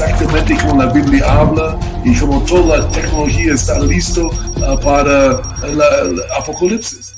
Exactamente 0.00 0.56
como 0.62 0.80
la 0.80 0.92
Biblia 0.92 1.24
habla 1.28 1.76
y 2.04 2.16
como 2.16 2.44
toda 2.44 2.78
la 2.78 2.90
tecnología 2.90 3.54
está 3.54 3.80
listo 3.80 4.28
uh, 4.28 4.80
para 4.80 5.42
el 5.66 6.22
apocalipsis. 6.38 7.16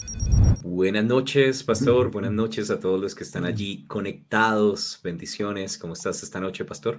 Buenas 0.63 1.05
noches, 1.05 1.63
pastor. 1.63 2.11
Buenas 2.11 2.33
noches 2.33 2.71
a 2.71 2.81
todos 2.81 2.99
los 2.99 3.15
que 3.15 3.25
están 3.25 3.45
allí 3.45 3.85
conectados. 3.87 4.99
Bendiciones. 5.05 5.77
¿Cómo 5.77 5.93
estás 5.93 6.23
esta 6.23 6.41
noche, 6.41 6.65
pastor? 6.65 6.97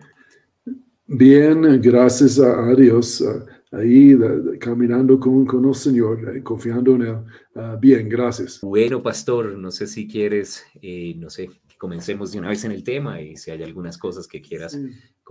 Bien, 1.08 1.82
gracias 1.82 2.38
a 2.38 2.76
Dios. 2.76 3.20
Uh, 3.20 3.44
ahí 3.76 4.16
caminando 4.60 5.20
con, 5.20 5.48
con, 5.48 5.66
el 5.68 5.74
Señor, 5.74 6.38
eh, 6.38 6.44
confiando 6.44 6.94
en 6.94 7.02
Él. 7.02 7.16
Uh, 7.55 7.80
bien, 7.80 8.08
gracias. 8.08 8.60
Bueno, 8.62 9.02
pastor, 9.02 9.58
no 9.58 9.72
sé 9.72 9.88
si 9.88 10.08
quieres, 10.08 10.63
eh, 10.80 11.16
no 11.18 11.32
sé, 11.32 11.50
que 11.68 11.76
comencemos 11.80 12.32
de 12.32 12.38
una 12.38 12.50
vez 12.50 12.63
en 12.66 12.72
el 12.72 12.84
tema 12.84 13.20
y 13.20 13.36
si 13.36 13.50
hay 13.50 13.63
algunas 13.63 13.98
cosas 13.98 14.27
que 14.27 14.44
quieras 14.44 14.77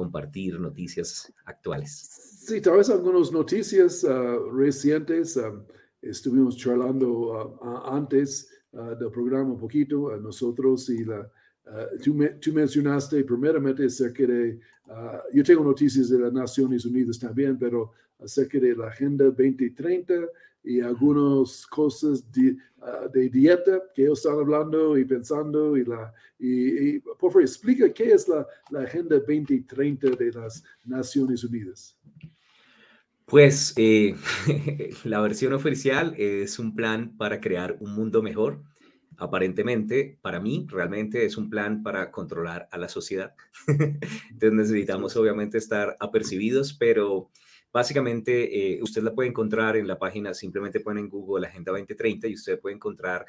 compartir 0.01 0.59
noticias 0.59 1.31
actuales. 1.45 1.91
Sí, 2.47 2.61
tal 2.61 2.79
vez 2.79 2.89
algunas 2.89 3.31
noticias 3.31 4.03
uh, 4.05 4.51
recientes. 4.51 5.37
Um, 5.37 5.63
estuvimos 6.01 6.57
charlando 6.57 7.09
uh, 7.11 7.87
antes 7.93 8.49
uh, 8.73 8.97
del 8.99 9.11
programa 9.11 9.53
un 9.53 9.59
poquito, 9.59 10.17
nosotros 10.17 10.89
y 10.89 11.05
la... 11.05 11.31
Tú, 12.03 12.19
tú, 12.41 12.53
mencionaste 12.53 13.23
primeramente 13.23 13.85
acerca 13.85 14.27
de, 14.27 14.59
yo 15.33 15.45
tengo 15.45 15.63
noticias 15.63 16.09
de 16.09 16.19
las 16.19 16.33
Naciones 16.33 16.85
Unidas 16.85 17.17
también, 17.17 17.57
pero 17.57 17.93
acerca 18.23 18.59
de 18.59 18.75
la 18.75 18.89
Agenda 18.89 19.25
2030 19.27 20.15
y 20.63 20.81
algunas 20.81 21.67
cosas 21.67 22.31
de, 22.31 22.57
ah, 22.83 23.09
de, 23.13 23.29
dieta 23.29 23.83
que 23.95 24.03
ellos 24.03 24.19
están 24.19 24.39
hablando 24.39 24.99
y 24.99 25.05
pensando. 25.05 25.77
Y, 25.77 25.85
la, 25.85 26.13
y, 26.39 26.99
por 27.01 27.33
favor, 27.33 27.43
explica 27.43 27.93
qué 27.93 28.13
es 28.13 28.29
la, 28.29 28.47
la, 28.71 28.83
Agenda 28.83 29.17
2030 29.17 30.11
de 30.11 30.33
las 30.33 30.63
Naciones 30.85 31.45
Unidas. 31.45 31.97
Pues 33.25 33.73
eh, 33.77 34.17
la 35.05 35.21
versión 35.21 35.53
oficial 35.53 36.15
es 36.19 36.59
un 36.59 36.75
plan 36.75 37.17
para 37.17 37.41
crear 37.41 37.77
un 37.81 37.95
mundo 37.95 38.23
mejor. 38.23 38.63
Aparentemente, 39.17 40.19
para 40.23 40.41
mí, 40.41 40.67
realmente 40.69 41.25
es 41.27 41.37
un 41.37 41.51
plan 41.51 41.83
para 41.83 42.11
controlar 42.11 42.69
a 42.73 42.79
la 42.79 42.89
sociedad. 42.89 43.35
Entonces 43.69 44.53
necesitamos 44.53 45.15
obviamente 45.17 45.59
estar 45.59 45.97
apercibidos, 46.01 46.73
pero 46.73 47.31
Básicamente, 47.73 48.75
eh, 48.75 48.83
usted 48.83 49.03
la 49.03 49.15
puede 49.15 49.29
encontrar 49.29 49.77
en 49.77 49.87
la 49.87 49.99
página, 49.99 50.35
simplemente 50.35 50.81
pone 50.81 51.01
en 51.01 51.09
Google 51.09 51.43
la 51.43 51.49
Agenda 51.49 51.71
2030 51.71 52.27
y 52.27 52.35
usted 52.35 52.59
puede 52.59 52.75
encontrar 52.75 53.27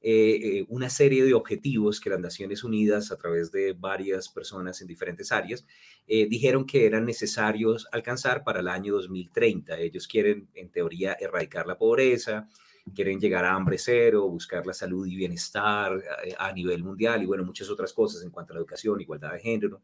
eh, 0.00 0.58
eh, 0.58 0.66
una 0.68 0.90
serie 0.90 1.24
de 1.24 1.32
objetivos 1.32 2.00
que 2.00 2.10
las 2.10 2.18
Naciones 2.18 2.64
Unidas, 2.64 3.12
a 3.12 3.16
través 3.16 3.52
de 3.52 3.72
varias 3.72 4.28
personas 4.28 4.80
en 4.80 4.88
diferentes 4.88 5.30
áreas, 5.30 5.64
dijeron 6.06 6.66
que 6.66 6.84
eran 6.86 7.06
necesarios 7.06 7.86
alcanzar 7.90 8.44
para 8.44 8.60
el 8.60 8.68
año 8.68 8.94
2030. 8.94 9.78
Ellos 9.78 10.06
quieren, 10.06 10.48
en 10.54 10.70
teoría, 10.70 11.16
erradicar 11.18 11.66
la 11.66 11.78
pobreza, 11.78 12.48
quieren 12.94 13.18
llegar 13.18 13.46
a 13.46 13.54
hambre 13.54 13.78
cero, 13.78 14.28
buscar 14.28 14.66
la 14.66 14.74
salud 14.74 15.06
y 15.06 15.16
bienestar 15.16 16.02
a, 16.38 16.48
a 16.48 16.52
nivel 16.52 16.82
mundial 16.82 17.22
y, 17.22 17.26
bueno, 17.26 17.44
muchas 17.44 17.70
otras 17.70 17.94
cosas 17.94 18.22
en 18.22 18.30
cuanto 18.30 18.52
a 18.52 18.54
la 18.54 18.60
educación, 18.60 19.00
igualdad 19.00 19.32
de 19.32 19.40
género 19.40 19.80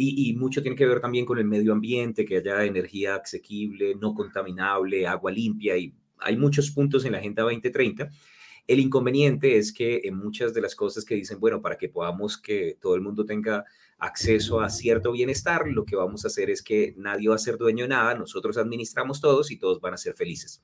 y, 0.00 0.32
mucho 0.34 0.62
tiene 0.62 0.76
que 0.76 0.86
ver 0.86 1.00
también 1.00 1.26
con 1.26 1.38
el 1.38 1.44
medio 1.44 1.72
ambiente, 1.72 2.24
que 2.24 2.36
haya 2.36 2.64
energía 2.64 3.16
asequible, 3.16 3.96
no 3.96 4.14
contaminable, 4.14 5.08
agua 5.08 5.32
limpia 5.32 5.76
y 5.76 5.92
hay 6.20 6.36
muchos 6.36 6.70
puntos 6.70 7.04
en 7.04 7.12
la 7.12 7.18
Agenda 7.18 7.42
2030. 7.42 8.08
El 8.68 8.78
inconveniente 8.78 9.56
es 9.56 9.72
que 9.72 10.02
en 10.04 10.16
muchas 10.16 10.54
de 10.54 10.60
las 10.60 10.76
cosas 10.76 11.04
que 11.04 11.16
dicen, 11.16 11.40
bueno, 11.40 11.60
para 11.60 11.76
que 11.76 11.88
podamos 11.88 12.38
que 12.38 12.76
todo 12.80 12.94
el 12.94 13.00
mundo 13.00 13.24
tenga 13.24 13.64
acceso 13.98 14.60
a 14.60 14.70
cierto 14.70 15.10
bienestar, 15.10 15.66
lo 15.66 15.84
que 15.84 15.96
vamos 15.96 16.24
a 16.24 16.28
hacer 16.28 16.48
es 16.48 16.62
que 16.62 16.94
nadie 16.96 17.28
va 17.28 17.34
a 17.34 17.38
ser 17.38 17.56
dueño 17.56 17.84
de 17.84 17.88
nada, 17.88 18.14
nosotros 18.14 18.56
administramos 18.56 19.20
todos 19.20 19.50
y 19.50 19.56
todos 19.56 19.80
van 19.80 19.94
a 19.94 19.96
ser 19.96 20.14
felices. 20.14 20.62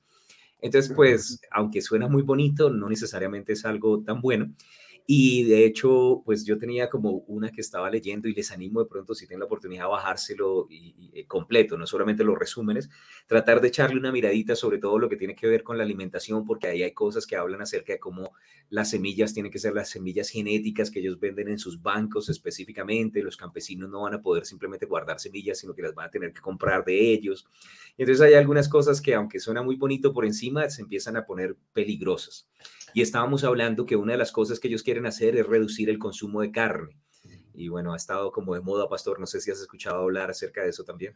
Entonces, 0.61 0.93
pues, 0.95 1.41
aunque 1.51 1.81
suena 1.81 2.07
muy 2.07 2.23
bonito, 2.23 2.69
no 2.69 2.87
necesariamente 2.87 3.51
es 3.51 3.65
algo 3.65 4.01
tan 4.01 4.21
bueno. 4.21 4.53
Y 5.07 5.43
de 5.43 5.65
hecho, 5.65 6.23
pues 6.25 6.45
yo 6.45 6.57
tenía 6.57 6.89
como 6.89 7.23
una 7.27 7.51
que 7.51 7.61
estaba 7.61 7.91
leyendo 7.91 8.27
y 8.27 8.33
les 8.33 8.51
animo 8.51 8.81
de 8.81 8.89
pronto, 8.89 9.13
si 9.13 9.27
tienen 9.27 9.41
la 9.41 9.45
oportunidad, 9.45 9.85
a 9.85 9.89
bajárselo 9.89 10.65
y, 10.67 11.11
eh, 11.13 11.27
completo, 11.27 11.77
no 11.77 11.85
solamente 11.85 12.23
los 12.23 12.39
resúmenes, 12.39 12.89
tratar 13.27 13.61
de 13.61 13.67
echarle 13.67 13.99
una 13.99 14.11
miradita 14.11 14.55
sobre 14.55 14.79
todo 14.79 14.97
lo 14.97 15.07
que 15.07 15.15
tiene 15.15 15.35
que 15.35 15.45
ver 15.45 15.61
con 15.61 15.77
la 15.77 15.83
alimentación, 15.83 16.43
porque 16.43 16.67
ahí 16.67 16.81
hay 16.81 16.93
cosas 16.93 17.27
que 17.27 17.35
hablan 17.35 17.61
acerca 17.61 17.93
de 17.93 17.99
cómo 17.99 18.31
las 18.69 18.89
semillas 18.89 19.31
tienen 19.31 19.51
que 19.51 19.59
ser 19.59 19.75
las 19.75 19.89
semillas 19.89 20.29
genéticas 20.29 20.89
que 20.89 21.01
ellos 21.01 21.19
venden 21.19 21.49
en 21.49 21.59
sus 21.59 21.83
bancos 21.83 22.29
específicamente, 22.29 23.21
los 23.21 23.37
campesinos 23.37 23.91
no 23.91 24.01
van 24.01 24.15
a 24.15 24.21
poder 24.23 24.43
simplemente 24.45 24.87
guardar 24.87 25.19
semillas, 25.19 25.59
sino 25.59 25.75
que 25.75 25.83
las 25.83 25.93
van 25.93 26.07
a 26.07 26.11
tener 26.11 26.33
que 26.33 26.41
comprar 26.41 26.83
de 26.83 27.13
ellos. 27.13 27.45
Entonces 27.95 28.25
hay 28.25 28.33
algunas 28.33 28.67
cosas 28.67 29.01
que 29.01 29.13
aunque 29.13 29.39
suena 29.39 29.61
muy 29.61 29.75
bonito 29.75 30.13
por 30.13 30.25
encima, 30.25 30.67
se 30.71 30.81
empiezan 30.81 31.15
a 31.15 31.27
poner 31.27 31.55
peligrosas 31.73 32.49
y 32.95 33.01
estábamos 33.01 33.43
hablando 33.43 33.85
que 33.85 33.97
una 33.97 34.13
de 34.13 34.17
las 34.17 34.31
cosas 34.31 34.57
que 34.57 34.69
ellos 34.69 34.81
quieren 34.81 34.94
hacer 35.05 35.35
es 35.35 35.45
reducir 35.45 35.89
el 35.89 35.99
consumo 35.99 36.41
de 36.41 36.51
carne. 36.51 36.97
Y 37.53 37.69
bueno, 37.69 37.93
ha 37.93 37.97
estado 37.97 38.31
como 38.31 38.53
de 38.53 38.61
moda, 38.61 38.87
Pastor. 38.87 39.19
No 39.19 39.25
sé 39.25 39.39
si 39.41 39.51
has 39.51 39.59
escuchado 39.59 40.01
hablar 40.01 40.29
acerca 40.29 40.63
de 40.63 40.69
eso 40.69 40.83
también. 40.83 41.13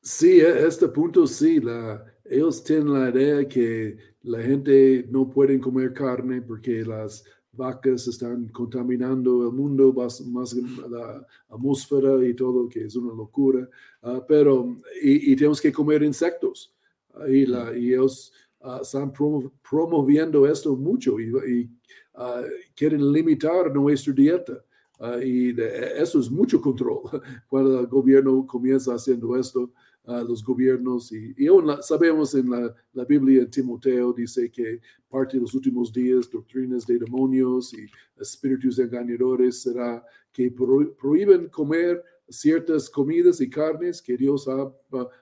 Sí, 0.00 0.40
a 0.40 0.66
este 0.66 0.88
punto 0.88 1.26
sí. 1.26 1.60
La, 1.60 2.04
ellos 2.24 2.62
tienen 2.64 2.92
la 2.92 3.10
idea 3.10 3.46
que 3.46 3.96
la 4.22 4.42
gente 4.42 5.06
no 5.10 5.28
puede 5.28 5.58
comer 5.60 5.92
carne 5.92 6.40
porque 6.40 6.84
las 6.84 7.24
vacas 7.52 8.06
están 8.06 8.48
contaminando 8.48 9.42
el 9.48 9.52
mundo, 9.52 9.92
más, 9.92 10.20
más 10.22 10.54
la 10.54 11.26
atmósfera 11.48 12.24
y 12.24 12.34
todo, 12.34 12.68
que 12.68 12.86
es 12.86 12.96
una 12.96 13.14
locura. 13.14 13.68
Ah, 14.02 14.24
pero, 14.26 14.76
y, 15.02 15.34
tenemos 15.36 15.60
que 15.60 15.72
comer 15.72 16.02
insectos. 16.02 16.74
Y, 17.28 17.44
la, 17.46 17.76
y 17.76 17.92
ellos 17.92 18.32
Ah, 18.62 18.80
están 18.82 19.10
promoviendo 19.10 20.46
esto 20.46 20.76
mucho 20.76 21.18
y, 21.18 21.70
ah, 22.20 22.42
quieren 22.74 23.12
limitar 23.12 23.74
nuestra 23.74 24.12
dieta. 24.12 24.64
Ah, 24.98 25.18
y 25.22 25.54
eso 25.96 26.20
es 26.20 26.30
mucho 26.30 26.60
control. 26.60 27.00
Cuando 27.48 27.80
el 27.80 27.86
gobierno 27.86 28.46
comienza 28.46 28.94
haciendo 28.94 29.36
esto, 29.36 29.72
los 30.04 30.42
gobiernos, 30.42 31.12
y, 31.12 31.34
y 31.36 31.46
aún 31.46 31.70
sabemos 31.82 32.34
en 32.34 32.50
la, 32.50 33.04
Biblia, 33.04 33.48
Timoteo, 33.48 34.12
dice 34.12 34.50
que 34.50 34.80
parte 35.08 35.36
de 35.36 35.42
los 35.42 35.54
últimos 35.54 35.92
días, 35.92 36.28
doctrinas 36.28 36.86
de 36.86 36.98
demonios 36.98 37.72
y 37.74 37.86
espíritus 38.20 38.78
engañadores 38.78 39.62
será 39.62 40.04
que 40.32 40.50
prohíben 40.50 41.48
comer 41.48 42.02
ciertas 42.28 42.88
comidas 42.88 43.40
y 43.40 43.50
carnes 43.50 44.00
que 44.02 44.16
Dios 44.16 44.48
ha, 44.48 44.72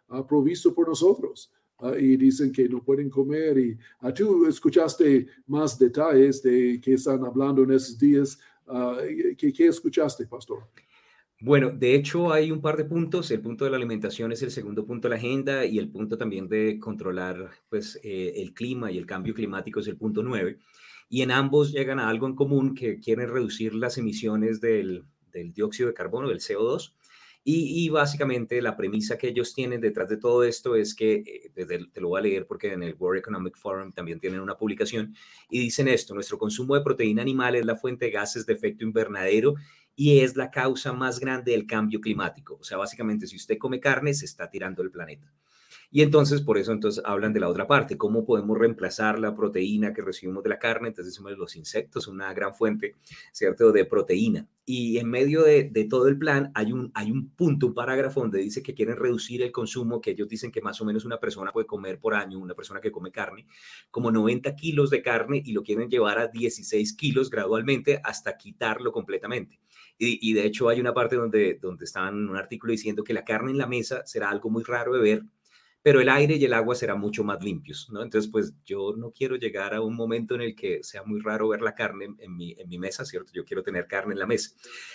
ha 0.09 0.27
provisto 0.27 0.75
por 0.75 0.89
nosotros. 0.89 1.53
Ah, 1.81 1.93
y 1.97 2.17
dicen 2.17 2.51
que 2.51 2.69
no 2.69 2.83
pueden 2.83 3.09
comer. 3.09 3.57
Y 3.59 3.79
uh, 4.03 4.13
tú 4.13 4.47
escuchaste 4.47 5.27
más 5.47 5.79
detalles 5.79 6.43
de 6.43 6.81
que 6.81 6.95
están 6.95 7.25
hablando 7.25 7.63
en 7.63 7.73
esos 7.73 7.97
días. 7.99 8.39
Uh, 8.67 8.97
¿qué, 9.37 9.53
¿qué, 9.53 9.67
escuchaste, 9.69 10.27
pastor? 10.27 10.65
Bueno, 11.41 11.71
de 11.71 11.95
hecho 11.95 12.33
hay 12.33 12.51
un 12.51 12.61
par 12.61 12.77
de 12.77 12.85
puntos. 12.85 13.31
El 13.31 13.41
punto 13.41 13.65
de 13.65 13.71
la 13.71 13.77
alimentación 13.77 14.33
es 14.33 14.43
el 14.43 14.51
segundo 14.51 14.85
punto 14.85 15.07
de 15.07 15.11
la 15.11 15.19
agenda 15.19 15.65
y 15.65 15.79
el 15.79 15.89
punto 15.89 16.19
también 16.19 16.49
de 16.49 16.81
controlar 16.81 17.51
pues, 17.69 17.99
eh, 18.03 18.33
el 18.37 18.53
clima 18.55 18.91
y 18.91 18.99
el 18.99 19.07
cambio 19.07 19.35
climático 19.35 19.79
es 19.79 19.87
el 19.87 19.97
punto 19.97 20.23
nueve. 20.25 20.59
Y 21.09 21.23
en 21.23 21.31
ambos 21.31 21.73
llegan 21.73 22.01
a 22.01 22.09
algo 22.09 22.27
en 22.27 22.35
común 22.35 22.75
que 22.75 22.99
quieren 22.99 23.31
reducir 23.31 23.73
las 23.73 23.99
emisiones 23.99 24.61
del 24.61 25.05
dióxido 25.55 25.89
de 25.89 25.95
carbono, 25.95 26.29
del 26.29 26.41
CO2, 26.41 26.93
y, 27.51 27.89
básicamente 27.89 28.61
la 28.61 28.77
premisa 28.77 29.17
que 29.17 29.29
ellos 29.29 29.55
tienen 29.55 29.81
detrás 29.81 30.09
de 30.09 30.19
todo 30.19 30.45
esto 30.45 30.77
es 30.77 30.95
que, 30.95 31.51
eh, 31.57 31.89
te 31.91 32.01
lo 32.01 32.09
voy 32.09 32.19
a 32.19 32.23
leer 32.23 32.47
porque 32.47 32.75
en 32.75 32.83
el 32.83 32.95
World 32.99 33.21
Economic 33.21 33.57
Forum 33.57 33.91
también 33.91 34.21
tienen 34.21 34.41
una 34.41 34.59
publicación, 34.59 35.15
y 35.49 35.59
dicen 35.61 35.89
esto, 35.89 36.13
nuestro 36.13 36.37
consumo 36.39 36.75
de 36.75 36.83
proteína 36.83 37.23
animal 37.23 37.55
es 37.55 37.65
la 37.65 37.77
fuente 37.77 38.07
de 38.07 38.11
gases 38.11 38.45
de 38.45 38.53
efecto 38.53 38.85
invernadero 38.85 39.55
y 39.97 40.21
es 40.21 40.37
la 40.37 40.51
causa 40.51 40.93
más 40.93 41.19
grande 41.19 41.53
del 41.53 41.67
cambio 41.67 42.01
climático. 42.01 42.59
O 42.61 42.65
sea, 42.65 42.77
básicamente 42.77 43.27
si 43.27 43.37
usted 43.37 43.57
come 43.57 43.81
carne, 43.81 44.13
se 44.13 44.27
está 44.27 44.51
tirando 44.51 44.83
el 44.83 44.91
planeta. 44.91 45.33
Y 45.91 46.03
entonces, 46.03 46.43
por 46.43 46.59
eso, 46.59 46.73
entonces 46.73 47.03
hablan 47.07 47.33
de 47.33 47.41
la 47.41 47.49
otra 47.49 47.67
parte, 47.67 47.97
cómo 47.97 48.27
podemos 48.27 48.59
reemplazar 48.59 49.19
la 49.19 49.35
proteína 49.35 49.95
que 49.95 50.03
recibimos 50.03 50.43
de 50.43 50.51
la 50.51 50.59
carne. 50.59 50.89
Entonces, 50.89 51.15
decimos 51.15 51.39
los 51.39 51.57
insectos, 51.57 52.09
una 52.09 52.33
gran 52.35 52.55
fuente, 52.55 52.97
¿cierto?, 53.33 53.73
de 53.73 53.87
proteína. 53.87 54.47
Y 54.67 54.99
en 54.99 55.09
medio 55.09 55.45
de, 55.45 55.65
todo 55.89 56.09
el 56.09 56.19
plan 56.19 56.53
hay 56.55 56.73
un, 56.73 56.91
hay 56.95 57.11
un 57.11 57.31
punto, 57.31 57.69
un 57.69 57.75
parágrafo 57.75 58.21
donde 58.21 58.41
dice 58.41 58.63
que 58.63 58.75
quieren 58.75 58.97
reducir 58.97 59.41
el 59.41 59.51
consumo, 59.51 59.99
que 59.99 60.11
ellos 60.11 60.29
dicen 60.29 60.51
que 60.53 60.61
más 60.61 60.79
o 60.83 60.85
menos 60.85 61.07
una 61.07 61.19
persona 61.19 61.53
puede 61.53 61.67
comer 61.67 61.99
por 61.99 62.15
año, 62.15 62.39
una 62.39 62.53
persona 62.53 62.79
que 62.79 62.93
come 62.93 63.11
carne, 63.11 63.47
como 63.91 64.11
90 64.11 64.55
kilos 64.57 64.91
de 64.91 65.01
carne 65.01 65.43
y 65.43 65.53
lo 65.53 65.63
quieren 65.63 65.89
llevar 65.89 66.19
a 66.19 66.27
16 66.27 66.93
kilos 66.97 67.31
gradualmente 67.31 67.99
hasta 68.05 68.37
quitarlo 68.37 68.93
completamente. 68.93 69.59
Y, 69.97 70.31
y 70.31 70.35
de 70.35 70.45
hecho 70.45 70.69
hay 70.69 70.81
una 70.81 70.93
parte 70.93 71.17
donde, 71.17 71.59
donde 71.63 71.87
estaban 71.87 72.19
en 72.19 72.29
un 72.29 72.37
artículo 72.37 72.73
diciendo 72.73 73.03
que 73.03 73.15
la 73.15 73.25
carne 73.25 73.53
en 73.53 73.59
la 73.59 73.67
mesa 73.67 74.05
será 74.05 74.29
algo 74.29 74.51
muy 74.51 74.65
raro 74.65 74.93
de 74.93 75.01
ver 75.01 75.25
pero 75.83 76.01
el 76.01 76.09
aire 76.09 76.37
y 76.37 76.45
el 76.45 76.53
agua 76.53 76.75
serán 76.75 77.01
mucho 77.01 77.25
más 77.25 77.43
limpios, 77.43 77.89
¿no? 77.91 78.03
Entonces, 78.03 78.31
pues 78.31 78.53
yo 78.65 78.95
no 78.97 79.13
quiero 79.13 79.37
llegar 79.37 79.75
a 79.75 79.81
un 79.81 79.95
momento 79.95 80.35
en 80.35 80.43
el 80.43 80.55
que 80.55 80.83
sea 80.83 81.05
muy 81.05 81.21
raro 81.21 81.49
ver 81.49 81.63
la 81.63 81.75
carne 81.75 82.09
en, 82.19 82.37
mi, 82.37 82.79
mesa, 82.79 83.05
¿cierto? 83.05 83.31
Yo 83.33 83.45
quiero 83.45 83.63
tener 83.63 83.87
carne 83.87 84.13
en 84.13 84.19
la 84.19 84.27
mesa. 84.27 84.51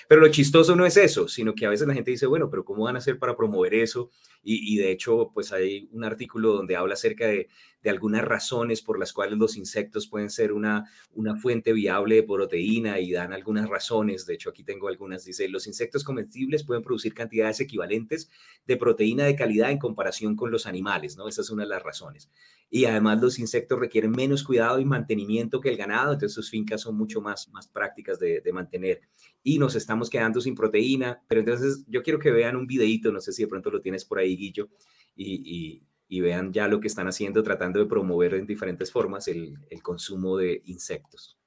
Pero 0.07 0.21
lo 0.21 0.27
chistoso 0.27 0.75
no 0.75 0.85
es 0.85 0.97
eso, 0.97 1.27
sino 1.27 1.55
que 1.55 1.65
a 1.65 1.69
veces 1.69 1.87
la 1.87 1.93
gente 1.93 2.11
dice, 2.11 2.25
bueno, 2.25 2.49
pero 2.49 2.65
¿cómo 2.65 2.83
van 2.83 2.95
a 2.95 2.99
hacer 2.99 3.17
para 3.17 3.35
promover 3.35 3.73
eso? 3.73 4.09
Y 4.45 4.75
de 4.75 4.91
hecho, 4.91 5.31
pues 5.33 5.53
hay 5.53 5.87
un 5.93 6.03
artículo 6.03 6.51
donde 6.51 6.75
habla 6.75 6.95
acerca 6.95 7.27
de, 7.27 7.47
de 7.83 7.89
algunas 7.89 8.23
razones 8.23 8.81
por 8.81 8.97
las 8.97 9.11
cuales 9.11 9.37
los 9.37 9.57
insectos 9.57 10.07
pueden 10.07 10.29
ser 10.29 10.53
una, 10.53 10.89
una 11.11 11.35
fuente 11.35 11.73
viable 11.73 12.15
de 12.15 12.23
proteína 12.23 12.99
y 12.99 13.11
dan 13.11 13.33
algunas 13.33 13.69
razones. 13.69 14.25
De 14.25 14.35
hecho, 14.35 14.49
aquí 14.49 14.63
tengo 14.63 14.87
algunas. 14.87 15.25
Dice, 15.25 15.49
los 15.49 15.67
insectos 15.67 16.03
comestibles 16.05 16.63
pueden 16.63 16.81
producir 16.81 17.13
cantidades 17.13 17.59
equivalentes 17.59 18.29
de 18.65 18.77
proteína 18.77 19.25
de 19.25 19.35
calidad 19.35 19.69
en 19.69 19.79
comparación 19.79 20.35
con 20.37 20.49
los 20.49 20.65
animales, 20.65 21.17
¿no? 21.17 21.27
Esa 21.27 21.41
es 21.41 21.49
una 21.49 21.63
de 21.63 21.69
las 21.69 21.83
razones. 21.83 22.29
Y 22.69 22.85
además 22.85 23.21
los 23.21 23.37
insectos 23.37 23.77
requieren 23.77 24.11
menos 24.11 24.43
cuidado 24.43 24.79
y 24.79 24.85
mantenimiento 24.85 25.59
que 25.59 25.69
el 25.69 25.77
ganado, 25.77 26.13
entonces 26.13 26.33
sus 26.33 26.49
fincas 26.49 26.81
son 26.81 26.95
mucho 26.95 27.21
más, 27.21 27.49
más 27.49 27.67
prácticas 27.67 28.17
de, 28.17 28.41
de 28.41 28.53
mantener. 28.53 29.01
Y 29.43 29.59
nos 29.59 29.75
estamos 29.75 30.09
quedando 30.09 30.39
sin 30.39 30.55
proteína, 30.55 31.21
pero 31.27 31.41
entonces 31.41 31.83
yo 31.87 32.01
quiero 32.01 32.17
que 32.17 32.31
vean 32.31 32.55
un 32.55 32.65
videito, 32.65 33.11
no 33.11 33.19
sé 33.19 33.33
si 33.33 33.43
de 33.43 33.49
pronto 33.49 33.69
lo 33.69 33.81
tienes 33.81 34.05
por 34.05 34.19
ahí, 34.19 34.35
Guillo, 34.37 34.69
y, 35.15 35.41
y 35.45 35.83
y 36.13 36.21
vean 36.21 36.53
ya 36.53 36.67
lo 36.67 36.79
que 36.79 36.87
están 36.87 37.07
haciendo 37.07 37.41
tratando 37.41 37.79
de 37.79 37.87
promover 37.87 38.35
en 38.35 38.45
diferentes 38.45 38.91
formas 38.91 39.27
el, 39.27 39.57
el 39.71 39.81
consumo 39.81 40.37
de 40.37 40.61
insectos. 40.65 41.39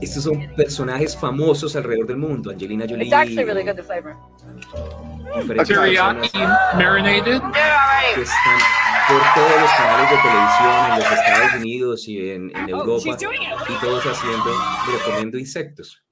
Estos 0.00 0.24
son 0.24 0.52
personajes 0.56 1.16
famosos 1.16 1.76
alrededor 1.76 2.08
del 2.08 2.16
mundo. 2.16 2.50
Angelina 2.50 2.84
Jolie. 2.88 3.04
It's 3.04 3.12
actually 3.12 3.44
really 3.44 3.62
good, 3.62 3.76
the 3.76 3.84
flavor. 3.84 4.16
Teriyaki 5.66 6.38
marinated. 6.74 7.40
Que 8.16 8.22
están 8.22 8.58
por 9.06 9.22
todos 9.36 9.60
los 9.60 9.70
canales 9.70 10.10
de 10.10 10.16
televisión 10.16 10.90
en 10.90 10.98
los 10.98 11.12
Estados 11.12 11.54
Unidos 11.60 12.08
y 12.08 12.30
en, 12.30 12.56
en 12.56 12.74
oh, 12.74 12.78
Europa 12.80 13.16
y 13.68 13.80
todos 13.80 14.04
haciendo, 14.04 14.50
comiendo 15.06 15.38
insectos 15.38 16.02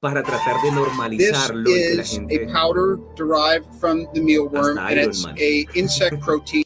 para 0.00 0.22
tratar 0.22 0.62
de 0.62 0.70
normalizarlo 0.72 1.68
y 1.70 1.74
que 1.74 1.94
la 1.96 2.04
gente 2.04 2.44
a 2.44 2.52
powder 2.52 2.98
derived 3.16 3.66
from 3.80 4.06
the 4.14 4.20
mealworm 4.20 4.78
and 4.78 4.98
it's 4.98 5.24
a 5.24 5.66
insect 5.74 6.20
protein. 6.24 6.64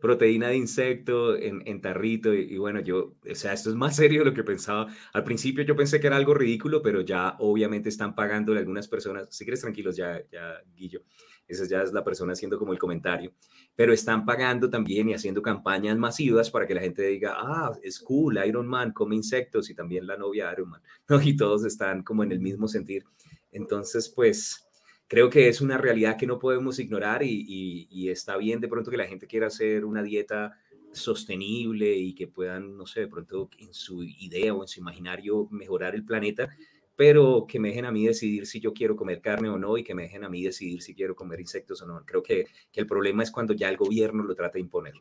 Proteína 0.00 0.48
de 0.48 0.56
insecto 0.56 1.34
en, 1.34 1.62
en 1.64 1.80
tarrito 1.80 2.34
y, 2.34 2.54
y, 2.54 2.58
bueno, 2.58 2.80
yo, 2.80 3.14
o 3.30 3.34
sea, 3.34 3.54
esto 3.54 3.70
es 3.70 3.76
más 3.76 3.96
serio 3.96 4.20
de 4.20 4.26
lo 4.26 4.34
que 4.34 4.44
pensaba. 4.44 4.86
Al 5.14 5.24
principio 5.24 5.64
yo 5.64 5.74
pensé 5.74 5.98
que 5.98 6.06
era 6.08 6.16
algo 6.16 6.34
ridículo, 6.34 6.82
pero 6.82 7.00
ya 7.00 7.36
obviamente 7.38 7.88
están 7.88 8.14
pagándole 8.14 8.60
algunas 8.60 8.86
personas, 8.86 9.34
si 9.34 9.44
quieres 9.44 9.62
tranquilos 9.62 9.96
ya, 9.96 10.22
ya, 10.30 10.60
Guillo, 10.74 11.00
esa 11.48 11.66
ya 11.66 11.82
es 11.82 11.92
la 11.92 12.04
persona 12.04 12.34
haciendo 12.34 12.58
como 12.58 12.72
el 12.72 12.78
comentario, 12.78 13.32
pero 13.76 13.92
están 13.92 14.24
pagando 14.24 14.70
también 14.70 15.08
y 15.08 15.14
haciendo 15.14 15.42
campañas 15.42 15.96
masivas 15.96 16.50
para 16.50 16.66
que 16.66 16.74
la 16.74 16.80
gente 16.80 17.02
diga, 17.02 17.34
ah, 17.36 17.72
es 17.82 17.98
cool, 18.00 18.38
Iron 18.46 18.66
Man 18.66 18.92
come 18.92 19.16
insectos 19.16 19.70
y 19.70 19.74
también 19.74 20.06
la 20.06 20.16
novia 20.16 20.52
Iron 20.52 20.70
Man, 20.70 20.82
y 21.24 21.36
todos 21.36 21.64
están 21.64 22.02
como 22.02 22.22
en 22.22 22.32
el 22.32 22.40
mismo 22.40 22.68
sentir. 22.68 23.04
Entonces, 23.50 24.08
pues 24.08 24.68
creo 25.08 25.30
que 25.30 25.48
es 25.48 25.60
una 25.60 25.78
realidad 25.78 26.16
que 26.16 26.26
no 26.26 26.38
podemos 26.38 26.78
ignorar 26.78 27.22
y, 27.22 27.86
y 27.90 28.08
está 28.08 28.36
bien 28.36 28.60
de 28.60 28.68
pronto 28.68 28.90
que 28.90 28.96
la 28.96 29.06
gente 29.06 29.26
quiera 29.26 29.48
hacer 29.48 29.84
una 29.84 30.02
dieta 30.02 30.52
sostenible 30.92 31.96
y 31.96 32.14
que 32.14 32.28
puedan, 32.28 32.76
no 32.76 32.86
sé, 32.86 33.00
de 33.00 33.08
pronto 33.08 33.50
en 33.58 33.74
su 33.74 34.02
idea 34.04 34.54
o 34.54 34.62
en 34.62 34.68
su 34.68 34.80
imaginario 34.80 35.48
mejorar 35.50 35.94
el 35.94 36.04
planeta, 36.04 36.48
pero 36.96 37.46
que 37.48 37.58
me 37.58 37.68
dejen 37.68 37.86
a 37.86 37.92
mí 37.92 38.06
decidir 38.06 38.46
si 38.46 38.60
yo 38.60 38.72
quiero 38.72 38.96
comer 38.96 39.20
carne 39.20 39.48
o 39.48 39.58
no 39.58 39.76
y 39.76 39.84
que 39.84 39.94
me 39.94 40.02
dejen 40.02 40.24
a 40.24 40.28
mí 40.28 40.42
decidir 40.42 40.82
si 40.82 40.94
quiero 40.94 41.14
comer 41.14 41.40
insectos 41.40 41.82
o 41.82 41.86
no. 41.86 42.02
Creo 42.04 42.22
que, 42.22 42.46
que 42.70 42.80
el 42.80 42.86
problema 42.86 43.22
es 43.22 43.30
cuando 43.30 43.52
ya 43.54 43.68
el 43.68 43.76
gobierno 43.76 44.22
lo 44.22 44.34
trata 44.34 44.54
de 44.54 44.60
imponer. 44.60 44.94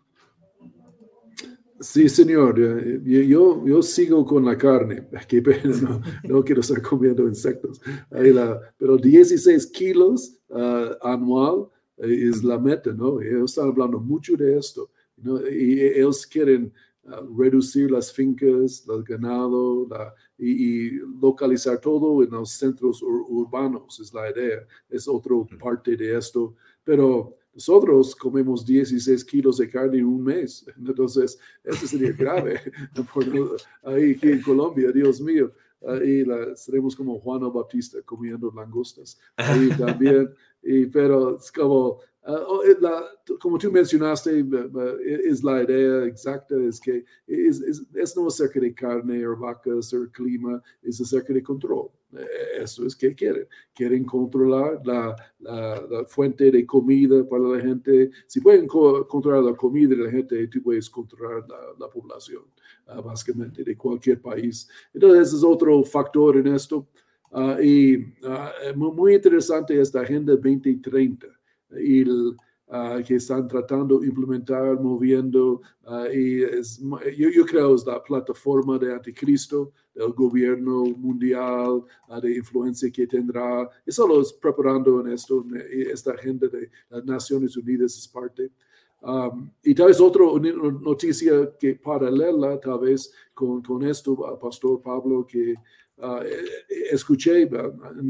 Sí, 1.79 2.07
señor. 2.07 2.57
Yo, 3.03 3.65
yo 3.65 3.83
sigo 3.83 4.25
con 4.25 4.45
la 4.45 4.57
carne. 4.57 5.07
no, 5.81 6.01
no 6.23 6.43
quiero 6.43 6.61
estar 6.61 6.81
comiendo 6.81 7.27
insectos. 7.27 7.81
La, 8.09 8.59
pero 8.77 8.97
16 8.97 9.67
kilos 9.67 10.39
uh, 10.49 10.95
anual 11.01 11.67
eh, 11.97 12.29
es 12.29 12.43
la 12.43 12.57
meta, 12.57 12.93
¿no? 12.93 13.19
Ellos 13.21 13.51
están 13.51 13.69
hablando 13.69 13.99
mucho 13.99 14.37
de 14.37 14.57
esto. 14.57 14.89
¿no? 15.17 15.39
Y 15.47 15.81
ellos 15.81 16.25
quieren 16.25 16.73
reducir 17.37 17.91
las 17.91 18.13
fincas, 18.13 18.85
el 18.87 19.03
ganado 19.03 19.85
y, 20.43 20.91
localizar 21.21 21.79
todo 21.79 22.23
en 22.23 22.31
los 22.31 22.49
centros 22.51 23.01
urbanos, 23.01 23.99
es 23.99 24.13
la 24.13 24.29
idea, 24.29 24.65
es 24.89 25.07
otra 25.07 25.35
parte 25.59 25.95
de 25.95 26.17
esto. 26.17 26.55
Pero 26.83 27.37
nosotros 27.53 28.15
comemos 28.15 28.65
16 28.65 29.23
kilos 29.25 29.57
de 29.57 29.69
carne 29.69 29.99
en 29.99 30.05
un 30.05 30.23
mes, 30.23 30.65
entonces 30.77 31.39
eso 31.63 31.87
sería 31.87 32.11
grave 32.11 32.59
ahí 33.83 34.17
en 34.21 34.41
Colombia, 34.41 34.91
Dios 34.91 35.21
mío. 35.21 35.51
Ahí 35.85 36.23
la, 36.23 36.55
seremos 36.55 36.95
como 36.95 37.19
Juan 37.19 37.41
Bautista 37.41 38.01
comiendo 38.03 38.51
langostas. 38.55 39.19
Ahí 39.35 39.69
también, 39.77 40.33
y, 40.61 40.85
pero 40.85 41.35
es 41.35 41.51
como 41.51 41.99
Uh, 42.25 42.79
la, 42.79 43.03
como 43.37 43.57
tú 43.57 43.69
mencionaste, 43.69 44.45
es 45.25 45.43
la 45.43 45.61
idea 45.61 46.05
exacta, 46.05 46.55
es 46.55 46.79
que 46.79 47.03
es, 47.27 47.59
es, 47.61 47.83
es, 47.93 48.15
no 48.15 48.27
acerca 48.27 48.61
de 48.61 48.73
carne 48.73 49.27
o 49.27 49.35
vacas 49.35 49.93
o 49.93 50.09
clima, 50.09 50.61
es 50.81 51.01
acerca 51.01 51.33
de 51.33 51.43
control. 51.43 51.89
Eso 52.57 52.85
es 52.85 52.95
que 52.95 53.13
quieren. 53.13 53.45
Quieren 53.73 54.05
controlar 54.05 54.79
la, 54.85 55.15
la, 55.39 55.85
la 55.89 56.05
fuente 56.05 56.49
de 56.49 56.65
comida 56.65 57.27
para 57.27 57.43
la 57.43 57.59
gente. 57.59 58.11
Si 58.27 58.39
pueden 58.39 58.67
co 58.67 59.05
controlar 59.05 59.43
la 59.43 59.55
comida 59.55 59.89
de 59.89 59.97
la 59.97 60.11
gente, 60.11 60.47
tú 60.47 60.61
puedes 60.61 60.89
controlar 60.89 61.43
la, 61.77 61.89
población, 61.89 62.43
uh, 62.87 63.01
básicamente, 63.01 63.63
de 63.63 63.75
cualquier 63.75 64.21
país. 64.21 64.69
Entonces, 64.93 65.27
ese 65.27 65.37
es 65.37 65.43
otro 65.43 65.83
factor 65.83 66.37
en 66.37 66.47
esto. 66.47 66.87
Uh, 67.31 67.59
y 67.61 68.13
muy 68.75 69.15
interesante 69.15 69.77
esta 69.81 70.01
Agenda 70.01 70.33
2030 70.33 71.27
y 71.79 72.03
uh, 72.03 73.03
que 73.05 73.15
están 73.15 73.48
tratando 73.48 74.00
de 74.00 74.07
implementar, 74.07 74.79
moviendo, 74.79 75.62
uh, 75.86 76.05
y 76.13 76.43
es, 76.43 76.79
yo, 77.17 77.29
yo, 77.29 77.45
creo 77.45 77.75
es 77.75 77.86
la 77.86 78.01
plataforma 78.01 78.77
de 78.77 78.93
anticristo 78.93 79.71
del 79.93 80.12
gobierno 80.13 80.83
mundial, 80.83 81.83
uh, 82.09 82.21
de 82.21 82.36
influencia 82.36 82.91
que 82.91 83.07
tendrá, 83.07 83.69
y 83.86 83.91
solo 83.91 84.21
es 84.21 84.33
preparando 84.33 85.01
en 85.01 85.13
esto, 85.13 85.45
esta 85.69 86.12
agenda 86.12 86.48
de 86.48 86.69
las 86.89 87.05
Naciones 87.05 87.55
Unidas 87.57 87.98
es 87.98 88.07
parte. 88.07 88.51
Um, 89.05 89.51
y 89.62 89.75
tal 89.75 89.88
vez 89.88 90.00
otra 90.00 90.24
noticia 90.81 91.51
que 91.59 91.75
paralela, 91.75 92.57
tal 92.57 92.79
vez 92.79 93.12
con, 93.33 93.62
con 93.62 93.83
esto, 93.83 94.15
Pastor 94.41 94.81
Pablo, 94.81 95.27
que 95.27 95.55
Uh, 95.95 96.23
escuché 96.91 97.47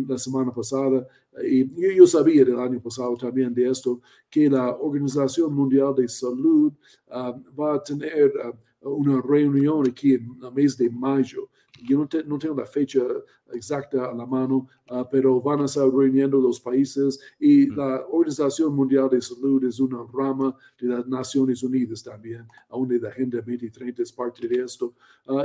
la 0.07 0.17
semana 0.17 0.53
pasada 0.53 1.05
y 1.43 1.67
yo 1.95 2.07
sabía 2.07 2.45
del 2.45 2.57
año 2.57 2.81
pasado 2.81 3.17
también 3.17 3.53
de 3.53 3.69
esto, 3.69 3.99
que 4.29 4.49
la 4.49 4.73
Organización 4.77 5.53
Mundial 5.53 5.93
de 5.93 6.07
Salud 6.07 6.71
uh, 7.09 7.59
va 7.59 7.75
a 7.75 7.83
tener 7.83 8.31
uh, 8.81 8.89
una 8.89 9.21
reunión 9.21 9.85
aquí 9.85 10.13
en 10.13 10.39
el 10.41 10.53
mes 10.53 10.77
de 10.77 10.89
mayo. 10.89 11.49
Yo 11.85 11.97
no, 11.97 12.07
te, 12.07 12.23
no 12.23 12.39
tengo 12.39 12.55
la 12.55 12.65
fecha 12.65 13.01
exacta 13.51 14.05
a 14.09 14.13
la 14.13 14.25
mano, 14.25 14.67
pero 15.11 15.41
van 15.41 15.61
a 15.61 15.65
estar 15.65 15.85
reuniendo 15.89 16.39
los 16.39 16.59
países 16.61 17.19
y 17.37 17.67
la 17.67 18.05
Organización 18.09 18.73
Mundial 18.73 19.09
de 19.09 19.21
Salud 19.21 19.63
es 19.65 19.81
una 19.81 19.99
rama 20.13 20.55
de 20.79 20.87
las 20.87 21.05
Naciones 21.05 21.61
Unidas 21.61 22.01
también, 22.01 22.47
aún 22.69 22.87
de 22.87 22.99
la 22.99 23.09
Agenda 23.09 23.39
2030 23.39 24.01
es 24.01 24.13
parte 24.13 24.47
de 24.47 24.63
esto. 24.63 24.93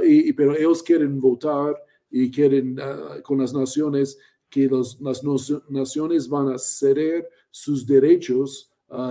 y, 0.05 0.33
pero 0.33 0.57
ellos 0.57 0.83
quieren 0.83 1.19
votar 1.19 1.77
y 2.11 2.31
quieren 2.31 2.79
uh, 2.79 3.23
con 3.23 3.39
las 3.39 3.53
naciones 3.53 4.19
que 4.49 4.67
los, 4.67 5.01
las 5.01 5.23
naciones 5.69 6.29
van 6.29 6.49
a 6.49 6.59
ceder 6.59 7.29
sus 7.51 7.87
derechos 7.87 8.71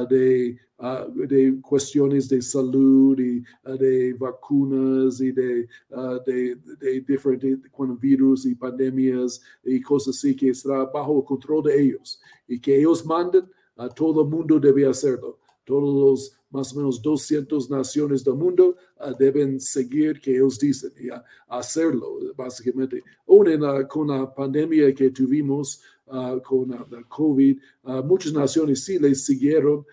de, 0.10 0.58
de, 1.28 1.62
cuestiones 1.62 2.28
de 2.28 2.42
salud 2.42 3.18
y 3.20 3.44
de 3.78 4.14
vacunas 4.14 5.22
y 5.22 5.32
de, 5.32 5.68
de, 6.26 6.56
de, 6.80 7.02
diferentes 7.02 7.72
virus 8.00 8.46
y 8.46 8.56
pandemias 8.56 9.42
y 9.64 9.80
cosas 9.82 10.16
así 10.18 10.36
que 10.36 10.50
estará 10.50 10.86
bajo 10.86 11.20
el 11.20 11.26
control 11.26 11.64
de 11.66 11.82
ellos 11.82 12.20
y 12.48 12.60
que 12.60 12.78
ellos 12.78 13.06
manden, 13.06 13.46
a 13.76 13.90
todo 13.90 14.24
el 14.24 14.30
mundo 14.30 14.60
debe 14.60 14.88
hacerlo. 14.88 15.38
Todos 15.68 15.94
los 15.94 16.40
más 16.50 16.74
o 16.74 16.78
menos 16.78 17.02
200 17.02 17.70
naciones 17.70 18.24
del 18.24 18.36
mundo 18.36 18.78
uh, 19.02 19.14
deben 19.20 19.60
seguir 19.60 20.22
que 20.22 20.32
ellos 20.32 20.58
dicen 20.58 20.94
y 20.98 21.10
hacerlo, 21.50 22.20
básicamente. 22.38 23.04
Aún 23.28 23.48
con 23.90 24.08
la 24.08 24.34
pandemia 24.34 24.94
que 24.94 25.10
tuvimos 25.10 25.82
uh, 26.06 26.40
con 26.42 26.70
la 26.70 27.04
COVID, 27.10 27.60
muchas 28.06 28.32
naciones 28.32 28.86
sí 28.86 28.98
les 28.98 29.26
siguieron, 29.26 29.86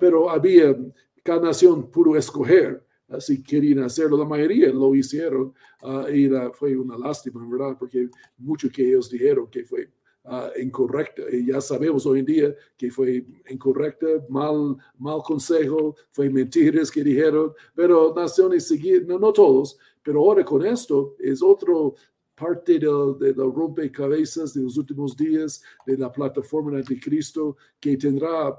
pero 0.00 0.28
había, 0.28 0.76
cada 1.22 1.42
nación 1.42 1.88
pudo 1.92 2.16
escoger 2.16 2.84
si 3.20 3.40
querían 3.40 3.84
hacerlo. 3.84 4.16
La 4.16 4.24
mayoría 4.24 4.70
lo 4.70 4.92
hicieron 4.96 5.54
y 6.12 6.28
fue 6.54 6.76
una 6.76 6.98
lástima, 6.98 7.46
¿verdad? 7.48 7.76
Porque 7.78 8.08
mucho 8.36 8.68
que 8.68 8.88
ellos 8.88 9.08
dijeron 9.08 9.48
que 9.48 9.64
fue 9.64 9.90
uh, 10.24 10.60
incorrecta. 10.60 11.22
Y 11.30 11.46
ya 11.46 11.60
sabemos 11.60 12.06
hoy 12.06 12.20
en 12.20 12.26
día 12.26 12.54
que 12.76 12.90
fue 12.90 13.24
incorrecta, 13.48 14.06
mal, 14.28 14.76
mal 14.98 15.22
consejo, 15.22 15.96
fue 16.10 16.28
mentiras 16.30 16.90
que 16.90 17.02
dijeron, 17.02 17.52
pero 17.74 18.14
naciones 18.14 18.66
seguir, 18.66 19.06
no, 19.06 19.18
no 19.18 19.32
todos, 19.32 19.78
pero 20.02 20.20
ahora 20.20 20.44
con 20.44 20.64
esto 20.64 21.16
es 21.18 21.42
otro 21.42 21.94
parte 22.34 22.78
de, 22.78 23.14
de 23.18 23.34
la 23.34 23.44
rompecabezas 23.44 24.54
de 24.54 24.62
los 24.62 24.78
últimos 24.78 25.14
días 25.14 25.62
de 25.84 25.98
la 25.98 26.10
plataforma 26.10 26.78
anticristo 26.78 27.58
que 27.78 27.98
tendrá 27.98 28.58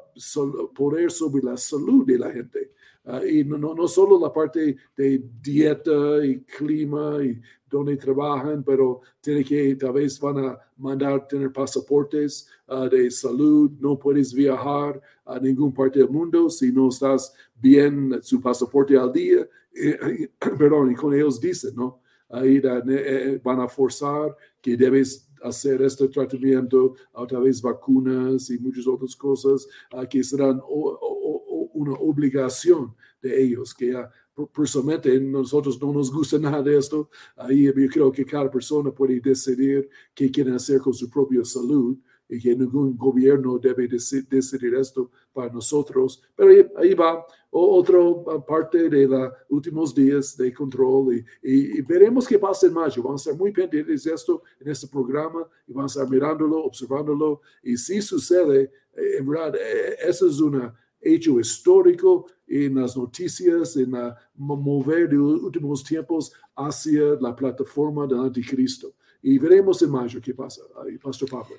poder 0.76 1.12
sobre 1.12 1.44
la 1.44 1.58
salud 1.58 2.06
de 2.06 2.20
la 2.20 2.32
gente. 2.32 2.72
Uh, 3.04 3.26
y 3.26 3.44
no, 3.44 3.58
no, 3.58 3.74
no, 3.74 3.88
solo 3.88 4.20
la 4.20 4.32
parte 4.32 4.78
de 4.96 5.24
dieta 5.42 6.24
y 6.24 6.42
clima 6.42 7.18
y 7.24 7.42
donde 7.72 7.98
trabajan, 7.98 8.64
pero 8.64 9.02
tiene 9.20 9.44
que, 9.44 9.76
tal 9.76 9.94
vez 9.94 10.20
van 10.20 10.46
a 10.46 10.60
mandar 10.78 11.28
tener 11.28 11.52
pasaportes 11.52 12.48
uh, 12.68 12.90
de 12.90 13.10
salud, 13.10 13.72
no 13.80 13.98
puedes 13.98 14.34
viajar 14.34 15.02
a 15.26 15.40
ninguna 15.40 15.74
parte 15.74 16.00
del 16.00 16.10
mundo 16.10 16.50
si 16.50 16.72
no 16.72 16.90
estás 16.90 17.34
bien 17.56 18.20
su 18.22 18.42
pasaporte 18.42 18.98
al 18.98 19.12
día, 19.12 19.48
eh, 19.74 20.30
perdón, 20.58 20.92
y 20.92 20.96
con 20.96 21.14
ellos 21.14 21.40
dicen, 21.40 21.76
¿no? 21.76 22.02
Ahí 22.30 22.62
eh, 22.64 23.42
van 23.44 23.60
a 23.60 23.68
forzar 23.68 24.36
que 24.62 24.78
debes 24.78 25.30
hacer 25.44 25.82
este 25.82 26.08
tratamiento, 26.08 26.96
a 27.14 27.26
través 27.26 27.62
vacunas 27.62 28.50
y 28.50 28.60
muchas 28.60 28.88
otras 28.88 29.16
cosas 29.16 29.68
uh, 29.94 30.08
que 30.08 30.24
serán 30.24 30.62
una 31.74 31.94
obligación 31.94 32.96
de 33.22 33.42
ellos, 33.42 33.74
que 33.74 33.92
ya 33.92 34.10
personalmente 34.48 35.20
nosotros 35.20 35.82
no 35.82 35.92
nos 35.94 36.12
gusta 36.12 36.38
nada 36.38 36.62
de 36.62 36.78
esto. 36.78 37.10
Ahí 37.36 37.64
yo 37.64 37.74
creo 37.74 38.12
que 38.12 38.26
cada 38.26 38.50
persona 38.50 38.92
puede 38.92 39.20
decidir 39.20 39.90
qué 40.14 40.30
quiere 40.32 40.54
hacer 40.54 40.80
con 40.80 40.94
su 40.94 41.10
propia 41.10 41.44
salud 41.44 41.98
y 42.32 42.40
que 42.40 42.56
ningún 42.56 42.96
gobierno 42.96 43.60
debe 43.60 43.90
decidir 43.90 44.74
esto 44.76 45.12
para 45.34 45.52
nosotros. 45.52 46.24
Pero 46.34 46.72
ahí, 46.78 46.94
va 46.94 47.26
otra 47.50 48.00
parte 48.48 48.90
de 48.90 49.06
los 49.06 49.34
últimos 49.50 49.94
días 49.94 50.38
de 50.38 50.54
control 50.54 51.26
y, 51.44 51.82
veremos 51.82 52.26
qué 52.26 52.40
pasa 52.40 52.68
en 52.68 52.74
mayo. 52.74 53.04
Vamos 53.04 53.28
a 53.28 53.32
estar 53.32 53.40
muy 53.40 53.52
pendientes 53.52 54.06
de 54.06 54.14
esto 54.14 54.42
en 54.62 54.70
este 54.70 54.88
programa 54.88 55.46
y 55.68 55.74
vamos 55.74 55.98
a 55.98 56.00
estar 56.00 56.10
mirándolo, 56.10 56.64
observándolo. 56.64 57.42
Y 57.62 57.76
si 57.76 58.02
sucede, 58.02 58.72
eh, 58.96 59.18
en 59.20 59.28
verdad, 59.28 59.54
eh, 59.56 59.98
eso 60.08 60.26
es 60.28 60.40
una 60.40 60.74
hecho 61.02 61.40
histórico 61.40 62.28
en 62.48 62.76
las 62.76 62.96
noticias, 62.96 63.76
en 63.78 63.92
mover 64.36 65.10
de 65.10 65.16
los 65.16 65.42
últimos 65.42 65.84
tiempos 65.84 66.32
hacia 66.56 67.16
la 67.20 67.36
plataforma 67.36 68.06
del 68.06 68.20
anticristo. 68.20 68.94
Y 69.22 69.38
veremos 69.38 69.82
en 69.82 69.92
mayo 69.92 70.20
qué 70.22 70.34
pasa. 70.34 70.62
Pastor 71.02 71.30
Pablo. 71.30 71.56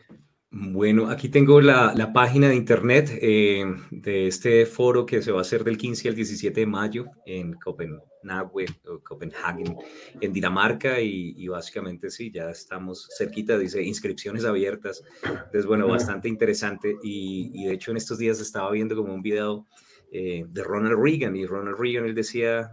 Bueno, 0.54 1.08
aquí 1.08 1.30
tengo 1.30 1.62
la, 1.62 1.94
la 1.96 2.12
página 2.12 2.50
de 2.50 2.56
internet 2.56 3.10
eh, 3.22 3.64
de 3.90 4.26
este 4.26 4.66
foro 4.66 5.06
que 5.06 5.22
se 5.22 5.32
va 5.32 5.38
a 5.38 5.40
hacer 5.40 5.64
del 5.64 5.78
15 5.78 6.10
al 6.10 6.14
17 6.14 6.60
de 6.60 6.66
mayo 6.66 7.06
en 7.24 7.54
Copenhague, 7.54 8.66
Copenhagen, 9.02 9.78
en 10.20 10.30
Dinamarca, 10.30 11.00
y, 11.00 11.32
y, 11.38 11.48
básicamente 11.48 12.10
sí, 12.10 12.30
ya 12.30 12.50
estamos 12.50 13.08
cerquita, 13.16 13.56
dice 13.56 13.82
inscripciones 13.82 14.44
abiertas. 14.44 15.02
Entonces, 15.24 15.64
bueno, 15.64 15.88
bastante 15.88 16.28
interesante. 16.28 16.96
Y, 17.02 17.50
y 17.54 17.64
de 17.68 17.72
hecho, 17.72 17.90
en 17.90 17.96
estos 17.96 18.18
días 18.18 18.38
estaba 18.38 18.70
viendo 18.72 18.94
como 18.94 19.14
un 19.14 19.22
video 19.22 19.66
eh, 20.14 20.44
de 20.46 20.62
Ronald 20.62 21.02
Reagan, 21.02 21.34
y 21.34 21.46
Ronald 21.46 21.78
Reagan, 21.78 22.04
él 22.04 22.14
decía, 22.14 22.70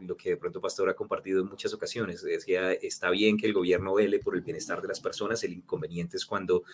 lo 0.00 0.16
que 0.16 0.30
de 0.30 0.36
pronto 0.36 0.60
Pastor 0.60 0.88
ha 0.88 0.94
compartido 0.94 1.40
en 1.40 1.48
muchas 1.48 1.72
ocasiones. 1.72 2.22
Decía, 2.22 2.72
está 2.72 3.10
bien 3.10 3.36
que 3.36 3.46
el 3.46 3.52
gobierno 3.52 3.94
vele 3.94 4.18
por 4.18 4.34
el 4.34 4.42
bienestar 4.42 4.80
de 4.82 4.88
las 4.88 5.00
personas, 5.00 5.42
el 5.44 5.52
inconveniente 5.52 6.16
es 6.16 6.26
cuando, 6.26 6.64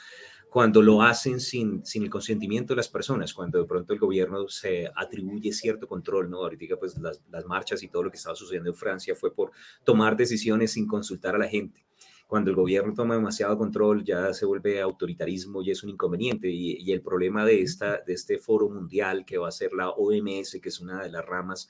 cuando 0.50 0.82
lo 0.82 1.02
hacen 1.02 1.40
sin, 1.40 1.84
sin 1.84 2.02
el 2.02 2.10
consentimiento 2.10 2.72
de 2.72 2.78
las 2.78 2.88
personas, 2.88 3.32
cuando 3.34 3.58
de 3.58 3.64
pronto 3.64 3.92
el 3.92 3.98
gobierno 3.98 4.48
se 4.48 4.90
atribuye 4.94 5.52
cierto 5.52 5.86
control, 5.86 6.30
¿no? 6.30 6.38
Ahorita 6.38 6.76
pues 6.76 6.98
las, 6.98 7.22
las 7.30 7.44
marchas 7.46 7.82
y 7.82 7.88
todo 7.88 8.04
lo 8.04 8.10
que 8.10 8.16
estaba 8.16 8.36
sucediendo 8.36 8.70
en 8.70 8.76
Francia 8.76 9.14
fue 9.14 9.34
por 9.34 9.52
tomar 9.84 10.16
decisiones 10.16 10.72
sin 10.72 10.86
consultar 10.86 11.34
a 11.34 11.38
la 11.38 11.48
gente 11.48 11.84
cuando 12.32 12.48
el 12.48 12.56
gobierno 12.56 12.94
toma 12.94 13.14
demasiado 13.14 13.58
control 13.58 14.04
ya 14.04 14.32
se 14.32 14.46
vuelve 14.46 14.80
autoritarismo 14.80 15.60
y 15.60 15.70
es 15.70 15.82
un 15.82 15.90
inconveniente. 15.90 16.48
Y, 16.48 16.78
y, 16.78 16.90
el 16.92 17.02
problema 17.02 17.44
de, 17.44 17.60
esta, 17.60 17.98
de 17.98 18.14
este 18.14 18.38
foro 18.38 18.70
mundial 18.70 19.26
que 19.26 19.36
va 19.36 19.48
a 19.48 19.52
ser 19.52 19.74
la 19.74 19.90
OMS, 19.90 20.58
que 20.62 20.70
es 20.70 20.80
una 20.80 21.02
de 21.02 21.10
las 21.10 21.26
ramas 21.26 21.68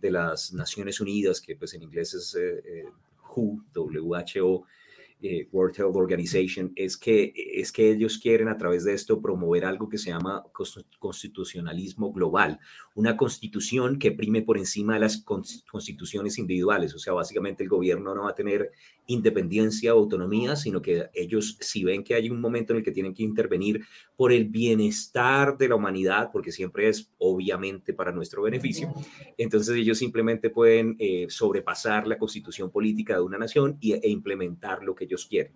de 0.00 0.10
las 0.10 0.52
Naciones 0.52 1.00
Unidas, 1.00 1.40
que 1.40 1.56
pues 1.56 1.74
en 1.74 1.82
inglés 1.82 2.14
es 2.14 2.34
eh, 2.34 2.62
eh, 2.64 2.84
WHO, 3.74 4.64
eh, 5.22 5.48
World 5.52 5.78
Health 5.78 5.96
Organization, 5.96 6.72
es 6.76 6.96
que, 6.96 7.32
es 7.34 7.72
que 7.72 7.90
ellos 7.90 8.18
quieren 8.18 8.48
a 8.48 8.56
través 8.56 8.84
de 8.84 8.94
esto 8.94 9.20
promover 9.20 9.64
algo 9.64 9.88
que 9.88 9.98
se 9.98 10.10
llama 10.10 10.44
constitucionalismo 10.98 12.12
global, 12.12 12.58
una 12.94 13.16
constitución 13.16 13.98
que 13.98 14.12
prime 14.12 14.42
por 14.42 14.58
encima 14.58 14.94
de 14.94 15.00
las 15.00 15.18
constituciones 15.18 16.38
individuales. 16.38 16.94
O 16.94 16.98
sea, 16.98 17.12
básicamente 17.12 17.62
el 17.62 17.68
gobierno 17.68 18.14
no 18.14 18.24
va 18.24 18.30
a 18.30 18.34
tener 18.34 18.70
independencia 19.06 19.94
o 19.94 19.98
autonomía, 19.98 20.56
sino 20.56 20.80
que 20.80 21.08
ellos 21.14 21.56
si 21.60 21.84
ven 21.84 22.04
que 22.04 22.14
hay 22.14 22.30
un 22.30 22.40
momento 22.40 22.72
en 22.72 22.78
el 22.78 22.84
que 22.84 22.92
tienen 22.92 23.12
que 23.12 23.22
intervenir 23.22 23.84
por 24.16 24.32
el 24.32 24.44
bienestar 24.44 25.58
de 25.58 25.68
la 25.68 25.74
humanidad, 25.74 26.30
porque 26.32 26.52
siempre 26.52 26.88
es 26.88 27.10
obviamente 27.18 27.92
para 27.92 28.12
nuestro 28.12 28.42
beneficio, 28.42 28.92
entonces 29.36 29.76
ellos 29.76 29.98
simplemente 29.98 30.50
pueden 30.50 30.96
eh, 30.98 31.26
sobrepasar 31.28 32.06
la 32.06 32.18
constitución 32.18 32.70
política 32.70 33.14
de 33.14 33.22
una 33.22 33.38
nación 33.38 33.76
y, 33.80 33.92
e 33.92 34.08
implementar 34.08 34.82
lo 34.82 34.94
que 34.94 35.06
ellos 35.10 35.26
quieren. 35.26 35.52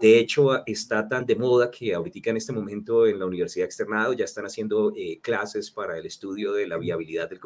De 0.00 0.18
hecho, 0.18 0.66
está 0.66 1.08
tan 1.08 1.24
de 1.26 1.36
moda 1.36 1.70
que 1.70 1.94
ahorita 1.94 2.30
en 2.30 2.36
este 2.36 2.52
momento 2.52 3.06
en 3.06 3.18
la 3.18 3.26
Universidad 3.26 3.66
Externado 3.66 4.12
ya 4.12 4.24
están 4.24 4.46
haciendo 4.46 4.92
eh, 4.96 5.20
clases 5.20 5.70
para 5.70 5.98
el 5.98 6.06
estudio 6.06 6.52
de 6.52 6.66
la 6.66 6.76
viabilidad 6.76 7.28
del, 7.28 7.40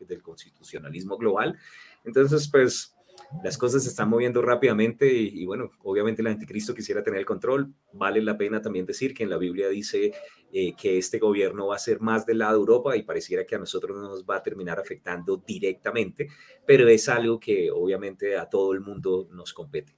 del 0.00 0.22
constitucionalismo 0.22 1.16
global. 1.16 1.58
Entonces, 2.04 2.48
pues 2.50 2.94
las 3.42 3.58
cosas 3.58 3.82
se 3.82 3.90
están 3.90 4.08
moviendo 4.08 4.42
rápidamente 4.42 5.12
y, 5.12 5.44
bueno, 5.44 5.70
obviamente 5.82 6.22
el 6.22 6.28
anticristo 6.28 6.74
quisiera 6.74 7.02
tener 7.02 7.20
el 7.20 7.26
control. 7.26 7.72
Vale 7.92 8.22
la 8.22 8.38
pena 8.38 8.62
también 8.62 8.86
decir 8.86 9.14
que 9.14 9.22
en 9.22 9.30
la 9.30 9.38
Biblia 9.38 9.68
dice 9.68 10.12
eh, 10.52 10.74
que 10.74 10.98
este 10.98 11.18
gobierno 11.18 11.68
va 11.68 11.76
a 11.76 11.80
ser 11.80 12.00
más 12.00 12.26
del 12.26 12.38
lado 12.38 12.54
de 12.54 12.60
Europa 12.60 12.96
y 12.96 13.02
pareciera 13.02 13.44
que 13.44 13.54
a 13.54 13.58
nosotros 13.58 13.96
no 13.96 14.08
nos 14.08 14.24
va 14.24 14.36
a 14.36 14.42
terminar 14.42 14.78
afectando 14.78 15.42
directamente, 15.46 16.28
pero 16.66 16.88
es 16.88 17.08
algo 17.08 17.38
que 17.38 17.70
obviamente 17.70 18.36
a 18.36 18.48
todo 18.48 18.72
el 18.72 18.80
mundo 18.80 19.28
nos 19.30 19.52
compete. 19.52 19.97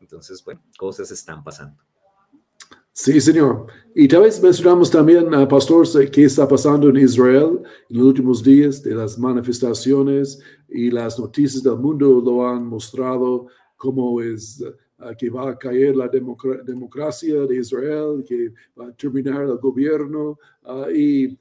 Entonces, 0.00 0.42
bueno, 0.44 0.62
cosas 0.78 1.10
están 1.10 1.44
pasando. 1.44 1.82
Sí, 2.92 3.20
señor. 3.20 3.66
Y 3.94 4.08
tal 4.08 4.22
vez 4.22 4.42
mencionamos 4.42 4.90
también, 4.90 5.32
uh, 5.32 5.48
Pastor, 5.48 5.86
qué 6.10 6.24
está 6.24 6.46
pasando 6.46 6.88
en 6.88 6.96
Israel 6.96 7.62
en 7.88 7.96
los 7.96 8.06
últimos 8.06 8.42
días 8.42 8.82
de 8.82 8.94
las 8.94 9.18
manifestaciones 9.18 10.40
y 10.68 10.90
las 10.90 11.18
noticias 11.18 11.62
del 11.62 11.76
mundo 11.76 12.20
lo 12.20 12.46
han 12.46 12.66
mostrado 12.66 13.46
cómo 13.76 14.20
es 14.20 14.62
uh, 14.98 15.16
que 15.16 15.30
va 15.30 15.50
a 15.50 15.58
caer 15.58 15.96
la 15.96 16.08
democracia 16.08 17.46
de 17.46 17.56
Israel, 17.56 18.24
que 18.26 18.52
va 18.78 18.88
a 18.88 18.92
terminar 18.92 19.44
el 19.44 19.56
gobierno. 19.56 20.38
Uh, 20.64 20.90
y, 20.90 21.38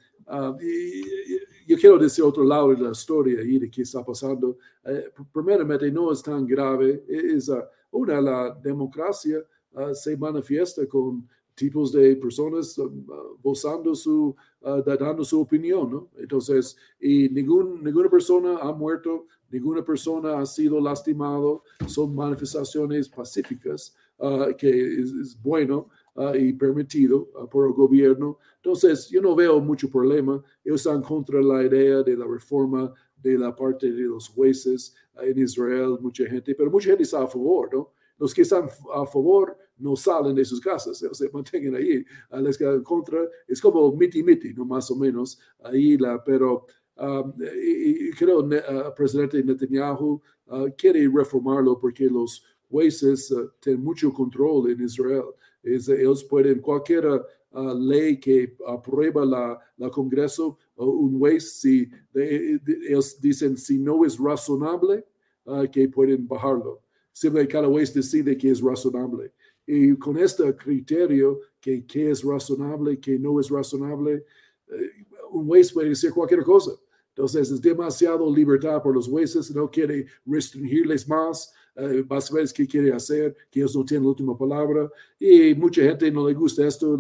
yo 1.67 1.77
quiero 1.77 1.97
decir 1.97 2.23
otro 2.23 2.43
lado 2.43 2.73
de 2.73 2.81
la 2.81 2.91
historia 2.91 3.41
y 3.43 3.59
de 3.59 3.69
qué 3.69 3.81
está 3.83 4.03
pasando. 4.03 4.57
Eh, 4.83 5.11
primeramente, 5.31 5.91
no 5.91 6.11
es 6.11 6.21
tan 6.23 6.45
grave. 6.45 7.03
Es 7.07 7.51
una, 7.91 8.21
la 8.21 8.51
democracia 8.61 9.39
se 9.93 10.17
manifiesta 10.17 10.87
con 10.87 11.27
tipos 11.59 11.91
de 11.91 12.15
personas 12.15 12.77
uh, 12.77 13.95
su, 13.95 14.35
uh, 14.61 14.81
dando 14.81 15.25
su 15.25 15.41
opinión, 15.41 15.91
¿no? 15.91 16.09
Entonces, 16.17 16.77
y 17.01 17.27
ningún, 17.27 17.83
ninguna 17.83 18.09
persona 18.09 18.59
ha 18.61 18.71
muerto, 18.71 19.25
ninguna 19.51 19.83
persona 19.83 20.39
ha 20.39 20.45
sido 20.45 20.79
lastimado, 20.79 21.63
son 21.85 22.15
manifestaciones 22.15 23.09
pacíficas, 23.09 23.93
uh, 24.19 24.55
que 24.57 25.01
es, 25.01 25.37
bueno, 25.41 25.89
ah, 26.15 26.31
y 26.37 26.53
permitido 26.53 27.27
por 27.51 27.67
el 27.67 27.73
gobierno. 27.73 28.37
Entonces, 28.55 29.09
yo 29.09 29.21
no 29.21 29.35
veo 29.35 29.59
mucho 29.59 29.89
problema. 29.89 30.41
Ellos 30.63 30.85
están 30.85 31.01
contra 31.01 31.41
la 31.41 31.63
idea 31.63 32.03
de 32.03 32.15
la 32.15 32.25
reforma 32.25 32.93
de 33.21 33.37
la 33.37 33.55
parte 33.55 33.91
de 33.91 34.03
los 34.03 34.29
jueces 34.29 34.95
en 35.21 35.37
Israel, 35.39 35.97
mucha 35.99 36.25
gente, 36.25 36.55
pero 36.55 36.71
mucha 36.71 36.89
gente 36.89 37.03
está 37.03 37.23
a 37.23 37.27
favor, 37.27 37.69
¿no? 37.73 37.91
Los 38.17 38.33
que 38.33 38.41
están 38.41 38.69
a 38.93 39.05
favor 39.05 39.57
no 39.77 39.95
salen 39.95 40.35
de 40.35 40.43
sus 40.43 40.59
casas, 40.59 40.97
se 41.13 41.29
mantienen 41.29 41.75
ahí. 41.75 42.05
A 42.29 42.39
los 42.41 42.57
que 42.57 42.63
están 42.63 42.77
en 42.77 42.83
contra, 42.83 43.19
es 43.47 43.61
como 43.61 43.91
miti 43.95 44.23
miti, 44.23 44.53
¿no? 44.53 44.65
Más 44.65 44.89
o 44.91 44.95
menos, 44.95 45.39
ahí 45.63 45.97
la, 45.97 46.23
pero 46.23 46.65
Um, 46.99 47.33
y, 47.63 48.11
creo 48.11 48.47
que 48.47 48.57
el 48.57 48.93
presidente 48.93 49.41
Netanyahu 49.41 50.21
uh, 50.47 50.67
quiere 50.77 51.07
reformarlo 51.07 51.79
porque 51.79 52.09
los 52.09 52.43
jueces 52.69 53.31
uh, 53.31 53.49
tienen 53.61 53.83
mucho 53.83 54.11
control 54.13 54.71
en 54.71 54.81
Israel. 54.81 55.23
ellos 55.63 56.25
pueden, 56.25 56.59
cualquier 56.59 57.07
uh, 57.07 57.73
ley 57.73 58.19
que 58.19 58.57
aprueba 58.67 59.23
la, 59.23 59.59
la 59.77 59.89
Congreso, 59.89 60.57
un 60.85 61.19
juez, 61.19 61.59
si 61.59 61.89
ellos 62.13 63.19
dicen 63.19 63.57
si 63.57 63.77
no 63.77 64.05
es 64.05 64.17
razonable, 64.17 65.05
que 65.71 65.89
pueden 65.89 66.27
bajarlo. 66.27 66.81
Siempre 67.11 67.47
cada 67.47 67.67
juez 67.67 67.93
decide 67.93 68.37
que 68.37 68.49
es 68.51 68.61
razonable. 68.61 69.33
Y 69.65 69.95
con 69.95 70.17
este 70.17 70.55
criterio, 70.55 71.39
que, 71.59 71.85
que 71.85 72.11
es 72.11 72.23
razonable, 72.23 72.99
que 72.99 73.19
no 73.19 73.39
es 73.39 73.49
razonable, 73.49 74.25
eh, 74.67 75.05
un 75.31 75.47
juez 75.47 75.71
puede 75.71 75.89
decir 75.89 76.11
cualquier 76.11 76.43
cosa. 76.43 76.71
Entonces 77.09 77.51
es 77.51 77.61
demasiado 77.61 78.33
libertad 78.33 78.81
por 78.81 78.95
los 78.95 79.07
jueces, 79.07 79.53
no 79.53 79.69
quiere 79.69 80.05
restringirles 80.25 81.07
más, 81.07 81.53
vas 82.07 82.31
a 82.31 82.35
ver 82.35 82.47
qué 82.53 82.67
quiere 82.67 82.93
hacer, 82.93 83.35
que 83.49 83.59
ellos 83.59 83.75
no 83.75 83.85
tienen 83.85 84.03
la 84.03 84.09
última 84.09 84.37
palabra. 84.37 84.89
Y 85.19 85.53
mucha 85.55 85.81
gente 85.81 86.11
no 86.11 86.27
le 86.27 86.33
gusta 86.33 86.65
esto 86.67 86.97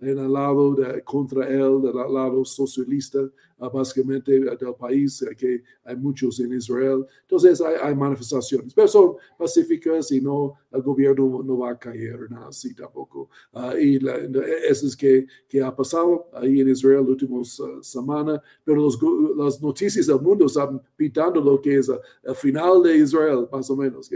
en, 0.00 0.18
el 0.18 0.32
lado 0.32 0.74
de, 0.74 1.02
contra 1.02 1.48
él, 1.48 1.82
del 1.82 1.94
lado 1.94 2.44
socialista, 2.44 3.20
uh, 3.20 3.70
básicamente 3.70 4.38
del 4.38 4.74
país, 4.78 5.22
uh, 5.22 5.34
que 5.36 5.62
hay 5.84 5.96
muchos 5.96 6.38
en 6.40 6.52
Israel. 6.52 7.04
Entonces 7.22 7.60
hay, 7.60 7.94
manifestaciones, 7.94 8.72
pero 8.74 8.88
son 8.88 9.16
pacíficas 9.36 10.12
y 10.12 10.20
no, 10.20 10.54
el 10.70 10.82
gobierno 10.82 11.42
no 11.42 11.58
va 11.58 11.70
a 11.70 11.78
caer, 11.78 12.30
nada 12.30 12.48
así 12.48 12.74
tampoco. 12.74 13.28
Uh, 13.52 13.76
y 13.78 13.98
eso 14.68 14.86
es 14.86 14.96
que, 14.96 15.26
que 15.48 15.62
ha 15.62 15.74
pasado 15.74 16.28
ahí 16.32 16.60
en 16.60 16.68
Israel 16.68 17.00
las 17.00 17.08
últimas 17.08 17.60
semanas, 17.82 18.40
pero 18.64 18.82
los, 18.82 18.98
las 19.36 19.60
noticias 19.60 20.06
del 20.06 20.20
mundo 20.20 20.46
están 20.46 20.80
pintando 20.96 21.40
lo 21.40 21.60
que 21.60 21.76
es 21.76 21.88
el 21.88 22.34
final 22.34 22.82
de 22.82 22.98
Israel, 22.98 23.48
más 23.50 23.68
o 23.70 23.76
menos. 23.76 24.10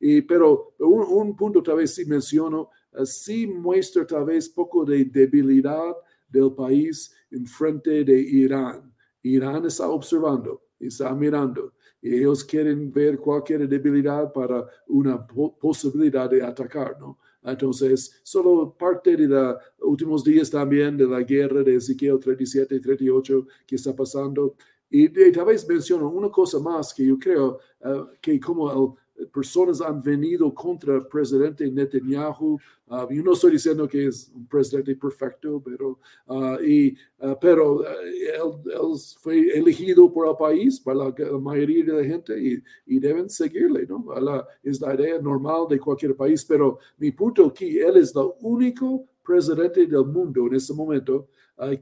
Y, 0.00 0.22
pero 0.22 0.72
un, 0.78 1.02
un 1.02 1.36
punto 1.36 1.62
tal 1.62 1.76
vez 1.76 1.94
sí 1.94 2.04
menciono, 2.04 2.70
sí 3.04 3.46
muestra 3.46 4.06
tal 4.06 4.24
vez 4.24 4.48
poco 4.48 4.84
de 4.84 5.04
debilidad 5.04 5.94
del 6.28 6.52
país 6.52 7.14
en 7.30 7.46
frente 7.46 8.04
de 8.04 8.20
Irán. 8.20 8.92
Irán 9.22 9.64
está 9.66 9.88
observando, 9.88 10.62
está 10.78 11.14
mirando. 11.14 11.72
Y 12.00 12.14
ellos 12.14 12.44
quieren 12.44 12.92
ver 12.92 13.18
cualquier 13.18 13.68
debilidad 13.68 14.32
para 14.32 14.64
una 14.86 15.26
posibilidad 15.26 16.30
de 16.30 16.42
atacar, 16.42 16.96
¿no? 17.00 17.18
Entonces, 17.42 18.20
solo 18.22 18.74
parte 18.76 19.16
de 19.16 19.26
los 19.26 19.56
últimos 19.80 20.24
días 20.24 20.50
también 20.50 20.96
de 20.96 21.06
la 21.06 21.22
guerra 21.22 21.62
de 21.62 21.76
Ezequiel 21.76 22.18
37 22.18 22.74
y 22.74 22.80
38 22.80 23.46
que 23.66 23.76
está 23.76 23.94
pasando. 23.94 24.54
Y, 24.90 25.08
tal 25.32 25.46
vez 25.46 25.66
menciono 25.68 26.08
una 26.08 26.30
cosa 26.30 26.58
más 26.58 26.92
que 26.94 27.06
yo 27.06 27.18
creo 27.18 27.58
eh, 27.80 28.04
que 28.20 28.40
como 28.40 28.70
el 28.70 28.92
personas 29.26 29.80
han 29.80 30.02
venido 30.02 30.52
contra 30.54 30.94
el 30.96 31.06
presidente 31.06 31.70
Netanyahu. 31.70 32.58
Uh, 32.88 33.12
yo 33.12 33.22
no 33.22 33.32
estoy 33.32 33.52
diciendo 33.52 33.86
que 33.86 34.06
es 34.06 34.30
un 34.34 34.46
presidente 34.46 34.94
perfecto, 34.96 35.62
pero, 35.64 35.98
uh, 36.26 36.62
y, 36.62 36.96
uh, 37.20 37.34
pero 37.40 37.84
él, 37.84 38.98
fue 39.20 39.58
elegido 39.58 40.10
por 40.12 40.28
el 40.28 40.36
país, 40.36 40.80
para 40.80 41.12
la, 41.16 41.38
mayoría 41.38 41.84
de 41.84 41.92
la 41.92 42.04
gente, 42.04 42.40
y, 42.40 42.62
y 42.86 42.98
deben 42.98 43.28
seguirle. 43.28 43.86
¿no? 43.86 44.04
La, 44.20 44.46
es 44.62 44.80
la 44.80 44.94
idea 44.94 45.20
normal 45.20 45.66
de 45.68 45.78
cualquier 45.78 46.14
país, 46.16 46.44
pero 46.44 46.78
mi 46.96 47.10
punto 47.10 47.46
aquí, 47.46 47.78
él 47.78 47.96
es 47.96 48.14
el 48.14 48.30
único 48.40 49.04
presidente 49.24 49.86
del 49.86 50.06
mundo 50.06 50.46
en 50.46 50.54
este 50.54 50.72
momento 50.72 51.28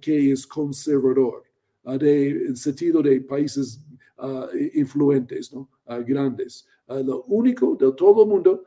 que 0.00 0.32
es 0.32 0.46
conservador, 0.46 1.44
de, 1.84 2.30
en 2.30 2.56
sentido 2.56 3.02
de 3.02 3.20
países 3.20 3.78
influentes, 4.72 5.52
¿no? 5.52 5.68
grandes 6.04 6.66
lo 6.88 7.22
único 7.24 7.76
de 7.76 7.92
todo 7.92 8.22
el 8.22 8.28
mundo 8.28 8.64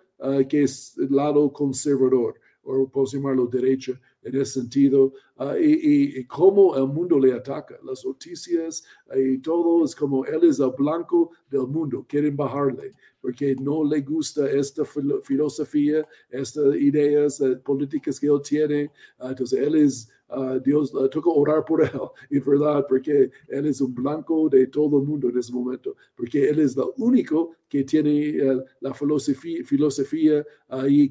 que 0.50 0.64
es 0.64 0.98
el 0.98 1.16
lado 1.16 1.52
conservador, 1.52 2.36
o 2.64 2.88
podemos 2.90 3.14
llamarlo 3.14 3.48
derecha 3.48 4.00
en 4.22 4.36
ese 4.36 4.60
sentido, 4.60 5.14
y, 5.60 6.24
cómo 6.26 6.76
el 6.76 6.88
mundo 6.88 7.18
le 7.18 7.34
ataca, 7.34 7.78
las 7.84 8.06
noticias 8.06 8.84
y 9.16 9.38
todo 9.38 9.86
es 9.86 9.96
como 9.96 10.26
él 10.26 10.44
es 10.44 10.60
el 10.60 10.72
blanco 10.78 11.32
del 11.50 11.68
mundo, 11.68 12.06
quieren 12.08 12.36
bajarle, 12.36 12.92
porque 13.22 13.56
no 13.56 13.84
le 13.84 14.02
gusta 14.02 14.50
esta 14.50 14.84
filosofía, 15.24 16.06
estas 16.30 16.76
ideas 16.76 17.42
políticas 17.64 18.20
que 18.20 18.28
él 18.28 18.42
tiene, 18.44 18.92
entonces 19.20 19.60
él 19.60 19.76
es 19.76 20.12
Uh, 20.30 20.60
Dios 20.60 20.94
uh, 20.94 21.10
toca 21.10 21.30
orar 21.30 21.66
por 21.66 21.82
él, 21.82 21.90
en 22.30 22.44
verdad, 22.46 22.86
porque 22.88 23.32
él 23.48 23.66
es 23.66 23.82
un 23.82 23.96
blanco 23.96 24.48
de 24.48 24.68
todo 24.68 25.00
el 25.00 25.08
mundo 25.08 25.30
en 25.30 25.38
ese 25.40 25.52
momento, 25.52 25.96
porque 26.16 26.50
él 26.50 26.60
es 26.60 26.78
el 26.78 26.84
único 26.98 27.56
que 27.68 27.84
tiene 27.84 28.44
uh, 28.44 28.64
la 28.82 28.94
filosofía, 28.94 29.64
filosofía 29.66 30.46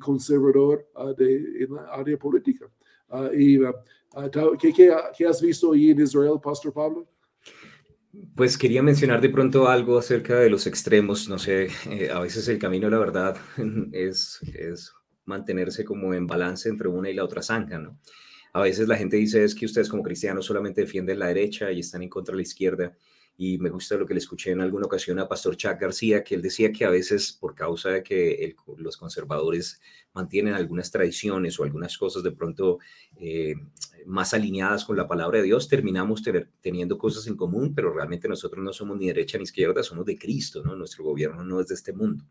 conservador 0.00 0.86
de, 1.16 1.64
en 1.64 1.74
la 1.74 1.82
área 1.92 2.16
política. 2.16 2.70
y, 3.34 3.58
¿qué, 4.60 4.72
qué, 4.72 4.96
qué 5.16 5.26
has 5.26 5.42
visto 5.42 5.72
ahí 5.72 5.90
en 5.90 6.00
Israel, 6.00 6.38
Pastor 6.40 6.72
Pablo? 6.72 7.08
Pues 8.34 8.56
quería 8.56 8.82
mencionar 8.82 9.20
de 9.20 9.28
pronto 9.28 9.68
algo 9.68 9.98
acerca 9.98 10.36
de 10.36 10.50
los 10.50 10.66
extremos. 10.66 11.28
No 11.28 11.38
sé, 11.38 11.68
eh, 11.90 12.10
a 12.10 12.20
veces 12.20 12.48
el 12.48 12.58
camino, 12.58 12.88
la 12.88 12.98
verdad, 12.98 13.36
es, 13.92 14.40
es 14.54 14.92
mantenerse 15.24 15.84
como 15.84 16.14
en 16.14 16.26
balance 16.26 16.68
entre 16.68 16.88
una 16.88 17.10
y 17.10 17.14
la 17.14 17.24
otra 17.24 17.42
zanja, 17.42 17.78
¿no? 17.78 17.98
A 18.52 18.62
veces 18.62 18.88
la 18.88 18.96
gente 18.96 19.16
dice 19.16 19.44
es 19.44 19.54
que 19.54 19.66
ustedes 19.66 19.88
como 19.88 20.02
cristianos 20.02 20.46
solamente 20.46 20.80
defienden 20.82 21.18
la 21.18 21.28
derecha 21.28 21.70
y 21.72 21.80
están 21.80 22.02
en 22.02 22.08
contra 22.08 22.32
de 22.32 22.36
la 22.36 22.42
izquierda. 22.42 22.96
Y 23.40 23.56
me 23.58 23.70
gusta 23.70 23.96
lo 23.96 24.04
que 24.04 24.14
le 24.14 24.18
escuché 24.18 24.50
en 24.50 24.60
alguna 24.60 24.86
ocasión 24.86 25.20
a 25.20 25.28
Pastor 25.28 25.56
Chuck 25.56 25.78
García, 25.80 26.24
que 26.24 26.34
él 26.34 26.42
decía 26.42 26.72
que 26.72 26.84
a 26.84 26.90
veces 26.90 27.32
por 27.32 27.54
causa 27.54 27.90
de 27.90 28.02
que 28.02 28.56
los 28.78 28.96
conservadores 28.96 29.80
mantienen 30.12 30.54
algunas 30.54 30.90
tradiciones 30.90 31.60
o 31.60 31.62
algunas 31.62 31.96
cosas 31.96 32.24
de 32.24 32.32
pronto 32.32 32.78
eh, 33.16 33.54
más 34.06 34.34
alineadas 34.34 34.84
con 34.84 34.96
la 34.96 35.06
palabra 35.06 35.38
de 35.38 35.44
Dios, 35.44 35.68
terminamos 35.68 36.24
teniendo 36.60 36.98
cosas 36.98 37.28
en 37.28 37.36
común, 37.36 37.74
pero 37.76 37.92
realmente 37.92 38.26
nosotros 38.26 38.64
no 38.64 38.72
somos 38.72 38.98
ni 38.98 39.06
derecha 39.06 39.38
ni 39.38 39.44
izquierda, 39.44 39.84
somos 39.84 40.04
de 40.04 40.18
Cristo, 40.18 40.64
¿no? 40.64 40.74
Nuestro 40.74 41.04
gobierno 41.04 41.44
no 41.44 41.60
es 41.60 41.68
de 41.68 41.76
este 41.76 41.92
mundo. 41.92 42.24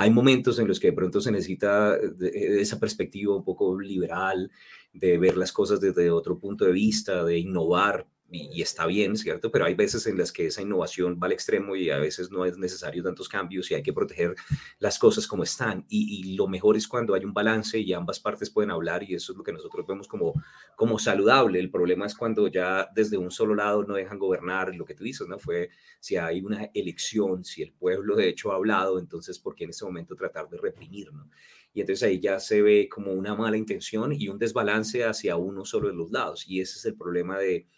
Hay 0.00 0.10
momentos 0.10 0.60
en 0.60 0.68
los 0.68 0.78
que 0.78 0.88
de 0.88 0.92
pronto 0.92 1.20
se 1.20 1.32
necesita 1.32 1.96
esa 2.20 2.78
perspectiva 2.78 3.34
un 3.34 3.42
poco 3.42 3.76
liberal, 3.80 4.48
de 4.92 5.18
ver 5.18 5.36
las 5.36 5.52
cosas 5.52 5.80
desde 5.80 6.08
otro 6.12 6.38
punto 6.38 6.64
de 6.64 6.70
vista, 6.70 7.24
de 7.24 7.38
innovar, 7.38 8.06
y, 8.30 8.60
está 8.60 8.86
bien, 8.86 9.16
¿cierto? 9.16 9.50
Pero 9.50 9.64
hay 9.64 9.74
veces 9.74 10.06
en 10.06 10.18
las 10.18 10.32
que 10.32 10.46
esa 10.46 10.60
innovación 10.60 11.18
va 11.22 11.26
al 11.26 11.32
extremo 11.32 11.76
y 11.76 11.90
a 11.90 11.98
veces 11.98 12.30
no 12.30 12.44
es 12.44 12.58
necesario 12.58 13.02
tantos 13.02 13.28
cambios 13.28 13.70
y 13.70 13.74
hay 13.74 13.82
que 13.82 13.92
proteger 13.92 14.34
las 14.78 14.98
cosas 14.98 15.26
como 15.26 15.44
están. 15.44 15.86
Y, 15.88 16.36
lo 16.36 16.46
mejor 16.46 16.76
es 16.76 16.86
cuando 16.86 17.14
hay 17.14 17.24
un 17.24 17.32
balance 17.32 17.78
y 17.78 17.92
ambas 17.92 18.20
partes 18.20 18.50
pueden 18.50 18.70
hablar 18.70 19.02
y 19.02 19.14
eso 19.14 19.32
es 19.32 19.38
lo 19.38 19.44
que 19.44 19.52
nosotros 19.52 19.86
vemos 19.86 20.06
como, 20.06 20.34
como 20.76 20.98
saludable. 20.98 21.58
El 21.58 21.70
problema 21.70 22.06
es 22.06 22.14
cuando 22.14 22.48
ya 22.48 22.88
desde 22.94 23.16
un 23.16 23.30
solo 23.30 23.54
lado 23.54 23.84
no 23.84 23.94
dejan 23.94 24.18
gobernar, 24.18 24.74
lo 24.74 24.84
que 24.84 24.94
tú 24.94 25.04
dices, 25.04 25.26
¿no? 25.26 25.38
Fue 25.38 25.70
si 25.98 26.16
hay 26.16 26.42
una 26.42 26.70
elección, 26.74 27.44
si 27.44 27.62
el 27.62 27.72
pueblo 27.72 28.14
de 28.14 28.28
hecho 28.28 28.52
ha 28.52 28.56
hablado, 28.56 28.98
entonces 28.98 29.38
¿por 29.38 29.54
qué 29.54 29.64
en 29.64 29.70
ese 29.70 29.84
momento 29.86 30.14
tratar 30.14 30.48
de 30.48 30.58
reprimir, 30.58 31.12
¿no? 31.12 31.30
y 31.74 31.80
entonces 31.82 32.02
ahí 32.02 32.18
ya 32.18 32.40
se 32.40 32.62
ve 32.62 32.88
como 32.88 33.12
una 33.12 33.34
mala 33.34 33.56
intención 33.56 34.12
y 34.12 34.28
un 34.28 34.38
desbalance 34.38 35.04
hacia 35.04 35.36
uno 35.36 35.64
solo 35.64 35.88
de 35.88 35.94
los 35.94 36.10
lados 36.10 36.44
y 36.48 36.60
ese 36.60 36.78
es 36.78 36.84
el 36.86 36.96
problema 36.96 37.38
de, 37.38 37.68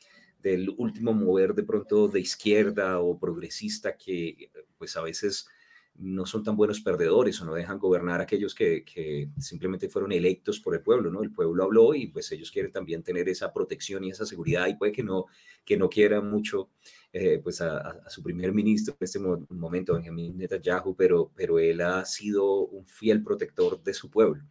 del 0.42 0.70
último 0.76 1.12
mover 1.12 1.54
de 1.54 1.62
pronto 1.62 2.08
de 2.08 2.20
izquierda 2.20 3.00
o 3.00 3.18
progresista 3.18 3.96
que 3.96 4.50
pues 4.78 4.96
a 4.96 5.02
veces 5.02 5.46
no 6.00 6.24
son 6.24 6.42
tan 6.42 6.56
buenos 6.56 6.80
perdedores 6.80 7.40
o 7.40 7.44
no 7.44 7.54
dejan 7.54 7.78
gobernar 7.78 8.20
a 8.20 8.22
aquellos 8.22 8.54
que, 8.54 9.28
simplemente 9.38 9.88
fueron 9.88 10.12
electos 10.12 10.58
por 10.60 10.74
el 10.74 10.82
pueblo, 10.82 11.10
¿no? 11.10 11.22
El 11.22 11.30
pueblo 11.30 11.62
habló 11.62 11.94
y 11.94 12.06
pues 12.06 12.30
ellos 12.32 12.50
quieren 12.50 12.72
también 12.72 13.02
tener 13.02 13.28
esa 13.28 13.52
protección 13.52 14.04
y 14.04 14.10
esa 14.10 14.24
seguridad 14.24 14.66
y 14.68 14.76
puede 14.76 14.92
que 14.92 15.02
no, 15.02 15.26
que 15.64 15.76
no 15.76 15.88
quieran 15.88 16.30
mucho 16.30 16.70
eh, 17.12 17.38
pues 17.42 17.60
a, 17.60 18.08
su 18.08 18.22
primer 18.22 18.52
ministro 18.52 18.96
en 18.98 19.04
este 19.04 19.18
momento, 19.18 19.94
Benjamin 19.94 20.38
Netanyahu, 20.38 20.94
pero, 20.96 21.32
pero 21.34 21.58
él 21.58 21.80
ha 21.82 22.04
sido 22.04 22.66
un 22.66 22.86
fiel 22.86 23.22
protector 23.22 23.82
de 23.82 23.92
su 23.92 24.10
pueblo. 24.10 24.42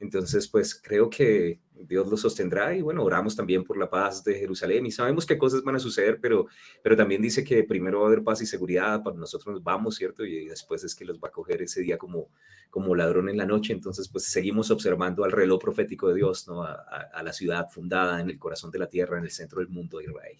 Entonces, 0.00 0.48
pues 0.48 0.74
creo 0.74 1.08
que 1.08 1.60
Dios 1.72 2.08
lo 2.08 2.16
sostendrá 2.16 2.74
y 2.74 2.82
bueno, 2.82 3.02
oramos 3.02 3.36
también 3.36 3.64
por 3.64 3.76
la 3.76 3.88
paz 3.88 4.24
de 4.24 4.34
Jerusalén 4.34 4.86
y 4.86 4.90
sabemos 4.90 5.24
qué 5.24 5.38
cosas 5.38 5.62
van 5.62 5.76
a 5.76 5.78
suceder, 5.78 6.18
pero, 6.20 6.46
pero 6.82 6.96
también 6.96 7.22
dice 7.22 7.44
que 7.44 7.64
primero 7.64 8.00
va 8.00 8.06
a 8.06 8.08
haber 8.08 8.24
paz 8.24 8.42
y 8.42 8.46
seguridad, 8.46 9.02
para 9.02 9.16
nosotros 9.16 9.54
nos 9.54 9.62
vamos, 9.62 9.96
¿cierto? 9.96 10.24
Y 10.24 10.46
después 10.46 10.82
es 10.84 10.94
que 10.94 11.04
los 11.04 11.18
va 11.18 11.28
a 11.28 11.32
coger 11.32 11.62
ese 11.62 11.80
día 11.80 11.96
como, 11.96 12.28
como 12.70 12.94
ladrón 12.94 13.28
en 13.28 13.36
la 13.36 13.46
noche. 13.46 13.72
Entonces, 13.72 14.08
pues 14.08 14.24
seguimos 14.24 14.70
observando 14.70 15.24
al 15.24 15.32
reloj 15.32 15.60
profético 15.60 16.08
de 16.08 16.16
Dios, 16.16 16.48
¿no? 16.48 16.62
A, 16.62 17.22
la 17.22 17.32
ciudad 17.32 17.68
fundada 17.70 18.20
en 18.20 18.28
el 18.28 18.38
corazón 18.38 18.70
de 18.70 18.78
la 18.78 18.88
tierra, 18.88 19.18
en 19.18 19.24
el 19.24 19.30
centro 19.30 19.60
del 19.60 19.68
mundo, 19.68 20.00
Israel. 20.00 20.36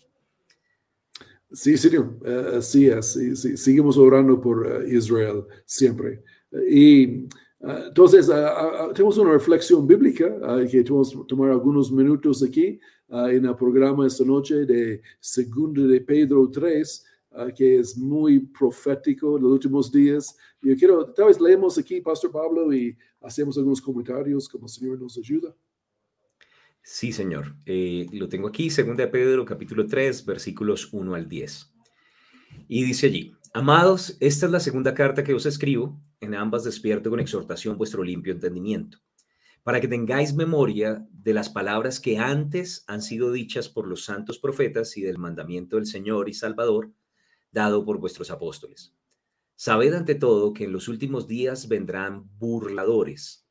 Sí, 1.51 1.79
señor, 1.79 2.19
uh, 2.27 2.61
sí, 2.61 2.91
sí, 3.01 3.37
sí, 3.37 3.57
seguimos 3.57 3.97
orando 3.97 4.41
por 4.41 4.67
uh, 4.67 4.87
Israel 4.87 5.45
siempre. 5.65 6.23
Y 6.69 7.27
Ah, 7.27 7.44
entonces, 7.67 8.31
tenemos 8.95 9.17
una 9.19 9.33
reflexión 9.33 9.87
bíblica 9.87 10.29
que 10.71 10.83
vamos 10.83 11.15
a 11.15 11.27
tomar 11.27 11.51
algunos 11.51 11.91
minutos 11.91 12.43
aquí 12.43 12.79
en 13.09 13.45
el 13.45 13.57
programa 13.57 14.07
esta 14.07 14.25
noche 14.25 14.67
de 14.67 15.01
Segundo 15.21 15.87
de 15.87 16.01
Pedro 16.01 16.51
3, 16.51 17.05
que 17.57 17.79
es 17.79 17.97
muy 17.97 18.41
profético 18.41 19.37
en 19.37 19.45
los 19.45 19.53
últimos 19.53 19.91
días. 19.91 20.37
Yo 20.61 20.77
quiero, 20.77 21.13
tal 21.13 21.27
vez 21.27 21.41
leemos 21.41 21.79
aquí, 21.79 22.01
Pastor 22.01 22.31
Pablo, 22.31 22.73
y 22.73 22.97
hacemos 23.23 23.57
algunos 23.57 23.81
comentarios 23.81 24.49
como 24.49 24.67
el 24.67 24.71
Señor 24.71 25.01
nos 25.01 25.17
ayuda. 25.17 25.55
Sí, 26.83 27.13
Señor. 27.13 27.57
Eh, 27.65 28.07
lo 28.13 28.29
tengo 28.29 28.49
aquí, 28.49 28.69
Segunda 28.69 29.05
de 29.05 29.11
Pedro, 29.11 29.45
capítulo 29.47 29.87
3, 29.87 30.27
versículos 30.27 30.93
1 30.93 31.15
al 31.15 31.27
10. 31.27 31.73
Y 32.69 32.85
dice 32.85 33.07
allí, 33.07 33.35
Amados, 33.57 34.17
esta 34.19 34.47
es 34.47 34.53
la 34.53 34.59
segunda 34.59 34.95
carta 34.95 35.23
que 35.23 35.33
os 35.33 35.47
escribo, 35.47 36.03
en 36.19 36.35
ambas 36.35 36.65
despierto 36.65 37.09
con 37.09 37.21
exhortación 37.21 37.79
vuestro 37.79 38.03
limpio 38.03 38.33
entendimiento, 38.33 38.99
para 39.63 39.81
que 39.81 39.87
tengáis 39.87 40.35
memoria 40.35 41.07
de 41.13 41.35
las 41.35 41.51
palabras 41.51 42.01
que 42.01 42.19
antes 42.19 42.83
han 42.89 43.01
sido 43.01 43.31
dichas 43.31 43.69
por 43.69 43.87
los 43.87 44.05
santos 44.05 44.41
profetas 44.41 44.97
y 44.97 45.03
del 45.03 45.19
mandamiento 45.19 45.77
del 45.77 45.87
Señor 45.87 46.29
y 46.29 46.35
Salvador, 46.35 46.91
dado 47.53 47.85
por 47.85 47.99
vuestros 47.99 48.33
apóstoles. 48.33 48.93
Sabed 49.55 49.95
ante 49.95 50.17
todo 50.17 50.53
que 50.53 50.65
en 50.65 50.73
los 50.73 50.89
últimos 50.89 51.29
días 51.29 51.69
vendrán 51.69 52.29
burladores, 52.37 53.47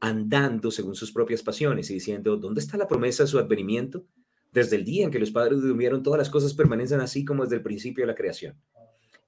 andando 0.00 0.70
según 0.70 0.94
sus 0.94 1.12
propias 1.12 1.42
pasiones 1.42 1.90
y 1.90 1.94
diciendo, 1.94 2.38
¿dónde 2.38 2.62
está 2.62 2.78
la 2.78 2.88
promesa 2.88 3.24
de 3.24 3.28
su 3.28 3.38
advenimiento? 3.38 4.06
Desde 4.52 4.76
el 4.76 4.86
día 4.86 5.04
en 5.04 5.10
que 5.10 5.18
los 5.18 5.32
padres 5.32 5.60
durmieron, 5.60 6.02
todas 6.02 6.16
las 6.16 6.30
cosas 6.30 6.54
permanecen 6.54 7.02
así 7.02 7.26
como 7.26 7.42
desde 7.42 7.56
el 7.56 7.62
principio 7.62 8.04
de 8.04 8.06
la 8.06 8.14
creación. 8.14 8.58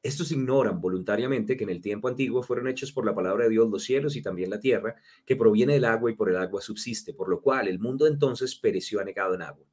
Estos 0.03 0.31
ignoran 0.31 0.81
voluntariamente 0.81 1.57
que 1.57 1.65
en 1.65 1.71
el 1.71 1.81
tiempo 1.81 2.09
antiguo 2.09 2.43
fueron 2.43 2.69
hechos 2.69 2.93
por 2.93 3.05
la 3.05 3.15
palabra 3.15 3.45
de 3.45 3.51
Dios 3.51 3.69
los 3.69 3.85
cielos 3.85 4.15
y 4.17 4.23
también 4.23 4.51
la 4.51 4.61
tierra, 4.61 4.97
que 5.25 5.37
proviene 5.37 5.75
del 5.75 5.85
agua 5.85 6.11
y 6.11 6.15
por 6.15 6.31
el 6.31 6.37
agua 6.37 6.61
subsiste, 6.61 7.13
por 7.15 7.29
lo 7.29 7.41
cual 7.41 7.69
el 7.69 7.79
mundo 7.79 8.07
entonces 8.07 8.55
pereció 8.55 9.01
anegado 9.01 9.35
en 9.35 9.43
agua. 9.43 9.67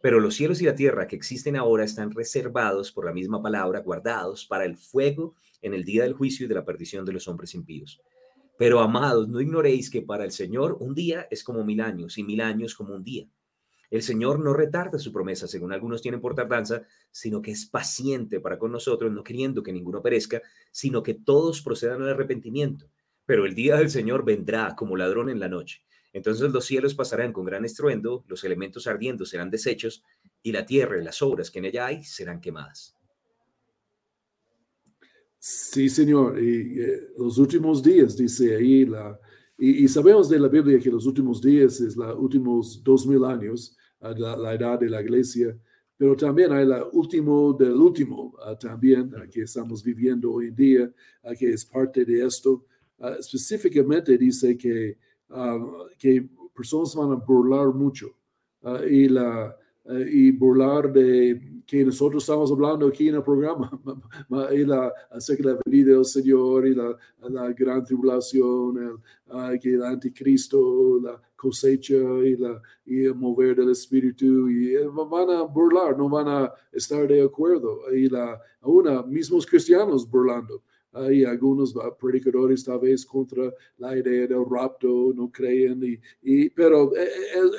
Pero 0.00 0.20
los 0.20 0.34
cielos 0.34 0.60
y 0.60 0.66
la 0.66 0.74
tierra 0.74 1.06
que 1.06 1.16
existen 1.16 1.56
ahora 1.56 1.84
están 1.84 2.10
reservados 2.10 2.92
por 2.92 3.06
la 3.06 3.12
misma 3.12 3.42
palabra, 3.42 3.80
guardados 3.80 4.44
para 4.46 4.64
el 4.64 4.76
fuego 4.76 5.34
en 5.62 5.72
el 5.72 5.84
día 5.84 6.02
del 6.02 6.12
juicio 6.12 6.44
y 6.44 6.48
de 6.48 6.54
la 6.54 6.64
perdición 6.64 7.04
de 7.04 7.12
los 7.12 7.26
hombres 7.26 7.54
impíos. 7.54 8.00
Pero 8.56 8.80
amados, 8.80 9.28
no 9.28 9.40
ignoréis 9.40 9.90
que 9.90 10.02
para 10.02 10.24
el 10.24 10.30
Señor 10.30 10.76
un 10.78 10.94
día 10.94 11.26
es 11.30 11.42
como 11.42 11.64
mil 11.64 11.80
años 11.80 12.18
y 12.18 12.22
mil 12.22 12.40
años 12.40 12.74
como 12.74 12.94
un 12.94 13.02
día. 13.02 13.26
El 13.90 14.02
Señor 14.02 14.40
no 14.40 14.52
retarda 14.54 14.98
su 14.98 15.12
promesa, 15.12 15.46
según 15.46 15.72
algunos 15.72 16.02
tienen 16.02 16.20
por 16.20 16.34
tardanza, 16.34 16.82
sino 17.10 17.42
que 17.42 17.50
es 17.50 17.66
paciente 17.66 18.40
para 18.40 18.58
con 18.58 18.72
nosotros, 18.72 19.12
no 19.12 19.22
queriendo 19.22 19.62
que 19.62 19.72
ninguno 19.72 20.02
perezca, 20.02 20.42
sino 20.70 21.02
que 21.02 21.14
todos 21.14 21.62
procedan 21.62 22.02
al 22.02 22.10
arrepentimiento. 22.10 22.88
Pero 23.26 23.46
el 23.46 23.54
día 23.54 23.76
del 23.76 23.90
Señor 23.90 24.24
vendrá 24.24 24.74
como 24.76 24.96
ladrón 24.96 25.28
en 25.30 25.40
la 25.40 25.48
noche. 25.48 25.82
Entonces 26.12 26.52
los 26.52 26.64
cielos 26.64 26.94
pasarán 26.94 27.32
con 27.32 27.44
gran 27.44 27.64
estruendo, 27.64 28.24
los 28.28 28.44
elementos 28.44 28.86
ardiendo 28.86 29.26
serán 29.26 29.50
deshechos, 29.50 30.04
y 30.42 30.52
la 30.52 30.66
tierra 30.66 31.00
y 31.00 31.04
las 31.04 31.22
obras 31.22 31.50
que 31.50 31.58
en 31.58 31.64
ella 31.64 31.86
hay 31.86 32.04
serán 32.04 32.40
quemadas. 32.40 32.94
Sí, 35.38 35.88
Señor. 35.88 36.40
Y 36.42 36.80
eh, 36.80 37.08
los 37.18 37.36
últimos 37.38 37.82
días, 37.82 38.16
dice 38.16 38.56
ahí, 38.56 38.86
la, 38.86 39.18
y, 39.56 39.84
y, 39.84 39.88
sabemos 39.88 40.28
de 40.28 40.38
la 40.38 40.48
Biblia 40.48 40.78
que 40.80 40.90
los 40.90 41.06
últimos 41.06 41.40
días 41.40 41.80
es 41.80 41.96
los 41.96 42.16
últimos 42.18 42.82
dos 42.82 43.06
mil 43.06 43.24
años 43.24 43.76
la, 44.00 44.54
edad 44.54 44.78
de 44.78 44.88
la 44.88 45.00
iglesia, 45.00 45.58
pero 45.96 46.16
también 46.16 46.52
hay 46.52 46.66
la 46.66 46.84
último 46.92 47.52
del 47.52 47.74
último 47.74 48.36
ah, 48.44 48.58
también 48.58 49.12
ah, 49.16 49.26
que 49.30 49.42
estamos 49.42 49.82
viviendo 49.82 50.32
hoy 50.32 50.48
en 50.48 50.54
día, 50.54 50.92
ah, 51.22 51.34
que 51.34 51.52
es 51.52 51.64
parte 51.64 52.04
de 52.04 52.24
esto. 52.24 52.66
específicamente 53.18 54.16
dice 54.16 54.56
que, 54.56 54.98
que 55.98 56.28
personas 56.54 56.94
van 56.94 57.12
a 57.12 57.16
burlar 57.16 57.68
mucho 57.74 58.16
y 58.88 59.08
la, 59.08 59.56
eh, 59.86 60.08
y 60.10 60.30
burlar 60.30 60.92
de 60.92 61.62
que 61.66 61.84
nosotros 61.84 62.22
estamos 62.22 62.50
hablando 62.50 62.86
aquí 62.86 63.08
en 63.08 63.16
el 63.16 63.22
programa, 63.22 63.70
y 64.52 64.64
la, 64.64 64.92
acerca 65.10 65.48
de 65.48 65.54
la 65.54 65.60
venida 65.64 65.94
del 65.94 66.04
Señor 66.04 66.66
y 66.66 66.74
la, 66.74 66.96
la 67.28 67.52
gran 67.52 67.84
tribulación, 67.84 68.78
el, 68.78 69.60
el 69.62 69.82
anticristo, 69.82 71.00
la 71.02 71.20
cosecha 71.36 71.94
y, 71.94 72.36
la, 72.36 72.60
y 72.86 73.04
el 73.04 73.14
mover 73.14 73.56
del 73.56 73.70
Espíritu, 73.70 74.48
y 74.48 74.74
eh, 74.74 74.86
van 74.88 75.30
a 75.30 75.42
burlar, 75.42 75.96
no 75.96 76.08
van 76.08 76.28
a 76.28 76.52
estar 76.72 77.06
de 77.06 77.22
acuerdo. 77.22 77.80
Y 77.92 78.08
la, 78.08 78.40
aún 78.62 78.88
mismos 79.10 79.46
cristianos 79.46 80.08
burlando. 80.08 80.62
Hay 80.94 81.24
algunos 81.24 81.74
predicadores 81.98 82.64
tal 82.64 82.78
vez 82.78 83.04
contra 83.04 83.52
la 83.78 83.98
idea 83.98 84.26
del 84.26 84.44
rapto, 84.48 85.12
no 85.14 85.30
creen, 85.30 85.82
y, 85.82 85.98
y, 86.22 86.50
pero 86.50 86.94
eh, 86.96 87.08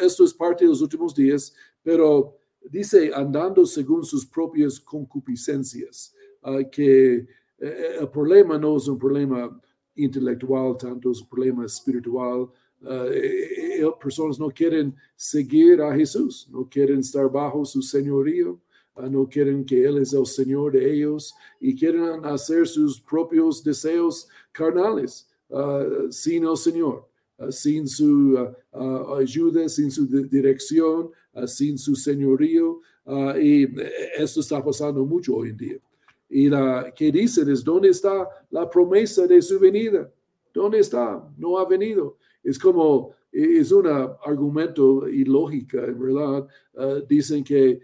esto 0.01 0.23
es 0.23 0.33
parte 0.33 0.63
de 0.63 0.69
los 0.69 0.81
últimos 0.81 1.13
días 1.13 1.53
pero 1.85 2.39
dice 2.67 3.11
andando 3.13 3.63
según 3.63 4.03
sus 4.03 4.25
propias 4.25 4.79
concupiscencias, 4.79 6.15
ah, 6.41 6.63
que 6.63 7.27
eh, 7.59 7.97
el 7.99 8.09
problema 8.09 8.57
no 8.57 8.75
es 8.75 8.87
un 8.87 8.97
problema 8.97 9.61
intelectual, 9.95 10.75
tanto 10.75 11.11
es 11.11 11.21
un 11.21 11.29
problema 11.29 11.65
espiritual. 11.65 12.49
Uh, 12.81 13.97
personas 13.99 14.37
no 14.37 14.49
quieren 14.49 14.93
seguir 15.15 15.81
a 15.81 15.95
Jesús, 15.95 16.47
no 16.51 16.67
quieren 16.69 16.99
estar 16.99 17.31
bajo 17.31 17.65
su 17.65 17.81
señorío, 17.81 18.59
no 19.03 19.27
quieren 19.27 19.65
que 19.65 19.83
Él 19.83 19.97
es 19.97 20.13
el 20.13 20.25
Señor 20.25 20.71
de 20.71 20.93
ellos 20.93 21.35
y 21.59 21.75
quieren 21.75 22.23
hacer 22.25 22.67
sus 22.67 22.99
propios 22.99 23.63
deseos 23.63 24.27
carnales 24.51 25.27
uh, 25.49 26.09
sin 26.09 26.45
el 26.45 26.57
Señor. 26.57 27.07
Uh, 27.37 27.51
sin 27.51 27.85
su 27.87 28.37
uh, 28.71 29.15
ayuda, 29.15 29.67
sin 29.67 29.91
su 29.91 30.05
dirección, 30.07 31.11
sin 31.45 31.77
su 31.77 31.95
señorío. 31.95 32.79
y 33.41 33.67
esto 34.17 34.39
está 34.39 34.63
pasando 34.63 35.05
mucho 35.05 35.35
hoy 35.35 35.49
en 35.49 35.57
día. 35.57 35.77
Y 36.29 36.49
la 36.49 36.93
que 36.95 37.11
dicen 37.11 37.49
es, 37.49 37.61
¿dónde 37.61 37.89
está 37.89 38.27
la 38.49 38.69
promesa 38.69 39.27
de 39.27 39.41
su 39.41 39.59
venida? 39.59 40.09
¿Dónde 40.53 40.79
está? 40.79 41.21
No 41.37 41.57
ha 41.57 41.65
venido. 41.67 42.17
Es 42.41 42.57
como, 42.57 43.11
es 43.33 43.69
un 43.73 43.87
argumento 43.87 45.07
ilógico, 45.09 45.77
en 45.79 45.99
verdad. 45.99 46.47
dicen 47.09 47.43
que 47.43 47.81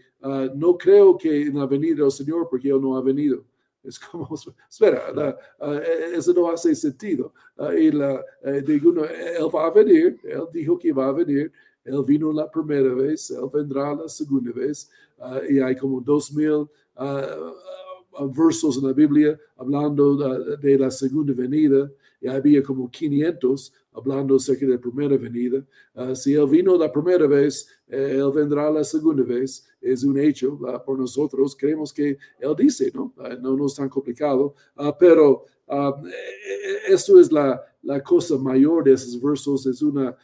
no 0.56 0.78
creo 0.78 1.18
que 1.18 1.44
en 1.44 1.58
la 1.58 1.66
venida 1.66 2.04
del 2.04 2.12
Señor 2.12 2.48
porque 2.50 2.70
Él 2.70 2.82
no 2.82 2.96
ha 2.96 3.02
venido. 3.02 3.44
Es 3.84 4.00
como, 4.00 4.30
espera, 4.70 5.38
e, 5.60 6.16
eso 6.16 6.34
no 6.34 6.50
hace 6.50 6.76
sentido. 6.76 7.34
y 7.78 7.92
la, 7.92 8.24
eh, 8.44 8.62
digo, 8.66 8.92
él 9.06 9.50
va 9.54 9.68
a 9.68 9.72
venir, 9.72 10.20
él 10.24 10.44
dijo 10.54 10.78
que 10.78 10.92
va 10.92 11.08
a 11.08 11.12
venir, 11.12 11.52
él 11.84 12.04
vino 12.06 12.32
la 12.32 12.50
primera 12.50 12.94
vez, 12.94 13.32
él 13.32 13.50
vendrá 13.52 13.96
la 13.96 14.08
segunda 14.08 14.52
vez, 14.52 14.90
y 15.50 15.60
hay 15.60 15.76
como 15.76 16.00
dos 16.02 16.32
mil 16.32 16.68
versos 18.36 18.78
en 18.78 18.88
la 18.88 18.94
Biblia 18.94 19.40
hablando 19.58 20.16
de, 20.58 20.78
la 20.78 20.92
segunda 20.92 21.34
venida, 21.34 21.90
y 22.22 22.28
había 22.28 22.62
como 22.62 22.90
500 22.90 23.74
hablando 23.94 24.36
acerca 24.36 24.66
de 24.66 24.74
la 24.74 24.80
primera 24.80 25.18
venida. 25.18 25.66
si 26.14 26.34
él 26.34 26.48
vino 26.48 26.78
la 26.78 26.92
primera 26.92 27.28
vez, 27.28 27.68
eh, 27.88 28.16
él 28.18 28.32
vendrá 28.34 28.70
la 28.70 28.84
segunda 28.84 29.24
vez 29.24 29.68
es 29.82 30.04
un 30.04 30.18
hecho 30.18 30.60
por 30.86 30.98
nosotros. 30.98 31.56
Creemos 31.56 31.92
que 31.92 32.18
Él 32.40 32.56
dice, 32.58 32.92
¿no? 32.94 33.14
Ah, 33.18 33.36
no, 33.42 33.58
no 33.58 33.66
es 33.66 33.76
tan 33.76 33.90
complicado, 33.90 34.56
pero 35.00 35.46
uh, 35.68 36.08
esto 36.88 37.20
es 37.20 37.32
la, 37.32 37.62
la, 37.82 38.02
cosa 38.04 38.38
mayor 38.38 38.84
de 38.84 38.94
esos 38.94 39.20
versos, 39.20 39.66
es 39.66 39.82
una 39.82 40.16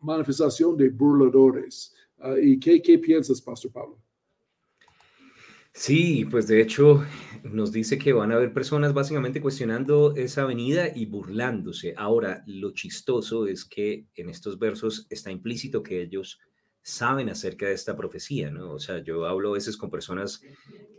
manifestación 0.00 0.76
de 0.76 0.90
burladores. 0.90 1.94
¿Y 2.40 2.60
qué, 2.60 2.80
qué 2.80 2.98
piensas, 2.98 3.40
Pastor 3.40 3.72
Pablo? 3.72 3.98
Sí, 5.74 6.26
pues 6.30 6.46
de 6.46 6.60
hecho 6.60 7.02
nos 7.44 7.72
dice 7.72 7.98
que 7.98 8.12
van 8.12 8.30
a 8.30 8.36
haber 8.36 8.52
personas 8.52 8.92
básicamente 8.92 9.40
cuestionando 9.40 10.14
esa 10.16 10.44
venida 10.44 10.88
y 10.94 11.06
burlándose. 11.06 11.94
Ahora, 11.96 12.44
lo 12.46 12.72
chistoso 12.72 13.46
es 13.46 13.64
que 13.64 14.06
en 14.14 14.28
estos 14.28 14.58
versos 14.58 15.06
está 15.08 15.30
implícito 15.30 15.82
que 15.82 16.02
ellos 16.02 16.38
saben 16.82 17.30
acerca 17.30 17.66
de 17.66 17.74
esta 17.74 17.96
profecía, 17.96 18.50
¿no? 18.50 18.72
O 18.72 18.78
sea, 18.80 19.02
yo 19.02 19.24
hablo 19.24 19.50
a 19.50 19.54
veces 19.54 19.76
con 19.76 19.88
personas 19.88 20.42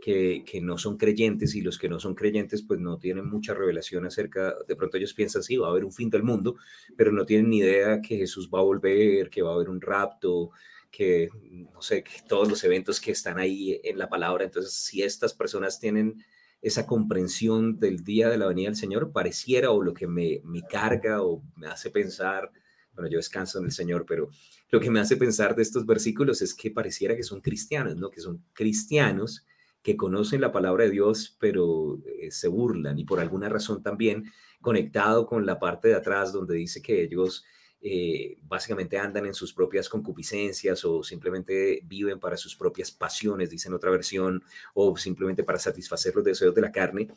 que, 0.01 0.43
que, 0.45 0.61
no 0.61 0.77
son 0.77 0.97
creyentes 0.97 1.55
y 1.55 1.61
los 1.61 1.77
que 1.77 1.89
no 1.89 1.99
son 1.99 2.15
creyentes 2.15 2.63
pues 2.63 2.79
no 2.79 2.97
tienen 2.97 3.29
mucha 3.29 3.53
revelación 3.53 4.05
acerca, 4.05 4.55
de 4.67 4.75
pronto 4.77 4.97
ellos 4.97 5.13
piensan, 5.13 5.43
sí, 5.43 5.57
va 5.57 5.67
a 5.67 5.71
haber 5.71 5.83
un 5.83 5.91
fin 5.91 6.09
del 6.09 6.23
mundo, 6.23 6.55
pero 6.95 7.11
no 7.11 7.25
tienen 7.25 7.49
ni 7.49 7.57
idea 7.59 8.01
que 8.01 8.17
Jesús 8.17 8.49
va 8.51 8.59
a 8.59 8.63
volver, 8.63 9.29
que 9.29 9.41
va 9.41 9.51
a 9.51 9.55
haber 9.55 9.69
un 9.69 9.81
rapto, 9.81 10.51
que 10.93 11.29
no 11.73 11.81
sé, 11.81 12.03
que 12.03 12.21
todos 12.27 12.47
los 12.47 12.63
eventos 12.63 13.01
que 13.01 13.11
están 13.11 13.39
ahí 13.39 13.81
en 13.83 13.97
la 13.97 14.07
palabra. 14.07 14.45
Entonces, 14.45 14.73
si 14.73 15.01
estas 15.01 15.33
personas 15.33 15.79
tienen 15.79 16.23
esa 16.61 16.85
comprensión 16.85 17.79
del 17.79 18.03
día 18.03 18.29
de 18.29 18.37
la 18.37 18.47
venida 18.47 18.67
del 18.67 18.75
Señor, 18.75 19.11
pareciera 19.11 19.71
o 19.71 19.81
lo 19.81 19.93
que 19.93 20.07
me, 20.07 20.39
me 20.43 20.61
carga 20.61 21.23
o 21.23 21.41
me 21.55 21.67
hace 21.67 21.89
pensar, 21.89 22.51
bueno, 22.93 23.09
yo 23.09 23.17
descanso 23.17 23.57
en 23.57 23.65
el 23.65 23.71
Señor, 23.71 24.05
pero 24.07 24.29
lo 24.69 24.79
que 24.79 24.91
me 24.91 24.99
hace 24.99 25.17
pensar 25.17 25.55
de 25.55 25.63
estos 25.63 25.85
versículos 25.87 26.43
es 26.43 26.53
que 26.53 26.69
pareciera 26.69 27.15
que 27.15 27.23
son 27.23 27.41
cristianos, 27.41 27.97
¿no? 27.97 28.11
Que 28.11 28.21
son 28.21 28.45
cristianos 28.53 29.45
que 29.81 29.97
conocen 29.97 30.41
la 30.41 30.51
palabra 30.51 30.85
de 30.85 30.91
Dios, 30.91 31.35
pero 31.39 31.99
eh, 32.05 32.29
se 32.29 32.47
burlan 32.47 32.99
y 32.99 33.03
por 33.03 33.19
alguna 33.19 33.49
razón 33.49 33.81
también 33.81 34.31
conectado 34.61 35.25
con 35.25 35.45
la 35.45 35.59
parte 35.59 35.87
de 35.89 35.95
atrás 35.95 36.31
donde 36.31 36.55
dice 36.55 36.81
que 36.81 37.03
ellos 37.03 37.43
eh, 37.85 38.37
básicamente 38.47 38.97
andan 38.97 39.25
en 39.25 39.33
sus 39.33 39.53
propias 39.53 39.89
concupiscencias 39.89 40.85
o 40.85 41.03
simplemente 41.03 41.81
viven 41.83 42.17
para 42.17 42.37
sus 42.37 42.55
propias 42.55 42.91
pasiones, 42.91 43.49
dice 43.49 43.67
en 43.67 43.73
otra 43.73 43.91
versión, 43.91 44.41
o 44.73 44.95
simplemente 44.95 45.43
para 45.43 45.59
satisfacer 45.59 46.15
los 46.15 46.23
deseos 46.23 46.55
de 46.55 46.61
la 46.61 46.71
carne, 46.71 47.09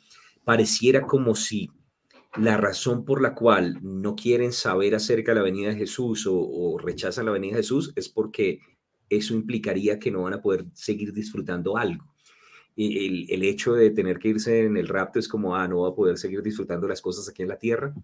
pareciera 0.42 1.06
como 1.06 1.36
si 1.36 1.70
la 2.36 2.56
razón 2.56 3.04
por 3.04 3.22
la 3.22 3.32
cual 3.32 3.78
no 3.80 4.16
quieren 4.16 4.52
saber 4.52 4.96
acerca 4.96 5.30
de 5.30 5.36
la 5.36 5.44
venida 5.44 5.68
de 5.68 5.76
Jesús 5.76 6.26
o, 6.28 6.76
rechazan 6.78 7.26
la 7.26 7.32
venida 7.32 7.52
de 7.52 7.62
Jesús 7.62 7.92
es 7.94 8.08
porque 8.08 8.58
eso 9.08 9.34
implicaría 9.34 10.00
que 10.00 10.10
no 10.10 10.22
van 10.22 10.34
a 10.34 10.42
poder 10.42 10.66
seguir 10.74 11.12
disfrutando 11.12 11.76
algo. 11.76 12.12
El, 12.74 13.30
el, 13.30 13.44
hecho 13.44 13.72
de 13.74 13.90
tener 13.90 14.18
que 14.18 14.28
irse 14.30 14.64
en 14.64 14.76
el 14.76 14.88
rapto 14.88 15.20
es 15.20 15.28
como, 15.28 15.54
ah, 15.54 15.68
no 15.68 15.82
va 15.82 15.90
a 15.90 15.94
poder 15.94 16.18
seguir 16.18 16.42
disfrutando 16.42 16.88
las 16.88 17.00
cosas 17.00 17.28
aquí 17.28 17.42
en 17.42 17.48
la 17.48 17.58
tierra 17.58 17.94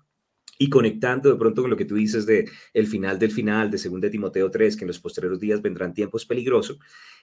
y 0.58 0.68
conectando 0.68 1.30
de 1.30 1.36
pronto 1.36 1.62
con 1.62 1.70
lo 1.70 1.76
que 1.76 1.84
tú 1.84 1.96
dices 1.96 2.26
de 2.26 2.48
el 2.72 2.86
final 2.86 3.18
del 3.18 3.32
final 3.32 3.70
de 3.70 3.78
2 3.78 4.10
Timoteo 4.10 4.50
3, 4.50 4.76
que 4.76 4.84
en 4.84 4.88
los 4.88 5.00
posteriores 5.00 5.40
días 5.40 5.60
vendrán 5.60 5.92
tiempos 5.92 6.24
peligrosos, 6.24 6.78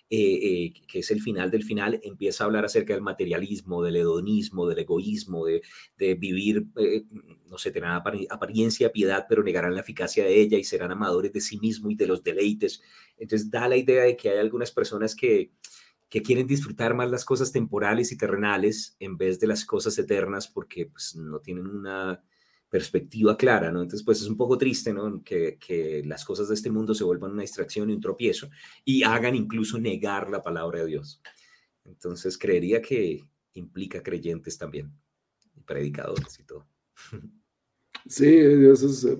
eh, 0.09 0.17
eh, 0.41 0.73
que 0.87 0.99
es 0.99 1.11
el 1.11 1.21
final 1.21 1.51
del 1.51 1.63
final, 1.63 1.99
empieza 2.03 2.43
a 2.43 2.47
hablar 2.47 2.65
acerca 2.65 2.93
del 2.93 3.03
materialismo, 3.03 3.83
del 3.83 3.97
hedonismo, 3.97 4.67
del 4.67 4.79
egoísmo, 4.79 5.45
de, 5.45 5.61
de 5.97 6.15
vivir, 6.15 6.65
eh, 6.77 7.03
no 7.47 7.57
sé, 7.57 7.71
tener 7.71 7.91
apariencia, 7.91 8.91
piedad, 8.91 9.25
pero 9.29 9.43
negarán 9.43 9.75
la 9.75 9.81
eficacia 9.81 10.25
de 10.25 10.41
ella 10.41 10.57
y 10.57 10.63
serán 10.63 10.91
amadores 10.91 11.31
de 11.31 11.41
sí 11.41 11.59
mismo 11.59 11.91
y 11.91 11.95
de 11.95 12.07
los 12.07 12.23
deleites. 12.23 12.81
Entonces 13.17 13.51
da 13.51 13.67
la 13.67 13.77
idea 13.77 14.03
de 14.03 14.17
que 14.17 14.29
hay 14.31 14.39
algunas 14.39 14.71
personas 14.71 15.15
que, 15.15 15.51
que 16.09 16.23
quieren 16.23 16.47
disfrutar 16.47 16.95
más 16.95 17.09
las 17.11 17.23
cosas 17.23 17.51
temporales 17.51 18.11
y 18.11 18.17
terrenales 18.17 18.97
en 18.99 19.15
vez 19.15 19.39
de 19.39 19.47
las 19.47 19.63
cosas 19.63 19.97
eternas 19.99 20.47
porque 20.47 20.87
pues, 20.87 21.15
no 21.15 21.39
tienen 21.39 21.67
una 21.67 22.21
perspectiva 22.69 23.35
clara, 23.35 23.71
¿no? 23.71 23.81
Entonces, 23.81 24.05
pues 24.05 24.21
es 24.21 24.27
un 24.27 24.37
poco 24.37 24.57
triste, 24.57 24.93
¿no? 24.93 25.23
Que, 25.23 25.57
que, 25.57 26.03
las 26.05 26.23
cosas 26.23 26.47
de 26.49 26.55
este 26.55 26.69
mundo 26.69 26.93
se 26.93 27.03
vuelvan 27.03 27.31
una 27.31 27.41
distracción 27.41 27.89
y 27.89 27.93
un 27.93 28.01
tropiezo 28.01 28.49
y 28.85 29.03
hagan 29.03 29.35
incluso 29.35 29.79
negar 29.79 30.29
la 30.29 30.43
palabra 30.43 30.79
de 30.79 30.85
Dios. 30.85 31.21
Entonces, 31.85 32.37
creería 32.37 32.81
que 32.81 33.23
implica 33.53 34.03
creyentes 34.03 34.57
también, 34.57 34.91
predicadores 35.65 36.39
y 36.39 36.43
todo. 36.43 36.67
Sí, 38.07 38.39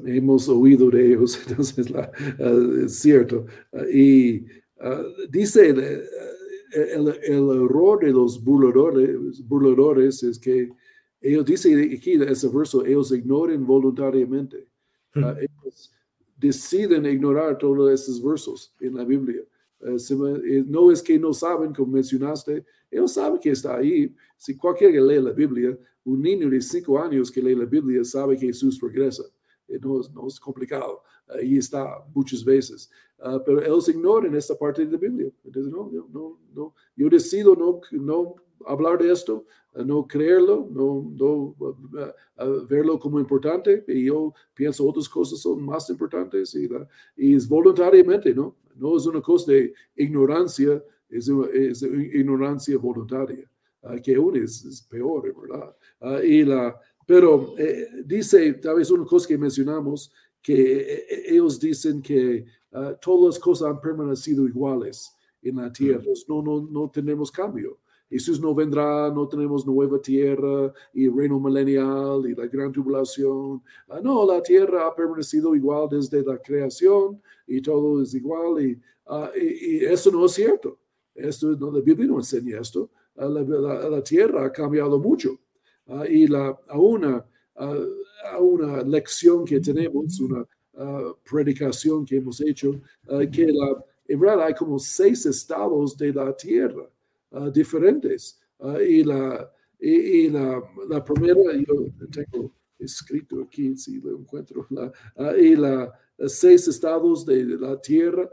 hemos 0.05 0.47
oído 0.49 0.89
de 0.89 1.07
ellos, 1.13 1.39
entonces 1.47 1.89
la, 1.91 2.11
uh, 2.39 2.85
es 2.85 2.95
cierto. 2.95 3.45
Uh, 3.71 3.83
y 3.91 4.45
uh, 4.77 5.27
dice, 5.29 5.69
el, 5.69 5.79
el, 6.71 7.07
el, 7.23 7.63
error 7.65 7.99
de 8.03 8.11
los 8.11 8.43
burladores, 8.43 9.45
burladores 9.45 10.23
es 10.23 10.39
que 10.39 10.69
ellos 11.21 11.45
dicen 11.45 11.93
aquí 11.93 12.13
ese 12.13 12.47
verso, 12.47 12.85
ellos 12.85 13.11
ignoren 13.11 13.65
voluntariamente. 13.65 14.67
Hmm. 15.13 15.23
Ah, 15.23 15.35
ellos 15.39 15.91
deciden 16.37 17.05
ignorar 17.05 17.57
todos 17.57 17.91
estos 17.91 18.23
versos 18.23 18.73
en 18.79 18.95
la 18.95 19.03
Biblia. 19.03 19.43
Eh, 19.81 20.63
no 20.67 20.91
es 20.91 21.01
que 21.01 21.17
no 21.17 21.33
saben, 21.33 21.73
como 21.73 21.93
mencionaste, 21.93 22.65
ellos 22.91 23.13
saben 23.13 23.39
que 23.39 23.51
está 23.51 23.77
ahí. 23.77 24.13
Si 24.37 24.55
cualquiera 24.55 24.93
que 24.93 25.01
lee 25.01 25.21
la 25.21 25.31
Biblia, 25.31 25.77
un 26.03 26.21
niño 26.21 26.49
de 26.49 26.61
cinco 26.61 26.99
años 26.99 27.31
que 27.31 27.41
lee 27.41 27.55
la 27.55 27.65
Biblia 27.65 28.03
sabe 28.03 28.37
que 28.37 28.47
Jesús 28.47 28.79
regresa. 28.81 29.23
Eh, 29.67 29.79
no, 29.81 30.01
no 30.13 30.27
es 30.27 30.39
complicado. 30.39 31.03
Ahí 31.27 31.57
está 31.57 32.03
muchas 32.13 32.43
veces. 32.43 32.89
Ah, 33.19 33.41
pero 33.45 33.61
ellos 33.61 33.87
ignoran 33.89 34.33
esta 34.35 34.57
parte 34.57 34.85
de 34.85 34.91
la 34.91 34.97
Biblia. 34.97 35.31
Entonces, 35.43 35.71
no, 35.71 35.91
no, 36.09 36.39
no, 36.53 36.73
yo 36.95 37.09
decido 37.09 37.55
no, 37.55 37.81
no 37.91 38.35
hablar 38.65 38.97
de 38.99 39.11
esto, 39.11 39.45
no 39.85 40.07
creerlo, 40.07 40.67
no, 40.71 41.11
no 41.15 41.55
verlo 42.67 42.99
como 42.99 43.19
importante, 43.19 43.83
y 43.87 44.05
yo 44.05 44.33
pienso 44.53 44.87
otras 44.87 45.07
cosas 45.07 45.39
son 45.39 45.63
más 45.63 45.89
importantes 45.89 46.55
y, 46.55 46.67
y, 47.15 47.35
es 47.35 47.47
voluntariamente, 47.47 48.33
¿no? 48.33 48.55
No 48.75 48.97
es 48.97 49.05
una 49.05 49.21
cosa 49.21 49.51
de 49.51 49.73
ignorancia, 49.95 50.83
es, 51.09 51.29
es 51.53 51.83
ignorancia 51.83 52.77
voluntaria, 52.77 53.49
que 54.03 54.15
aún 54.15 54.37
es, 54.37 54.87
peor, 54.89 55.33
¿verdad? 55.35 55.75
Y 56.23 56.43
la, 56.43 56.75
pero 57.09 57.55
eh, 57.57 57.87
dice, 58.05 58.53
tal 58.53 58.75
vez 58.75 58.91
una 58.91 59.03
cosa 59.03 59.27
que 59.27 59.35
mencionamos, 59.35 60.11
que 60.43 60.53
eh, 60.53 61.05
eh, 61.09 61.23
ellos 61.29 61.59
dicen 61.59 62.03
que 62.03 62.45
todas 63.01 63.33
las 63.33 63.39
cosas 63.43 63.67
han 63.69 63.81
permanecido 63.81 64.47
iguales 64.47 65.11
en 65.41 65.55
la 65.55 65.73
tierra, 65.73 66.03
no, 66.27 66.43
no, 66.43 66.61
no 66.69 66.87
tenemos 66.91 67.31
cambio. 67.31 67.79
Jesús 68.09 68.41
no 68.41 68.55
vendrá, 68.55 69.11
no 69.11 69.27
tenemos 69.27 69.65
nueva 69.65 70.01
tierra 70.01 70.73
y 70.93 71.07
reino 71.07 71.39
milenial 71.39 72.25
y 72.27 72.33
la 72.33 72.47
gran 72.47 72.71
tribulación. 72.71 73.61
Ah, 73.87 73.99
no, 74.01 74.25
la 74.25 74.41
tierra 74.41 74.87
ha 74.87 74.95
permanecido 74.95 75.55
igual 75.55 75.87
desde 75.89 76.23
la 76.23 76.39
creación 76.39 77.21
y 77.45 77.61
todo 77.61 78.01
es 78.01 78.13
igual 78.15 78.63
y, 78.63 78.81
uh, 79.07 79.27
y, 79.35 79.85
eso 79.85 80.11
no 80.11 80.25
es 80.25 80.31
cierto. 80.31 80.79
Esto, 81.13 81.55
no, 81.55 81.71
la 81.71 81.81
Biblia 81.81 82.07
no 82.07 82.17
enseña 82.17 82.59
esto. 82.59 82.89
Uh, 83.15 83.29
la, 83.29 83.89
la, 83.89 84.03
tierra 84.03 84.45
ha 84.45 84.51
cambiado 84.51 84.97
mucho 84.97 85.39
y 86.07 86.27
la, 86.27 86.57
a, 86.67 86.79
una, 86.79 87.25
a 87.55 88.39
una 88.39 88.83
lección 88.83 89.43
que 89.43 89.59
tenemos, 89.59 90.19
una 90.19 90.45
predicación 91.29 92.05
que 92.05 92.17
hemos 92.17 92.39
hecho, 92.41 92.79
que 93.31 93.47
la, 93.47 93.83
en 94.07 94.19
realidad 94.19 94.47
hay 94.47 94.53
como 94.53 94.79
seis 94.79 95.25
estados 95.25 95.97
de 95.97 96.13
la 96.13 96.35
tierra. 96.35 96.89
Ah, 97.31 97.49
diferentes. 97.49 98.39
Ah, 98.59 98.81
y 98.81 99.03
la, 99.03 99.51
y, 99.79 100.29
la, 100.29 100.61
la, 100.89 101.03
primera, 101.03 101.41
yo 101.55 101.85
tengo 102.11 102.51
escrito 102.77 103.41
aquí, 103.41 103.75
si 103.77 104.01
lo 104.01 104.17
encuentro, 104.17 104.65
la, 104.69 104.91
ah, 105.17 105.37
y 105.37 105.55
la, 105.55 105.91
seis 106.27 106.67
estados 106.67 107.25
de, 107.25 107.45
la 107.45 107.79
tierra, 107.79 108.29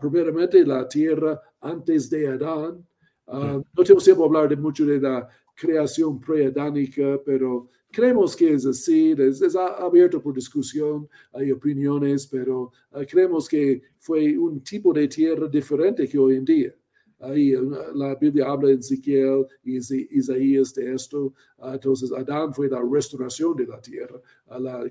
primeramente 0.00 0.64
la 0.64 0.88
tierra 0.88 1.40
antes 1.60 2.08
de 2.08 2.28
Adán. 2.28 2.86
no 3.26 3.84
tengo 3.84 4.00
tiempo 4.00 4.24
hablar 4.24 4.48
de 4.48 4.56
mucho 4.56 4.86
de 4.86 4.98
la 5.00 5.28
creación 5.54 6.18
preadánica, 6.18 7.20
pero 7.24 7.68
creemos 7.90 8.34
que 8.34 8.54
es 8.54 8.64
así, 8.64 9.14
es, 9.18 9.42
es, 9.42 9.54
abierto 9.56 10.22
por 10.22 10.34
discusión, 10.34 11.08
hay 11.32 11.52
opiniones, 11.52 12.26
pero 12.26 12.72
creemos 13.06 13.48
que 13.48 13.82
fue 13.98 14.38
un 14.38 14.62
tipo 14.62 14.94
de 14.94 15.08
tierra 15.08 15.46
diferente 15.48 16.08
que 16.08 16.18
hoy 16.18 16.36
en 16.36 16.44
día. 16.44 16.74
Ahí 17.18 17.54
la 17.94 18.14
Biblia 18.14 18.46
habla 18.46 18.70
en 18.70 18.78
Ezequiel 18.78 19.46
y 19.64 19.78
Isaías 19.78 20.74
de 20.74 20.94
esto. 20.94 21.32
Ah, 21.58 21.72
entonces, 21.74 22.12
Adán 22.12 22.52
fue 22.52 22.68
la 22.68 22.82
restauración 22.82 23.56
de 23.56 23.66
la 23.66 23.80
tierra, 23.80 24.20
la 24.58 24.84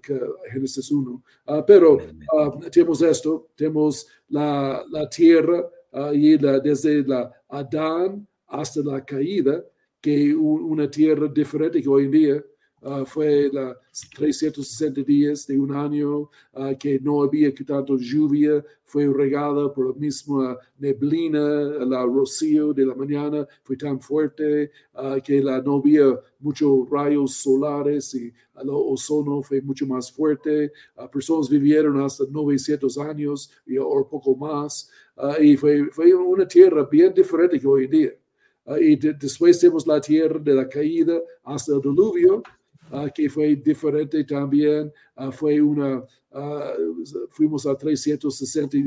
Génesis 0.51 0.91
1. 0.91 1.23
Ah, 1.45 1.63
pero 1.65 1.97
ah, 2.33 2.57
tenemos 2.71 3.01
esto, 3.01 3.49
tenemos 3.55 4.07
la, 4.29 4.83
la 4.89 5.07
tierra 5.07 5.69
y 6.13 6.37
la, 6.37 6.59
desde 6.59 7.03
la 7.03 7.31
Adán 7.47 8.27
hasta 8.47 8.81
la 8.81 9.05
caída, 9.05 9.63
que 10.01 10.35
una 10.35 10.89
tierra 10.89 11.27
diferente 11.27 11.81
que 11.81 11.89
hoy 11.89 12.05
en 12.05 12.11
día 12.11 12.45
Ah, 12.87 13.03
fue 13.03 13.49
la 13.51 13.75
360 14.15 15.01
días 15.01 15.47
de 15.47 15.57
un 15.57 15.73
año 15.73 16.29
uh, 16.53 16.77
que 16.77 16.99
no 16.99 17.23
había 17.23 17.51
tanto 17.65 17.97
lluvia, 17.97 18.63
fue 18.83 19.07
regada 19.07 19.73
por 19.73 19.87
la 19.87 19.93
misma 19.99 20.55
neblina, 20.77 21.39
la 21.39 22.05
rocío 22.05 22.73
de 22.73 22.85
la 22.85 22.93
mañana 22.93 23.47
fue 23.63 23.75
tan 23.75 23.99
fuerte 23.99 24.69
uh, 24.93 25.19
que 25.23 25.41
la, 25.41 25.61
no 25.63 25.77
había 25.77 26.19
muchos 26.37 26.87
rayos 26.87 27.33
solares 27.33 28.13
y 28.13 28.31
el 28.61 28.69
ozono 28.69 29.41
fue 29.41 29.61
mucho 29.61 29.87
más 29.87 30.11
fuerte. 30.11 30.71
personas 31.11 31.49
vivieron 31.49 31.99
hasta 32.01 32.25
900 32.29 32.99
años 32.99 33.51
y, 33.65 33.79
o 33.79 34.07
poco 34.07 34.35
más 34.35 34.91
y 35.41 35.57
fue, 35.57 35.89
fue 35.91 36.13
una 36.13 36.47
tierra 36.47 36.83
bien 36.83 37.13
diferente 37.13 37.59
que 37.59 37.67
hoy 37.67 37.85
en 37.85 37.91
día. 37.91 38.11
y 38.79 38.95
después 38.95 39.59
tenemos 39.59 39.87
la 39.87 39.99
tierra 39.99 40.39
de 40.39 40.53
la 40.53 40.69
caída 40.69 41.19
hasta 41.43 41.73
el 41.73 41.81
diluvio, 41.81 42.43
Ah, 42.91 43.09
que 43.13 43.29
fue 43.29 43.55
diferente 43.55 44.23
también. 44.23 44.91
Uh, 45.17 45.31
fue 45.31 45.61
una, 45.61 46.03
uh, 46.31 47.27
fuimos 47.29 47.65
a 47.65 47.75
360, 47.75 48.77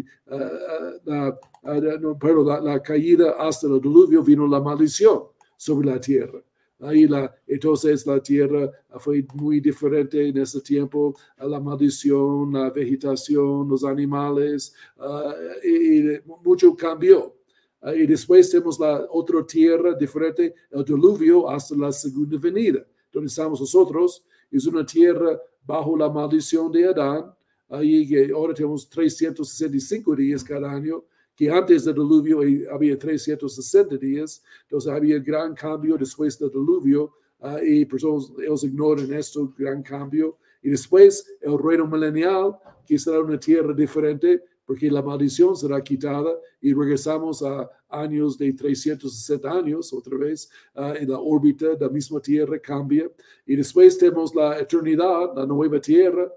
no, 2.01 2.19
pero 2.19 2.45
la, 2.45 2.61
la, 2.61 2.83
caída 2.83 3.33
hasta 3.39 3.67
el 3.67 3.81
diluvio 3.81 4.23
vino 4.23 4.47
la 4.47 4.61
maldición. 4.61 5.23
sobre 5.57 5.89
la 5.89 6.01
tierra. 6.01 6.41
Ahí 6.81 7.09
la, 7.09 7.35
entonces 7.47 8.07
la 8.07 8.23
tierra 8.23 8.71
fue 9.01 9.27
muy 9.35 9.61
diferente 9.61 10.29
en 10.29 10.39
ese 10.39 10.61
tiempo, 10.61 11.17
la 11.37 11.59
maldición, 11.59 12.53
la 12.53 12.71
vegetación, 12.71 13.69
los 13.69 13.83
animales, 13.83 14.73
ah, 14.99 15.35
y, 15.65 16.21
mucho 16.45 16.77
cambió. 16.77 17.35
Ah, 17.83 17.95
y 17.95 18.07
después 18.07 18.49
tenemos 18.51 18.79
la 18.79 19.07
otra 19.11 19.45
tierra 19.45 19.95
diferente, 19.95 20.55
el 20.71 20.85
diluvio 20.85 21.51
hasta 21.51 21.75
la 21.77 21.91
segunda 21.91 22.39
venida, 22.39 22.87
donde 23.13 23.29
estamos 23.29 23.61
nosotros. 23.61 24.25
Es 24.51 24.67
una 24.67 24.85
tierra 24.85 25.41
bajo 25.65 25.97
la 25.97 26.09
maldición 26.09 26.71
de 26.73 26.87
Adán. 26.87 27.33
Ahí 27.69 28.31
ahora 28.33 28.55
tenemos 28.55 28.89
365 28.89 30.17
días 30.17 30.43
cada 30.43 30.71
año 30.71 31.05
que 31.39 31.49
antes 31.49 31.85
del 31.85 31.95
diluvio 31.95 32.41
había 32.73 32.99
360 32.99 33.97
días, 33.97 34.43
entonces 34.63 34.91
había 34.91 35.21
gran 35.21 35.55
cambio 35.55 35.97
después 35.97 36.37
del 36.37 36.51
diluvio 36.51 37.13
ah, 37.41 37.61
y 37.63 37.85
personas 37.85 38.33
ellos 38.41 38.65
ignoran 38.65 39.13
esto, 39.13 39.55
gran 39.57 39.81
cambio. 39.81 40.37
Y 40.61 40.71
después 40.71 41.25
el 41.41 41.57
reino 41.57 41.87
milenial, 41.87 42.57
que 42.85 42.99
será 42.99 43.21
una 43.21 43.39
tierra 43.39 43.73
diferente, 43.73 44.43
porque 44.69 44.91
la 44.91 45.01
maldición 45.01 45.57
será 45.57 45.83
quitada 45.83 46.31
y 46.61 46.75
regresamos 46.75 47.43
a 47.43 47.71
años 47.89 48.37
de 48.37 48.53
360 48.53 49.51
años 49.51 49.95
otra 49.95 50.19
vez 50.19 50.51
ah, 50.75 50.93
en 50.95 51.09
la 51.09 51.19
órbita 51.19 51.69
de 51.69 51.79
la 51.81 51.89
misma 51.89 52.21
tierra 52.21 52.59
cambia. 52.59 53.11
Y 53.47 53.57
después 53.57 53.97
tenemos 53.97 54.35
la 54.35 54.61
eternidad, 54.61 55.35
la 55.35 55.47
nueva 55.47 55.81
tierra, 55.81 56.31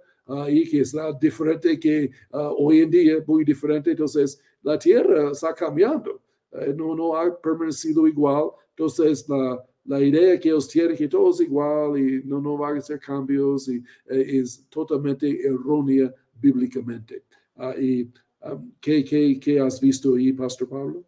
y 0.47 0.69
que 0.69 0.85
será 0.85 1.11
diferente 1.11 1.77
que 1.77 2.09
ah, 2.31 2.53
hoy 2.57 2.79
en 2.79 2.89
día, 2.89 3.15
muy 3.27 3.43
diferente. 3.43 3.91
Entonces, 3.91 4.39
la 4.63 4.79
tierra 4.79 5.31
está 5.31 5.53
cambiando, 5.53 6.21
eh, 6.53 6.73
no, 6.73 6.95
no 6.95 7.17
ha 7.17 7.37
permanecido 7.37 8.07
igual. 8.07 8.51
Entonces, 8.69 9.27
la, 9.27 9.61
la 9.83 9.99
idea 9.99 10.39
que 10.39 10.47
ellos 10.47 10.69
tienen 10.69 10.95
que 10.95 11.09
todo 11.09 11.31
es 11.31 11.41
igual 11.41 11.97
y 11.99 12.23
no, 12.23 12.39
no 12.39 12.55
van 12.57 12.77
a 12.77 12.79
hacer 12.79 12.97
cambios 12.97 13.67
y, 13.67 13.83
eh, 14.09 14.39
es 14.39 14.65
totalmente 14.69 15.45
errónea 15.45 16.13
bíblicamente. 16.39 17.25
Ah, 17.63 17.75
y, 17.77 18.11
um, 18.41 18.73
¿qué, 18.81 19.05
qué, 19.05 19.39
qué 19.39 19.59
has 19.59 19.79
visto 19.79 20.15
ahí, 20.15 20.33
Pastor 20.33 20.67
Pablo? 20.67 21.05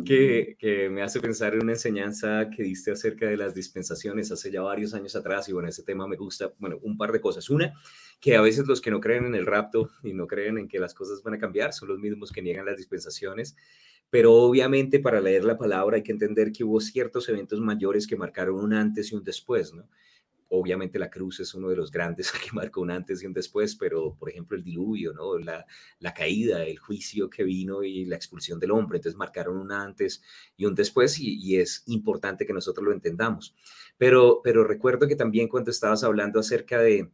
que, 0.05 0.57
que, 0.59 0.91
me 0.91 1.03
hace 1.03 1.21
pensar 1.21 1.55
en 1.55 1.63
una 1.63 1.73
enseñanza 1.73 2.51
que 2.55 2.63
diste 2.63 2.91
acerca 2.91 3.27
de 3.27 3.39
las 3.39 3.55
dispensaciones 3.55 4.31
hace 4.31 4.51
ya 4.51 4.61
varios 4.61 4.93
años 4.93 5.17
atrás 5.17 5.49
y 5.49 5.55
bueno, 5.55 5.71
ese 5.71 5.83
tema 5.83 6.07
me 6.07 6.17
gusta, 6.17 6.53
bueno, 6.59 6.79
un 6.83 6.99
par 6.99 7.11
de 7.13 7.23
cosas. 7.23 7.49
Una, 7.49 7.73
que 8.21 8.37
a 8.37 8.43
veces 8.43 8.67
los 8.67 8.83
que 8.83 8.91
no 8.91 9.01
creen 9.01 9.25
en 9.25 9.35
el 9.35 9.47
rapto 9.47 9.91
y 10.03 10.13
no 10.13 10.27
creen 10.27 10.59
en 10.59 10.69
que 10.69 10.79
las 10.79 10.93
cosas 10.93 11.23
van 11.23 11.35
a 11.35 11.39
cambiar 11.39 11.73
son 11.73 11.89
los 11.89 11.99
mismos 11.99 12.33
que 12.33 12.43
niegan 12.43 12.67
las 12.67 12.77
dispensaciones, 12.77 13.57
pero 14.15 14.33
obviamente 14.33 15.01
para 15.01 15.21
leer 15.21 15.43
la 15.43 15.59
palabra 15.59 15.97
hay 15.97 16.05
que 16.05 16.13
entender 16.13 16.53
que 16.53 16.63
hubo 16.63 16.81
ciertos 16.81 17.29
eventos 17.29 17.59
mayores 17.59 18.07
que 18.07 18.15
marcaron 18.15 18.61
un 18.61 18.73
antes 18.73 19.11
y 19.11 19.17
un 19.17 19.25
después, 19.25 19.75
¿no? 19.75 19.89
Obviamente 20.51 21.01
la 21.01 21.11
cruz 21.11 21.41
es 21.41 21.53
uno 21.53 21.69
de 21.69 21.75
los 21.75 21.91
grandes 21.91 22.31
que 22.31 22.53
marcó 22.53 22.81
un 22.81 22.93
antes 22.93 23.21
y 23.21 23.27
un 23.27 23.33
después, 23.33 23.75
pero 23.75 24.15
por 24.15 24.31
ejemplo 24.31 24.57
el 24.57 24.63
diluvio, 24.63 25.13
¿no? 25.13 25.37
La, 25.37 25.67
la 25.99 26.15
caída, 26.15 26.63
el 26.63 26.79
juicio 26.79 27.29
que 27.29 27.43
vino 27.43 27.83
y 27.83 28.05
la 28.05 28.15
expulsión 28.15 28.61
del 28.61 28.71
hombre, 28.71 28.99
entonces 28.99 29.19
marcaron 29.19 29.57
un 29.57 29.73
antes 29.73 30.23
y 30.57 30.67
un 30.67 30.77
después 30.77 31.19
y, 31.19 31.57
es 31.57 31.83
importante 31.87 32.47
que 32.47 32.53
nosotros 32.53 32.87
lo 32.87 32.93
entendamos. 32.93 33.57
Pero, 33.99 34.43
pero 34.45 34.63
recuerdo 34.63 35.09
que 35.09 35.17
también 35.17 35.49
cuando 35.49 35.73
estabas 35.73 36.05
hablando 36.05 36.39
acerca 36.39 36.79
de, 36.79 37.11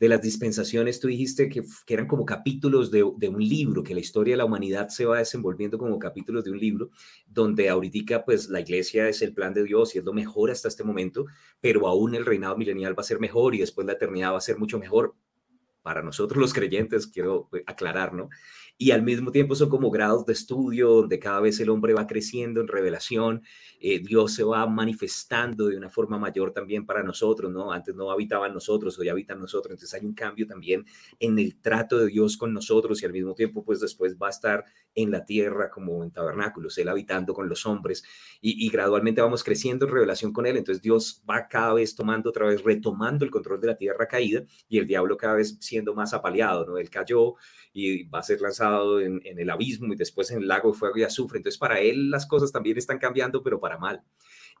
de 0.00 0.08
las 0.08 0.20
dispensaciones, 0.20 1.00
tú 1.00 1.08
dijiste 1.08 1.48
que, 1.48 1.62
eran 1.86 2.06
como 2.06 2.24
capítulos 2.24 2.90
de, 2.90 3.02
un 3.02 3.38
libro, 3.38 3.82
que 3.82 3.94
la 3.94 4.00
historia 4.00 4.32
de 4.32 4.38
la 4.38 4.44
humanidad 4.44 4.88
se 4.88 5.04
va 5.04 5.18
desenvolviendo 5.18 5.78
como 5.78 5.98
capítulos 5.98 6.44
de 6.44 6.50
un 6.50 6.58
libro, 6.58 6.90
donde 7.26 7.68
ahorita 7.68 8.24
pues 8.24 8.48
la 8.48 8.60
iglesia 8.60 9.08
es 9.08 9.22
el 9.22 9.32
plan 9.32 9.54
de 9.54 9.64
Dios 9.64 9.94
y 9.94 9.98
es 9.98 10.04
lo 10.04 10.12
mejor 10.12 10.50
hasta 10.50 10.68
este 10.68 10.84
momento, 10.84 11.26
pero 11.60 11.86
aún 11.86 12.14
el 12.14 12.26
reinado 12.26 12.56
milenial 12.56 12.98
va 12.98 13.02
a 13.02 13.04
ser 13.04 13.20
mejor 13.20 13.54
y 13.54 13.58
después 13.58 13.86
la 13.86 13.94
eternidad 13.94 14.32
va 14.32 14.38
a 14.38 14.40
ser 14.40 14.58
mucho 14.58 14.78
mejor. 14.78 15.14
Para 15.84 16.02
nosotros 16.02 16.40
los 16.40 16.52
creyentes, 16.52 17.06
quiero 17.06 17.46
pues, 17.50 17.62
aclarar, 17.66 18.12
¿no? 18.12 18.30
y 18.76 18.90
al 18.90 19.02
mismo 19.02 19.30
tiempo 19.30 19.54
son 19.54 19.68
como 19.68 19.90
grados 19.90 20.26
de 20.26 20.32
estudio 20.32 20.88
donde 20.88 21.18
cada 21.20 21.40
vez 21.40 21.60
el 21.60 21.70
hombre 21.70 21.94
va 21.94 22.06
creciendo 22.06 22.60
en 22.60 22.66
revelación, 22.66 23.42
eh, 23.80 24.00
Dios 24.00 24.34
se 24.34 24.42
va 24.42 24.66
manifestando 24.66 25.66
de 25.66 25.76
una 25.76 25.90
forma 25.90 26.18
mayor 26.18 26.52
también 26.52 26.84
para 26.84 27.02
nosotros, 27.02 27.52
¿no? 27.52 27.70
Antes 27.70 27.94
no 27.94 28.10
habitaban 28.10 28.52
nosotros, 28.52 28.98
hoy 28.98 29.08
habitan 29.08 29.38
nosotros, 29.38 29.72
entonces 29.72 29.94
hay 29.94 30.04
un 30.04 30.14
cambio 30.14 30.46
también 30.46 30.84
en 31.20 31.38
el 31.38 31.56
trato 31.60 31.98
de 31.98 32.08
Dios 32.08 32.36
con 32.36 32.52
nosotros 32.52 33.00
y 33.02 33.06
al 33.06 33.12
mismo 33.12 33.34
tiempo 33.34 33.64
pues 33.64 33.78
después 33.78 34.16
va 34.20 34.26
a 34.26 34.30
estar 34.30 34.64
en 34.94 35.10
la 35.10 35.24
tierra 35.24 35.70
como 35.70 36.02
en 36.02 36.10
tabernáculos, 36.10 36.76
Él 36.78 36.88
habitando 36.88 37.32
con 37.32 37.48
los 37.48 37.66
hombres 37.66 38.02
y, 38.40 38.68
gradualmente 38.68 39.20
vamos 39.20 39.44
creciendo 39.44 39.86
en 39.86 39.92
revelación 39.92 40.32
con 40.32 40.46
Él, 40.46 40.56
entonces 40.56 40.82
Dios 40.82 41.22
va 41.28 41.46
cada 41.46 41.74
vez 41.74 41.94
tomando 41.94 42.30
otra 42.30 42.46
vez, 42.46 42.62
retomando 42.62 43.24
el 43.24 43.30
control 43.30 43.60
de 43.60 43.68
la 43.68 43.76
tierra 43.76 44.08
caída 44.08 44.42
y 44.68 44.78
el 44.78 44.86
diablo 44.86 45.16
cada 45.16 45.34
vez 45.34 45.56
más 45.94 46.14
apaleado, 46.14 46.66
¿no? 46.66 46.78
Él 46.78 46.90
cayó 46.90 47.34
y 47.72 48.04
va 48.04 48.20
a 48.20 48.22
ser 48.22 48.40
lanzado 48.40 49.00
en, 49.00 49.20
el 49.24 49.50
abismo 49.50 49.92
y 49.92 49.96
después 49.96 50.30
en 50.30 50.38
el 50.38 50.48
lago 50.48 50.72
de 50.72 50.78
fuego 50.78 50.96
y 50.98 51.02
azufre. 51.02 51.38
Entonces, 51.38 51.58
para 51.58 51.80
él 51.80 52.10
las 52.10 52.26
cosas 52.26 52.52
también 52.52 52.78
están 52.78 52.98
cambiando, 52.98 53.42
pero 53.42 53.60
para 53.60 53.78
mal. 53.78 54.02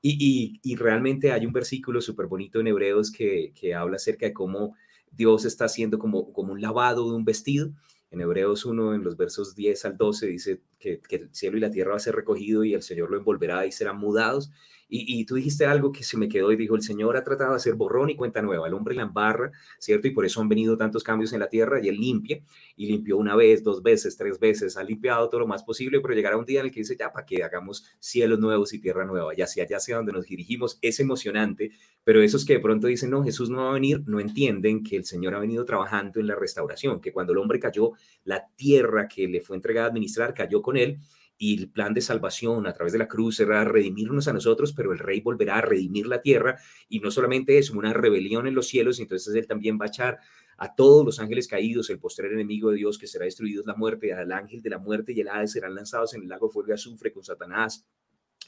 Y, 0.02 0.60
y, 0.62 0.76
realmente 0.76 1.32
hay 1.32 1.46
un 1.46 1.52
versículo 1.52 2.02
súper 2.02 2.26
bonito 2.26 2.60
en 2.60 2.66
Hebreos 2.66 3.10
que, 3.10 3.52
que, 3.54 3.74
habla 3.74 3.96
acerca 3.96 4.26
de 4.26 4.34
cómo 4.34 4.76
Dios 5.10 5.46
está 5.46 5.64
haciendo 5.64 5.98
como, 5.98 6.32
como 6.32 6.52
un 6.52 6.60
lavado 6.60 7.08
de 7.08 7.16
un 7.16 7.24
vestido. 7.24 7.72
En 8.10 8.20
Hebreos 8.20 8.66
1, 8.66 8.94
en 8.94 9.02
los 9.02 9.16
versos 9.16 9.54
10 9.54 9.84
al 9.86 9.96
12, 9.96 10.26
dice 10.26 10.60
que, 11.08 11.16
el 11.16 11.28
cielo 11.32 11.56
y 11.56 11.60
la 11.60 11.70
tierra 11.70 11.92
va 11.92 11.96
a 11.96 12.00
ser 12.00 12.14
recogido 12.14 12.64
y 12.64 12.74
el 12.74 12.82
Señor 12.82 13.10
lo 13.10 13.16
envolverá 13.16 13.66
y 13.66 13.72
serán 13.72 13.98
mudados. 13.98 14.50
Y, 14.96 15.24
tú 15.24 15.34
dijiste 15.36 15.64
algo 15.66 15.90
que 15.90 16.04
se 16.04 16.16
me 16.16 16.28
quedó 16.28 16.52
y 16.52 16.56
dijo, 16.56 16.76
el 16.76 16.82
Señor 16.82 17.16
ha 17.16 17.24
tratado 17.24 17.50
de 17.50 17.56
hacer 17.56 17.74
borrón 17.74 18.10
y 18.10 18.16
cuenta 18.16 18.42
nueva, 18.42 18.68
el 18.68 18.74
hombre 18.74 18.94
la 18.94 19.02
embarra, 19.02 19.50
¿cierto? 19.78 20.06
Y 20.06 20.12
por 20.12 20.24
eso 20.24 20.40
han 20.40 20.48
venido 20.48 20.76
tantos 20.76 21.02
cambios 21.02 21.32
en 21.32 21.40
la 21.40 21.48
tierra 21.48 21.80
y 21.82 21.88
él 21.88 21.96
limpia, 21.96 22.40
y 22.76 22.86
limpió 22.86 23.16
una 23.16 23.34
vez, 23.34 23.64
dos 23.64 23.82
veces, 23.82 24.16
tres 24.16 24.38
veces, 24.38 24.76
ha 24.76 24.84
limpiado 24.84 25.28
todo 25.28 25.40
lo 25.40 25.46
más 25.48 25.64
posible, 25.64 26.00
pero 26.00 26.14
llegará 26.14 26.36
un 26.36 26.44
día 26.44 26.60
en 26.60 26.66
el 26.66 26.72
que 26.72 26.80
dice, 26.80 26.96
ya, 26.96 27.10
para 27.12 27.26
que 27.26 27.42
hagamos 27.42 27.84
cielos 27.98 28.38
nuevos 28.38 28.72
y 28.72 28.78
tierra 28.78 29.04
nueva, 29.04 29.34
y 29.34 29.42
hacia 29.42 29.64
allá 29.64 29.78
hacia 29.78 29.96
donde 29.96 30.12
nos 30.12 30.26
dirigimos, 30.26 30.78
es 30.80 31.00
emocionante, 31.00 31.72
pero 32.04 32.22
esos 32.22 32.44
que 32.44 32.52
de 32.52 32.60
pronto 32.60 32.86
dicen, 32.86 33.10
no, 33.10 33.24
Jesús 33.24 33.48
no 33.48 33.64
va 33.64 33.70
a 33.70 33.74
venir, 33.74 34.02
no 34.06 34.20
entienden 34.20 34.84
que 34.84 34.96
el 34.96 35.06
Señor 35.06 35.34
ha 35.34 35.40
venido 35.40 35.64
trabajando 35.64 36.20
en 36.20 36.26
la 36.26 36.36
restauración, 36.36 37.00
que 37.00 37.12
cuando 37.12 37.32
el 37.32 37.38
hombre 37.38 37.58
cayó, 37.58 37.92
la 38.24 38.46
tierra 38.54 39.08
que 39.08 39.26
le 39.26 39.40
fue 39.40 39.56
entregada 39.56 39.86
a 39.86 39.90
administrar 39.90 40.34
cayó 40.34 40.60
con 40.60 40.73
él, 40.76 40.98
y 41.36 41.58
el 41.58 41.68
plan 41.68 41.94
de 41.94 42.00
salvación 42.00 42.66
a 42.66 42.72
través 42.72 42.92
de 42.92 42.98
la 42.98 43.08
cruz 43.08 43.36
será 43.36 43.64
redimirnos 43.64 44.28
a 44.28 44.32
nosotros, 44.32 44.72
pero 44.72 44.92
el 44.92 44.98
rey 44.98 45.20
volverá 45.20 45.58
a 45.58 45.60
redimir 45.60 46.06
la 46.06 46.22
tierra 46.22 46.58
y 46.88 47.00
no 47.00 47.10
solamente 47.10 47.58
es 47.58 47.70
una 47.70 47.92
rebelión 47.92 48.46
en 48.46 48.54
los 48.54 48.68
cielos, 48.68 49.00
entonces 49.00 49.34
él 49.34 49.46
también 49.46 49.78
va 49.78 49.86
a 49.86 49.88
echar 49.88 50.18
a 50.56 50.74
todos 50.74 51.04
los 51.04 51.18
ángeles 51.18 51.48
caídos, 51.48 51.90
el 51.90 51.98
postrer 51.98 52.32
enemigo 52.32 52.70
de 52.70 52.76
Dios 52.76 52.98
que 52.98 53.08
será 53.08 53.24
destruido 53.24 53.62
es 53.62 53.66
la 53.66 53.74
muerte, 53.74 54.12
al 54.12 54.30
ángel 54.30 54.62
de 54.62 54.70
la 54.70 54.78
muerte 54.78 55.12
y 55.12 55.20
el 55.20 55.28
Hades 55.28 55.52
serán 55.52 55.74
lanzados 55.74 56.14
en 56.14 56.22
el 56.22 56.28
lago 56.28 56.48
fuego 56.48 56.70
y 56.70 56.72
azufre 56.72 57.12
con 57.12 57.24
Satanás, 57.24 57.84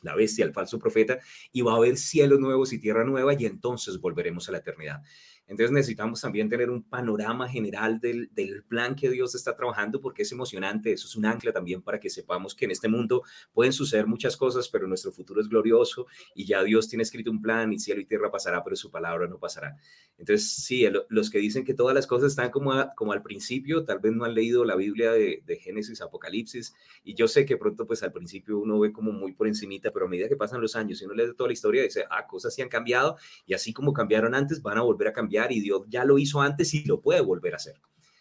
la 0.03 0.15
bestia, 0.15 0.45
el 0.45 0.53
falso 0.53 0.79
profeta, 0.79 1.19
y 1.53 1.63
va 1.63 1.73
a 1.73 1.77
haber 1.77 1.97
cielos 1.97 2.39
nuevos 2.39 2.73
y 2.73 2.79
tierra 2.79 3.05
nueva 3.05 3.35
y 3.35 3.47
entonces 3.47 3.99
volveremos 3.99 4.49
a 4.49 4.53
la 4.53 4.59
eternidad. 4.59 5.03
Entonces 5.49 5.71
necesitamos 5.71 6.21
también 6.21 6.49
tener 6.49 6.71
un 6.71 6.83
panorama 6.83 7.49
general 7.49 8.01
del, 8.01 8.31
plan 8.69 8.97
que 8.97 9.11
Dios 9.11 9.35
está 9.35 9.55
trabajando 9.55 10.01
porque 10.01 10.23
es 10.23 10.33
emocionante, 10.33 10.93
eso 10.93 11.07
es 11.07 11.15
un 11.15 11.25
ancla 11.25 11.53
también 11.53 11.83
para 11.83 12.01
que 12.01 12.11
sepamos 12.11 12.55
que 12.55 12.65
en 12.65 12.73
este 12.73 12.89
mundo 12.89 13.23
pueden 13.53 13.73
suceder 13.73 14.07
muchas 14.07 14.37
cosas, 14.37 14.69
pero 14.69 14.89
nuestro 14.89 15.13
futuro 15.13 15.41
es 15.41 15.49
glorioso 15.49 16.07
y 16.35 16.47
ya 16.47 16.63
Dios 16.65 16.89
tiene 16.89 17.03
escrito 17.03 17.31
un 17.31 17.41
plan 17.41 17.73
y 17.73 17.79
cielo 17.79 18.01
y 18.01 18.07
tierra 18.07 18.31
pasará, 18.31 18.65
pero 18.65 18.75
su 18.75 18.91
palabra 18.91 19.29
no 19.29 19.39
pasará. 19.39 19.77
Entonces, 20.19 20.51
sí, 20.51 20.87
los 21.09 21.31
que 21.31 21.39
dicen 21.39 21.65
que 21.65 21.75
todas 21.75 21.95
las 21.95 22.07
cosas 22.07 22.33
están 22.33 22.51
como, 22.51 22.73
como 22.97 23.13
al 23.13 23.23
principio, 23.23 23.85
tal 23.85 23.99
vez 23.99 24.13
no 24.13 24.25
han 24.25 24.35
leído 24.35 24.65
la 24.65 24.75
Biblia 24.75 25.13
de, 25.13 25.43
de, 25.45 25.57
Génesis, 25.57 26.01
Apocalipsis, 26.01 26.75
y 27.05 27.15
yo 27.15 27.29
sé 27.29 27.45
que 27.45 27.57
pronto, 27.57 27.87
pues 27.87 28.03
al 28.03 28.13
principio 28.13 28.59
uno 28.59 28.81
ve 28.81 28.93
como 28.93 29.13
muy 29.13 29.33
por 29.33 29.47
encimita, 29.47 29.93
pero 29.93 30.07
a 30.07 30.09
medida 30.09 30.29
que 30.29 30.37
pasan 30.37 30.61
los 30.61 30.75
años 30.75 31.01
y 31.01 31.05
uno 31.05 31.15
lee 31.15 31.35
toda 31.37 31.49
la 31.49 31.53
historia, 31.53 31.83
dice, 31.83 32.05
ah, 32.11 32.27
cosas 32.27 32.55
sí 32.55 32.63
han 32.63 32.69
cambiado, 32.69 33.17
y 33.47 33.55
así 33.55 33.73
como 33.73 33.93
cambiaron 33.93 34.35
antes, 34.35 34.63
van 34.63 34.79
a 34.79 34.83
volver 34.83 35.09
a 35.09 35.13
cambiar 35.13 35.36
y 35.51 35.61
Dios 35.61 35.83
ya 35.89 36.05
lo 36.05 36.19
hizo 36.19 36.41
antes 36.41 36.73
y 36.75 36.85
lo 36.85 37.01
puede 37.01 37.21
volver 37.21 37.55
a 37.55 37.57
hacer. 37.57 37.75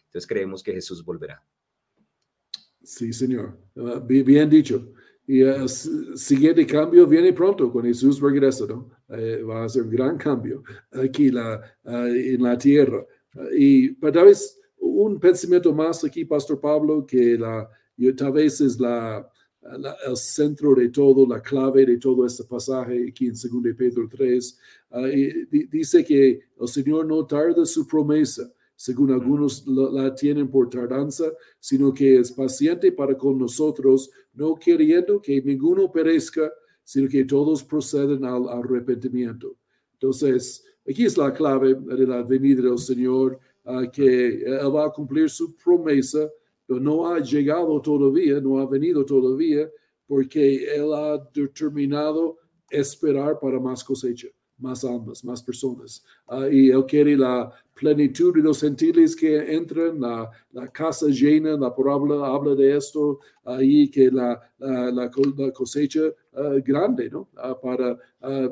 Entonces 0.05 0.27
creemos 0.27 0.63
que 0.63 0.73
Jesús 0.73 1.03
volverá. 1.03 1.43
Sí, 2.83 3.11
Señor. 3.11 3.57
Ah, 3.77 4.01
bien 4.05 4.49
dicho. 4.49 4.93
Y 5.27 5.41
el 5.41 5.67
siguiente 5.67 6.65
cambio 6.67 7.07
viene 7.07 7.33
pronto 7.33 7.71
con 7.71 7.83
Jesús 7.83 8.21
regresa, 8.21 8.65
¿no? 8.67 8.91
Eh, 9.09 9.41
va 9.41 9.63
a 9.63 9.69
ser 9.69 9.83
un 9.83 9.89
gran 9.89 10.17
cambio 10.17 10.63
aquí 10.91 11.31
la, 11.31 11.61
ah, 11.83 12.07
en 12.07 12.43
la 12.43 12.57
tierra. 12.57 13.03
y 13.57 13.93
tal 13.95 14.25
vez 14.25 14.59
un 14.77 15.19
pensamiento 15.19 15.73
más 15.73 16.03
aquí, 16.03 16.23
Pastor 16.25 16.59
Pablo, 16.59 17.05
que 17.05 17.37
la, 17.37 17.67
tal 18.15 18.31
vez 18.31 18.61
es 18.61 18.79
la, 18.79 19.27
el 20.07 20.17
centro 20.17 20.75
de 20.75 20.89
todo, 20.89 21.25
la 21.25 21.41
clave 21.41 21.85
de 21.85 21.97
todo 21.97 22.25
este 22.25 22.43
pasaje 22.43 23.07
aquí 23.09 23.27
en 23.27 23.33
2 23.33 23.75
Pedro 23.75 24.07
3, 24.09 24.59
dice 25.71 26.03
que 26.03 26.39
el 26.59 26.67
Señor 26.67 27.05
no 27.05 27.25
tarda 27.25 27.65
su 27.65 27.87
promesa, 27.87 28.51
según 28.75 29.11
algunos 29.11 29.65
la, 29.65 30.13
tienen 30.13 30.49
por 30.49 30.69
tardanza, 30.69 31.25
sino 31.59 31.93
que 31.93 32.19
es 32.19 32.31
paciente 32.31 32.91
para 32.91 33.17
con 33.17 33.39
nosotros, 33.39 34.11
no 34.33 34.55
queriendo 34.55 35.21
que 35.21 35.41
ninguno 35.41 35.91
perezca, 35.91 36.51
sino 36.83 37.09
que 37.09 37.25
todos 37.25 37.63
proceden 37.63 38.25
al 38.25 38.47
arrepentimiento. 38.47 39.57
Entonces, 39.93 40.63
aquí 40.87 41.05
es 41.05 41.17
la 41.17 41.33
clave 41.33 41.73
de 41.73 42.05
la 42.05 42.21
venida 42.21 42.61
del 42.61 42.77
Señor, 42.77 43.39
ah, 43.63 43.89
que 43.91 44.43
Él 44.43 44.75
va 44.75 44.85
a 44.85 44.91
cumplir 44.91 45.29
su 45.29 45.55
promesa, 45.55 46.29
pero 46.65 46.79
no 46.79 47.07
ha 47.07 47.19
llegado 47.19 47.81
todavía, 47.81 48.39
no 48.41 48.59
ha 48.59 48.65
venido 48.65 49.05
todavía, 49.05 49.69
porque 50.07 50.65
Él 50.75 50.93
ha 50.93 51.17
determinado 51.33 52.37
esperar 52.69 53.39
para 53.39 53.59
más 53.59 53.83
cosecha 53.83 54.27
más 54.57 54.83
almas, 54.85 55.23
más 55.23 55.43
personas. 55.43 56.03
Ah, 56.27 56.47
y 56.49 56.69
Él 56.69 56.85
quiere 56.85 57.17
la 57.17 57.51
plenitud 57.73 58.33
de 58.33 58.41
los 58.41 58.61
gentiles 58.61 59.15
que 59.15 59.53
entran, 59.53 59.99
la, 59.99 60.29
la 60.53 60.67
casa 60.69 61.07
llena, 61.07 61.57
la 61.57 61.75
parábola 61.75 62.25
habla 62.25 62.55
de 62.55 62.77
esto, 62.77 63.19
ahí 63.43 63.89
que 63.89 64.09
la, 64.09 64.39
la, 64.57 65.11
cosecha 65.53 65.99
ah, 66.33 66.55
grande, 66.63 67.09
¿no? 67.09 67.27
Ah, 67.35 67.59
para, 67.59 67.97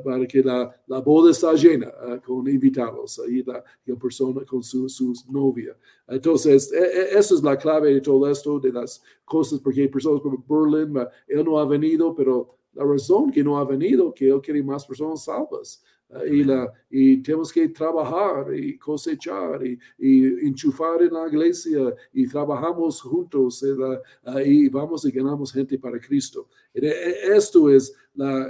para 0.03 0.27
que 0.27 0.43
la, 0.43 0.69
la 0.87 0.99
boda 0.99 1.31
está 1.31 1.53
llena 1.53 1.89
con 2.25 2.47
invitados, 2.49 3.19
ahí 3.25 3.41
la, 3.43 3.63
persona 3.95 4.41
con 4.45 4.61
su, 4.61 4.89
su 4.89 5.13
novia. 5.29 5.75
Entonces, 6.07 6.71
e, 6.73 6.77
e, 6.77 7.17
esa 7.17 7.35
es 7.35 7.41
la 7.41 7.57
clave 7.57 7.93
de 7.93 8.01
todo 8.01 8.29
esto, 8.29 8.59
de 8.59 8.73
las 8.73 9.01
cosas, 9.23 9.59
porque 9.59 9.87
personas 9.87 10.19
como 10.19 10.43
Berlin, 10.45 11.07
él 11.27 11.45
no 11.45 11.57
ha 11.59 11.65
venido, 11.65 12.13
pero 12.13 12.57
la 12.73 12.83
razón 12.83 13.31
que 13.31 13.43
no 13.43 13.57
ha 13.57 13.63
venido, 13.63 14.13
que 14.13 14.27
él 14.27 14.41
quiere 14.41 14.61
más 14.61 14.85
personas 14.85 15.23
salvas 15.23 15.81
y, 16.30 16.43
la, 16.43 16.72
y 16.89 17.18
tenemos 17.18 17.51
que 17.51 17.70
trabajar 17.70 18.53
y 18.55 18.78
cosechar 18.78 19.66
y, 19.66 19.78
y, 19.97 20.47
enchufar 20.47 21.01
en 21.01 21.14
la 21.14 21.28
iglesia 21.28 21.93
y 22.14 22.28
trabajamos 22.28 23.01
juntos 23.01 23.64
y 24.45 24.70
vamos 24.70 25.05
y 25.05 25.11
ganamos 25.11 25.51
gente 25.51 25.78
para 25.78 25.99
Cristo. 25.99 26.47
E, 26.74 26.86
e, 26.86 27.36
esto 27.36 27.70
es 27.70 27.93
la, 28.14 28.47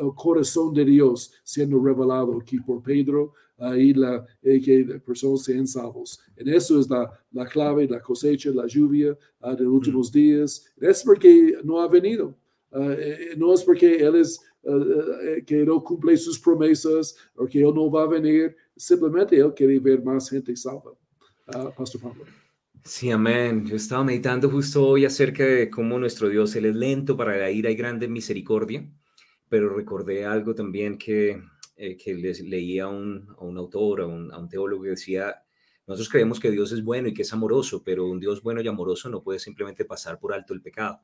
el 0.00 0.14
corazón 0.14 0.74
de 0.74 0.84
Dios 0.84 1.32
siendo 1.42 1.82
revelado 1.82 2.38
aquí 2.40 2.58
por 2.58 2.82
Pedro 2.82 3.32
y 3.76 3.94
la, 3.94 4.26
eh, 4.42 4.60
que 4.60 4.84
las 4.84 5.00
personas 5.02 5.44
sean 5.44 5.66
salvos. 5.66 6.20
En 6.36 6.48
eso 6.48 6.80
es 6.80 6.90
la, 6.90 7.08
la 7.30 7.46
clave, 7.46 7.86
la 7.86 8.00
cosecha, 8.00 8.50
la 8.50 8.66
lluvia 8.66 9.16
de 9.40 9.64
los 9.64 9.72
últimos 9.72 10.10
días. 10.10 10.66
Es 10.80 11.04
porque 11.04 11.58
no 11.62 11.80
ha 11.80 11.88
venido. 11.88 12.34
Ah, 12.72 12.94
eh, 12.98 13.32
eh, 13.32 13.34
no 13.36 13.52
es 13.52 13.62
porque 13.64 13.96
Él 13.96 14.16
es 14.16 14.40
eh, 14.64 15.38
eh, 15.38 15.44
que 15.44 15.64
no 15.64 15.82
cumple 15.82 16.16
sus 16.16 16.38
promesas 16.38 17.16
o 17.34 17.46
que 17.46 17.58
Él 17.58 17.74
no 17.74 17.90
va 17.90 18.04
a 18.04 18.06
venir, 18.06 18.56
simplemente 18.76 19.36
Él 19.36 19.52
quiere 19.54 19.78
ver 19.80 20.02
más 20.02 20.30
gente 20.30 20.54
salva. 20.54 20.92
Uh, 21.48 21.72
Pastor 21.76 22.00
Pablo. 22.00 22.24
Sí, 22.84 23.10
amén. 23.10 23.66
Yo 23.66 23.74
estaba 23.74 24.04
meditando 24.04 24.48
justo 24.48 24.86
hoy 24.86 25.04
acerca 25.04 25.44
de 25.44 25.68
cómo 25.68 25.98
nuestro 25.98 26.28
Dios, 26.28 26.54
Él 26.54 26.66
es 26.66 26.76
lento 26.76 27.16
para 27.16 27.36
la 27.36 27.50
ira 27.50 27.70
y 27.70 27.74
grande 27.74 28.06
misericordia, 28.06 28.88
pero 29.48 29.68
recordé 29.68 30.24
algo 30.24 30.54
también 30.54 30.96
que, 30.96 31.42
eh, 31.76 31.96
que 31.96 32.14
les 32.14 32.40
leía 32.40 32.84
a 32.84 32.88
un, 32.88 33.34
a 33.36 33.44
un 33.44 33.58
autor, 33.58 34.02
a 34.02 34.06
un, 34.06 34.32
a 34.32 34.38
un 34.38 34.48
teólogo 34.48 34.84
que 34.84 34.90
decía, 34.90 35.42
nosotros 35.88 36.08
creemos 36.08 36.38
que 36.38 36.52
Dios 36.52 36.70
es 36.70 36.84
bueno 36.84 37.08
y 37.08 37.14
que 37.14 37.22
es 37.22 37.32
amoroso, 37.32 37.82
pero 37.84 38.06
un 38.06 38.20
Dios 38.20 38.40
bueno 38.42 38.60
y 38.60 38.68
amoroso 38.68 39.08
no 39.08 39.24
puede 39.24 39.40
simplemente 39.40 39.84
pasar 39.84 40.20
por 40.20 40.32
alto 40.32 40.54
el 40.54 40.62
pecado 40.62 41.00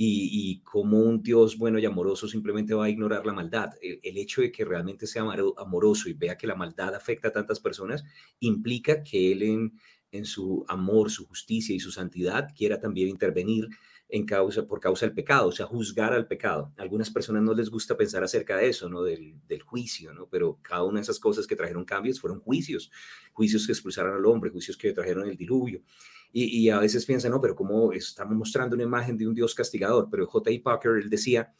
y, 0.00 0.60
como 0.60 1.00
un 1.00 1.22
Dios 1.24 1.58
bueno 1.58 1.80
y 1.80 1.84
amoroso 1.84 2.28
simplemente 2.28 2.72
va 2.72 2.84
a 2.84 2.88
ignorar 2.88 3.26
la 3.26 3.32
maldad. 3.32 3.70
El, 3.82 4.16
hecho 4.16 4.42
de 4.42 4.52
que 4.52 4.64
realmente 4.64 5.08
sea 5.08 5.24
amoroso 5.56 6.08
y 6.08 6.12
vea 6.12 6.38
que 6.38 6.46
la 6.46 6.54
maldad 6.54 6.94
afecta 6.94 7.28
a 7.28 7.32
tantas 7.32 7.58
personas 7.58 8.04
implica 8.38 9.02
que 9.02 9.32
Él 9.32 9.42
en, 9.42 9.72
en 10.12 10.24
su 10.24 10.64
amor, 10.68 11.10
su 11.10 11.26
justicia 11.26 11.74
y 11.74 11.80
su 11.80 11.90
santidad 11.90 12.48
quiera 12.56 12.78
también 12.78 13.08
intervenir 13.08 13.68
en 14.08 14.24
causa, 14.24 14.66
por 14.68 14.78
causa 14.78 15.04
del 15.04 15.16
pecado, 15.16 15.48
o 15.48 15.52
sea, 15.52 15.66
juzgar 15.66 16.12
al 16.12 16.28
pecado. 16.28 16.72
A 16.78 16.82
algunas 16.82 17.10
personas 17.10 17.42
no 17.42 17.52
les 17.52 17.68
gusta 17.68 17.96
pensar 17.96 18.22
acerca 18.22 18.56
de 18.56 18.68
eso, 18.68 18.88
¿no? 18.88 19.02
Del, 19.02 19.34
del, 19.48 19.62
juicio, 19.62 20.14
¿no? 20.14 20.28
Pero 20.28 20.60
cada 20.62 20.84
una 20.84 21.00
de 21.00 21.02
esas 21.02 21.18
cosas 21.18 21.46
que 21.46 21.56
trajeron 21.56 21.84
cambios 21.84 22.20
fueron 22.20 22.38
juicios, 22.38 22.90
juicios 23.32 23.66
que 23.66 23.72
expulsaron 23.72 24.14
al 24.14 24.24
hombre, 24.26 24.50
juicios 24.50 24.76
que 24.76 24.92
trajeron 24.92 25.28
el 25.28 25.36
diluvio. 25.36 25.82
Y, 26.30 26.68
a 26.68 26.78
veces 26.78 27.06
piensan, 27.06 27.32
no, 27.32 27.40
pero 27.40 27.56
¿cómo 27.56 27.92
estamos 27.92 28.36
mostrando 28.36 28.74
una 28.74 28.84
imagen 28.84 29.16
de 29.16 29.26
un 29.26 29.34
Dios 29.34 29.54
castigador? 29.54 30.08
Pero 30.10 30.26
J.I. 30.26 30.58
Parker, 30.58 30.92
él 30.96 31.08
decía, 31.08 31.52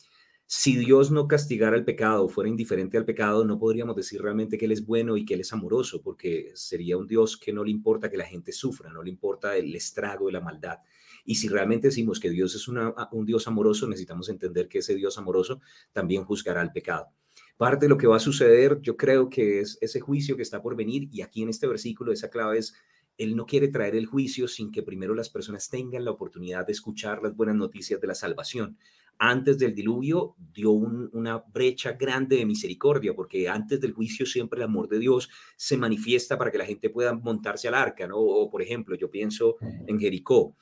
si 0.51 0.77
Dios 0.77 1.11
no 1.11 1.29
castigara 1.29 1.77
el 1.77 1.85
pecado, 1.85 2.27
fuera 2.27 2.49
indiferente 2.49 2.97
al 2.97 3.05
pecado, 3.05 3.45
no 3.45 3.59
podríamos 3.59 3.95
decir 3.95 4.23
realmente 4.23 4.57
que 4.57 4.65
Él 4.65 4.73
es 4.73 4.87
bueno 4.87 5.19
y 5.19 5.27
que 5.27 5.35
Él 5.35 5.41
es 5.41 5.53
amoroso, 5.53 6.01
porque 6.01 6.53
sería 6.55 6.97
un 6.97 7.07
Dios 7.07 7.37
que 7.37 7.53
no 7.53 7.63
le 7.63 7.71
importa 7.71 8.11
que 8.11 8.17
la 8.17 8.25
gente 8.25 8.53
sufra, 8.53 8.91
no 8.91 9.03
le 9.03 9.11
importa 9.11 9.57
el 9.57 9.75
estrago 9.75 10.27
de 10.27 10.33
la 10.33 10.41
maldad. 10.41 10.79
Y 11.27 11.35
si 11.35 11.49
realmente 11.49 11.89
decimos 11.89 12.19
que 12.19 12.31
Dios 12.31 12.55
es 12.55 12.67
un 12.67 13.27
Dios 13.27 13.47
amoroso, 13.47 13.87
necesitamos 13.87 14.31
entender 14.31 14.69
que 14.69 14.79
ese 14.79 14.95
Dios 14.95 15.19
amoroso 15.19 15.61
también 15.93 16.25
juzgará 16.25 16.63
el 16.63 16.73
pecado. 16.73 17.09
Parte 17.59 17.85
de 17.85 17.91
lo 17.91 17.99
que 17.99 18.07
va 18.07 18.17
a 18.17 18.21
suceder, 18.21 18.81
yo 18.81 18.97
creo 18.97 19.29
que 19.29 19.61
es 19.61 19.77
ese 19.83 20.01
juicio 20.01 20.35
que 20.35 20.43
está 20.43 20.63
por 20.63 20.77
venir, 20.77 21.11
y 21.13 21.21
aquí 21.21 21.43
en 21.43 21.51
este 21.51 21.67
versículo 21.67 22.11
esa 22.11 22.31
clave 22.31 22.57
es 22.57 22.75
él 23.19 23.35
no 23.35 23.47
quiere 23.47 23.69
traer 23.69 23.97
el 23.97 24.07
juicio 24.07 24.47
sin 24.47 24.71
que 24.71 24.85
primero 24.85 25.13
las 25.13 25.29
personas 25.29 25.69
tengan 25.69 26.05
la 26.05 26.13
oportunidad 26.13 26.65
de 26.65 26.73
escuchar 26.73 27.21
las 27.21 27.37
buenas 27.37 27.57
noticias 27.57 28.01
de 28.01 28.07
la 28.07 28.15
salvación. 28.15 28.79
Antes 29.19 29.59
del 29.59 29.75
diluvio 29.75 30.37
dio 30.55 30.71
una 30.71 31.39
brecha 31.39 31.95
grande 31.95 32.37
de 32.37 32.47
misericordia, 32.47 33.15
porque 33.15 33.49
antes 33.49 33.81
del 33.81 33.93
juicio 33.93 34.25
siempre 34.25 34.59
el 34.61 34.67
amor 34.67 34.89
de 34.89 35.01
Dios 35.01 35.29
se 35.57 35.77
manifiesta 35.77 36.39
para 36.39 36.53
que 36.53 36.59
la 36.59 36.65
gente 36.65 36.89
pueda 36.89 37.13
montarse 37.13 37.67
al 37.67 37.75
arca, 37.75 38.07
¿no? 38.07 38.19
O, 38.19 38.49
por 38.49 38.63
ejemplo, 38.63 38.95
yo 38.95 39.11
pienso 39.11 39.57
en 39.89 39.99
Jericó. 39.99 40.55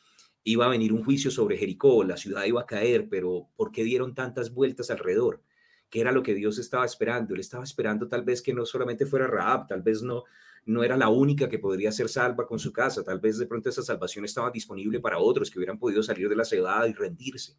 Iba 0.42 0.64
a 0.64 0.70
venir 0.70 0.94
un 0.94 1.04
juicio 1.04 1.30
sobre 1.30 1.58
Jericó, 1.58 2.02
la 2.04 2.16
ciudad 2.16 2.44
iba 2.44 2.62
a 2.62 2.66
caer, 2.66 3.08
pero 3.10 3.50
¿por 3.56 3.70
qué 3.70 3.84
dieron 3.84 4.14
tantas 4.14 4.54
vueltas 4.54 4.90
alrededor? 4.90 5.42
¿Qué 5.90 6.00
era 6.00 6.12
lo 6.12 6.22
que 6.22 6.34
Dios 6.34 6.56
estaba 6.58 6.86
esperando? 6.86 7.34
Él 7.34 7.40
estaba 7.40 7.64
esperando 7.64 8.08
tal 8.08 8.22
vez 8.22 8.40
que 8.40 8.54
no 8.54 8.64
solamente 8.64 9.04
fuera 9.04 9.26
Raab, 9.26 9.66
tal 9.66 9.82
vez 9.82 10.02
no, 10.02 10.24
no 10.66 10.82
era 10.82 10.96
la 10.96 11.08
única 11.08 11.48
que 11.48 11.60
podría 11.60 11.92
ser 11.92 12.08
salva 12.08 12.46
con 12.46 12.58
su 12.58 12.72
casa. 12.72 13.02
Tal 13.04 13.20
vez 13.20 13.38
de 13.38 13.46
pronto 13.46 13.68
esa 13.68 13.82
salvación 13.82 14.24
estaba 14.24 14.50
disponible 14.50 15.00
para 15.00 15.18
otros 15.18 15.50
que 15.50 15.58
hubieran 15.58 15.78
podido 15.78 16.02
salir 16.02 16.28
de 16.28 16.36
la 16.36 16.44
ciudad 16.44 16.86
y 16.86 16.92
rendirse. 16.92 17.54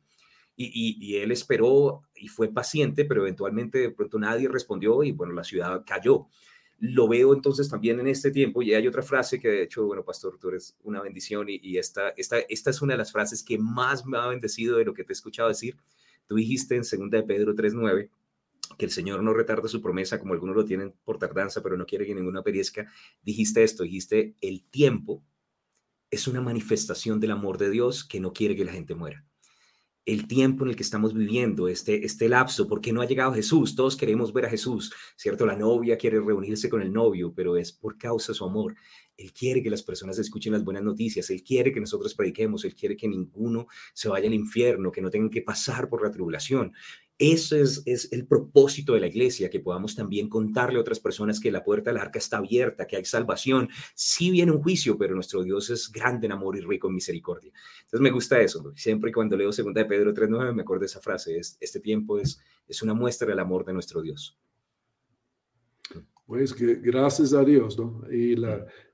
Y, 0.60 1.16
él 1.18 1.32
esperó 1.32 2.02
y 2.16 2.28
fue 2.28 2.48
paciente, 2.52 3.06
pero 3.06 3.22
eventualmente 3.22 3.78
de 3.78 3.92
pronto 3.92 4.18
nadie 4.18 4.50
respondió 4.50 5.04
y 5.04 5.12
bueno, 5.12 5.34
la 5.34 5.44
ciudad 5.44 5.84
cayó. 5.86 6.28
Lo 6.80 7.08
veo 7.08 7.34
entonces 7.34 7.70
también 7.70 8.00
en 8.00 8.08
este 8.08 8.32
tiempo 8.32 8.62
y 8.62 8.74
hay 8.74 8.88
otra 8.88 9.04
frase 9.04 9.40
que 9.40 9.50
de 9.50 9.64
hecho, 9.64 9.86
bueno, 9.86 10.04
pastor, 10.04 10.38
tú 10.40 10.50
eres 10.50 10.76
una 10.84 11.02
bendición 11.02 11.48
y, 11.48 11.60
y 11.62 11.78
esta, 11.78 12.10
esta, 12.10 12.40
esta 12.40 12.72
es 12.72 12.82
una 12.82 12.94
de 12.94 12.98
las 12.98 13.12
frases 13.12 13.44
que 13.44 13.58
más 13.58 14.06
me 14.06 14.18
ha 14.18 14.28
bendecido 14.28 14.78
de 14.78 14.86
lo 14.86 14.94
que 14.94 15.04
te 15.04 15.12
he 15.12 15.14
escuchado 15.14 15.48
decir. 15.48 15.78
Tú 16.28 16.36
dijiste 16.36 16.76
en 16.76 16.82
2 16.82 17.10
de 17.12 17.24
Pedro 17.24 17.54
3.9, 17.54 18.10
que 18.78 18.86
el 18.86 18.92
Señor 18.92 19.24
no 19.24 19.34
retarda 19.34 19.68
su 19.68 19.82
promesa, 19.82 20.20
como 20.20 20.34
algunos 20.34 20.56
lo 20.56 20.66
tienen 20.66 20.94
por 21.04 21.18
tardanza, 21.18 21.62
pero 21.62 21.78
no 21.78 21.86
quiere 21.86 22.06
que 22.06 22.16
ninguna 22.16 22.44
perezca, 22.44 22.92
dijiste 23.22 23.64
esto, 23.64 23.84
dijiste, 23.84 24.36
el 24.42 24.64
tiempo 24.70 25.24
es 26.10 26.28
una 26.28 26.42
manifestación 26.42 27.20
del 27.20 27.32
amor 27.32 27.58
de 27.58 27.70
Dios 27.70 28.04
que 28.04 28.20
no 28.20 28.34
quiere 28.34 28.56
que 28.56 28.66
la 28.66 28.72
gente 28.72 28.96
muera. 28.96 29.26
El 30.06 30.26
tiempo 30.26 30.64
en 30.64 30.70
el 30.70 30.78
que 30.78 30.84
estamos 30.84 31.14
viviendo, 31.14 31.68
este, 31.68 32.06
este 32.06 32.30
lapso, 32.30 32.66
porque 32.66 32.94
no 32.94 33.02
ha 33.02 33.06
llegado 33.06 33.34
Jesús, 33.34 33.76
todos 33.76 33.98
queremos 33.98 34.32
ver 34.32 34.46
a 34.46 34.50
Jesús, 34.50 34.94
¿cierto? 35.18 35.46
La 35.46 35.58
novia 35.58 35.98
quiere 35.98 36.22
reunirse 36.22 36.70
con 36.70 36.82
el 36.82 36.94
novio, 36.94 37.34
pero 37.36 37.58
es 37.58 37.74
por 37.74 37.98
causa 37.98 38.32
de 38.32 38.38
su 38.38 38.46
amor. 38.46 38.74
Él 39.18 39.34
quiere 39.34 39.62
que 39.62 39.70
las 39.70 39.84
personas 39.84 40.18
escuchen 40.18 40.54
las 40.54 40.64
buenas 40.64 40.84
noticias, 40.84 41.30
Él 41.30 41.44
quiere 41.44 41.74
que 41.74 41.82
nosotros 41.82 42.14
prediquemos, 42.14 42.64
Él 42.64 42.74
quiere 42.74 42.96
que 42.96 43.10
ninguno 43.10 43.68
se 43.94 44.08
vaya 44.08 44.28
al 44.28 44.34
infierno, 44.34 44.94
que 44.94 45.02
no 45.02 45.10
tengan 45.10 45.30
que 45.30 45.42
pasar 45.42 45.90
por 45.90 46.02
la 46.02 46.12
tribulación. 46.12 46.72
Ese 47.20 47.62
es, 47.62 47.82
es, 47.88 48.14
el 48.14 48.28
propósito 48.28 48.94
de 48.94 49.00
la 49.00 49.08
iglesia, 49.08 49.50
que 49.50 49.60
podamos 49.60 49.96
también 49.96 50.30
contarle 50.30 50.78
a 50.78 50.82
otras 50.82 51.00
personas 51.00 51.40
que 51.40 51.52
la 51.52 51.64
puerta 51.64 51.90
del 51.90 52.00
arca 52.00 52.20
está 52.20 52.38
abierta, 52.38 52.86
que 52.86 52.96
hay 52.96 53.06
salvación. 53.06 53.70
Sí 53.96 54.30
viene 54.30 54.52
un 54.52 54.62
juicio, 54.62 55.00
pero 55.00 55.16
nuestro 55.16 55.44
Dios 55.44 55.72
es 55.72 55.92
grande 55.92 56.28
en 56.28 56.34
amor 56.34 56.58
y 56.58 56.62
rico 56.62 56.88
en 56.88 56.94
misericordia. 56.94 57.52
Entonces 57.80 58.02
me 58.02 58.12
gusta 58.12 58.40
eso. 58.40 58.72
Siempre 58.76 59.12
cuando 59.12 59.36
leo 59.36 59.52
segunda 59.52 59.82
de 59.82 59.90
Pedro 59.90 60.14
3.9 60.14 60.54
me 60.54 60.62
acuerdo 60.62 60.82
de 60.82 60.86
esa 60.86 61.02
frase. 61.02 61.40
Es, 61.40 61.58
este 61.60 61.80
tiempo 61.80 62.20
es, 62.20 62.40
es 62.68 62.84
una 62.84 62.94
muestra 62.94 63.28
del 63.28 63.40
amor 63.40 63.66
de 63.66 63.74
nuestro 63.74 64.04
Dios. 64.04 64.38
Pues 66.28 66.54
que 66.54 66.76
gracias 66.76 67.34
a 67.34 67.44
Dios, 67.44 67.80
¿no? 67.80 68.04
Y, 68.12 68.34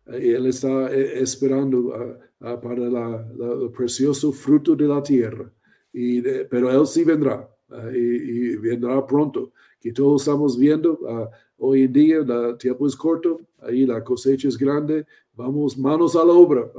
Él 0.06 0.46
está 0.46 0.94
eh, 0.94 1.22
esperando 1.22 2.20
para 2.40 2.90
la, 2.90 3.28
el 3.64 3.70
precioso 3.72 4.32
fruto 4.32 4.78
de 4.78 4.88
la 4.88 5.04
tierra. 5.04 5.52
Y 5.92 6.22
pero 6.22 6.72
Él 6.72 6.88
sí 6.88 7.04
vendrá 7.04 7.53
Ah, 7.74 7.90
y, 7.92 8.56
vendrá 8.58 9.06
pronto, 9.06 9.52
que 9.80 9.92
todos 9.92 10.22
estamos 10.22 10.58
viendo. 10.58 10.94
Uh, 11.02 11.28
hoy 11.58 11.84
en 11.84 11.94
día 11.94 12.18
el 12.18 12.58
tiempo 12.58 12.86
es 12.86 12.96
corto, 12.96 13.42
ahí 13.62 13.84
la 13.86 14.04
cosecha 14.04 14.48
es 14.48 14.58
grande, 14.58 15.08
vamos 15.34 15.76
manos 15.76 16.16
a 16.16 16.24
la 16.24 16.34
obra, 16.34 16.70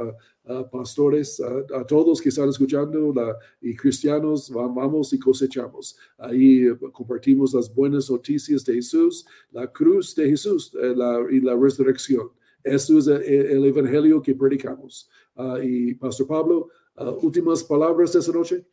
uh, 0.47 0.70
pastores, 0.70 1.40
a 1.40 1.84
todos 1.84 2.20
que 2.20 2.28
están 2.28 2.49
escuchando 2.49 3.12
y 3.61 3.74
cristianos, 3.74 4.49
vamos 4.51 5.12
y 5.12 5.18
cosechamos. 5.18 5.97
Ahí 6.16 6.66
compartimos 6.92 7.55
las 7.55 7.74
buenas 7.74 8.09
noticias 8.09 8.64
de 8.64 8.74
Jesús, 8.74 9.26
la 9.51 9.66
cruz 9.66 10.14
de 10.14 10.28
Jesús 10.28 10.72
eh, 10.80 10.95
la, 10.95 11.24
y 11.28 11.40
la 11.40 11.57
resurrección. 11.57 12.30
Esto 12.62 12.99
es 12.99 13.09
el, 13.09 13.64
evangelio 13.64 14.22
que 14.22 14.34
predicamos. 14.34 15.09
Ah, 15.34 15.59
y 15.61 15.95
Pastor 15.95 16.26
Pablo, 16.28 16.68
ah, 16.97 17.11
últimas 17.11 17.64
palabras 17.64 18.12
de 18.12 18.20
esta 18.20 18.32
noche. 18.32 18.64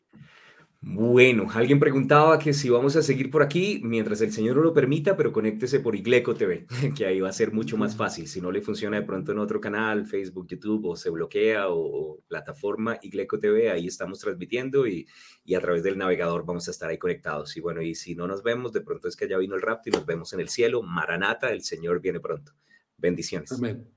Bueno, 0.84 1.48
alguien 1.54 1.80
preguntaba 1.80 2.40
que 2.40 2.54
si 2.54 2.68
vamos 2.68 2.96
a 2.96 3.04
seguir 3.04 3.30
por 3.30 3.44
aquí 3.44 3.80
mientras 3.84 4.20
el 4.22 4.32
Señor 4.32 4.58
lo 4.58 4.74
permita, 4.74 5.16
pero 5.16 5.32
conéctese 5.32 5.80
por 5.80 5.96
Igleco 5.96 6.34
TV, 6.34 6.66
que 6.98 7.06
ahí 7.06 7.20
va 7.20 7.30
a 7.30 7.34
ser 7.34 7.54
mucho 7.54 7.78
más 7.78 7.96
fácil. 7.96 8.28
Si 8.28 8.42
no 8.42 8.52
le 8.52 8.62
funciona 8.62 9.00
de 9.00 9.06
pronto 9.06 9.32
en 9.32 9.38
otro 9.38 9.62
canal, 9.62 10.08
Facebook, 10.08 10.48
YouTube, 10.48 10.88
o 10.88 10.96
se 10.96 11.12
bloquea, 11.12 11.70
o, 11.70 12.20
plataforma 12.28 12.98
Igleco 13.04 13.38
TV, 13.38 13.70
ahí 13.70 13.86
estamos 13.86 14.18
transmitiendo 14.20 14.88
y, 14.88 15.08
y, 15.46 15.54
a 15.54 15.62
través 15.62 15.84
del 15.84 16.00
navegador 16.00 16.46
vamos 16.46 16.68
a 16.68 16.72
estar 16.72 16.90
ahí 16.90 16.98
conectados. 16.98 17.56
Y 17.58 17.62
bueno, 17.62 17.84
y 17.84 17.94
si 17.94 18.16
no 18.16 18.26
nos 18.26 18.42
vemos, 18.42 18.74
de 18.74 18.82
pronto 18.82 19.08
es 19.08 19.16
que 19.16 19.30
ya 19.30 19.38
vino 19.38 19.54
el 19.54 19.62
rapto 19.62 19.90
y 19.90 19.92
nos 19.92 20.06
vemos 20.08 20.34
en 20.34 20.40
el 20.40 20.50
cielo. 20.50 20.82
Maranata, 20.82 21.52
el 21.52 21.62
Señor 21.62 22.02
viene 22.02 22.20
pronto. 22.20 22.54
Bendiciones. 22.98 23.52
Amén. 23.52 23.88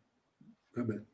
Amén. 0.76 1.06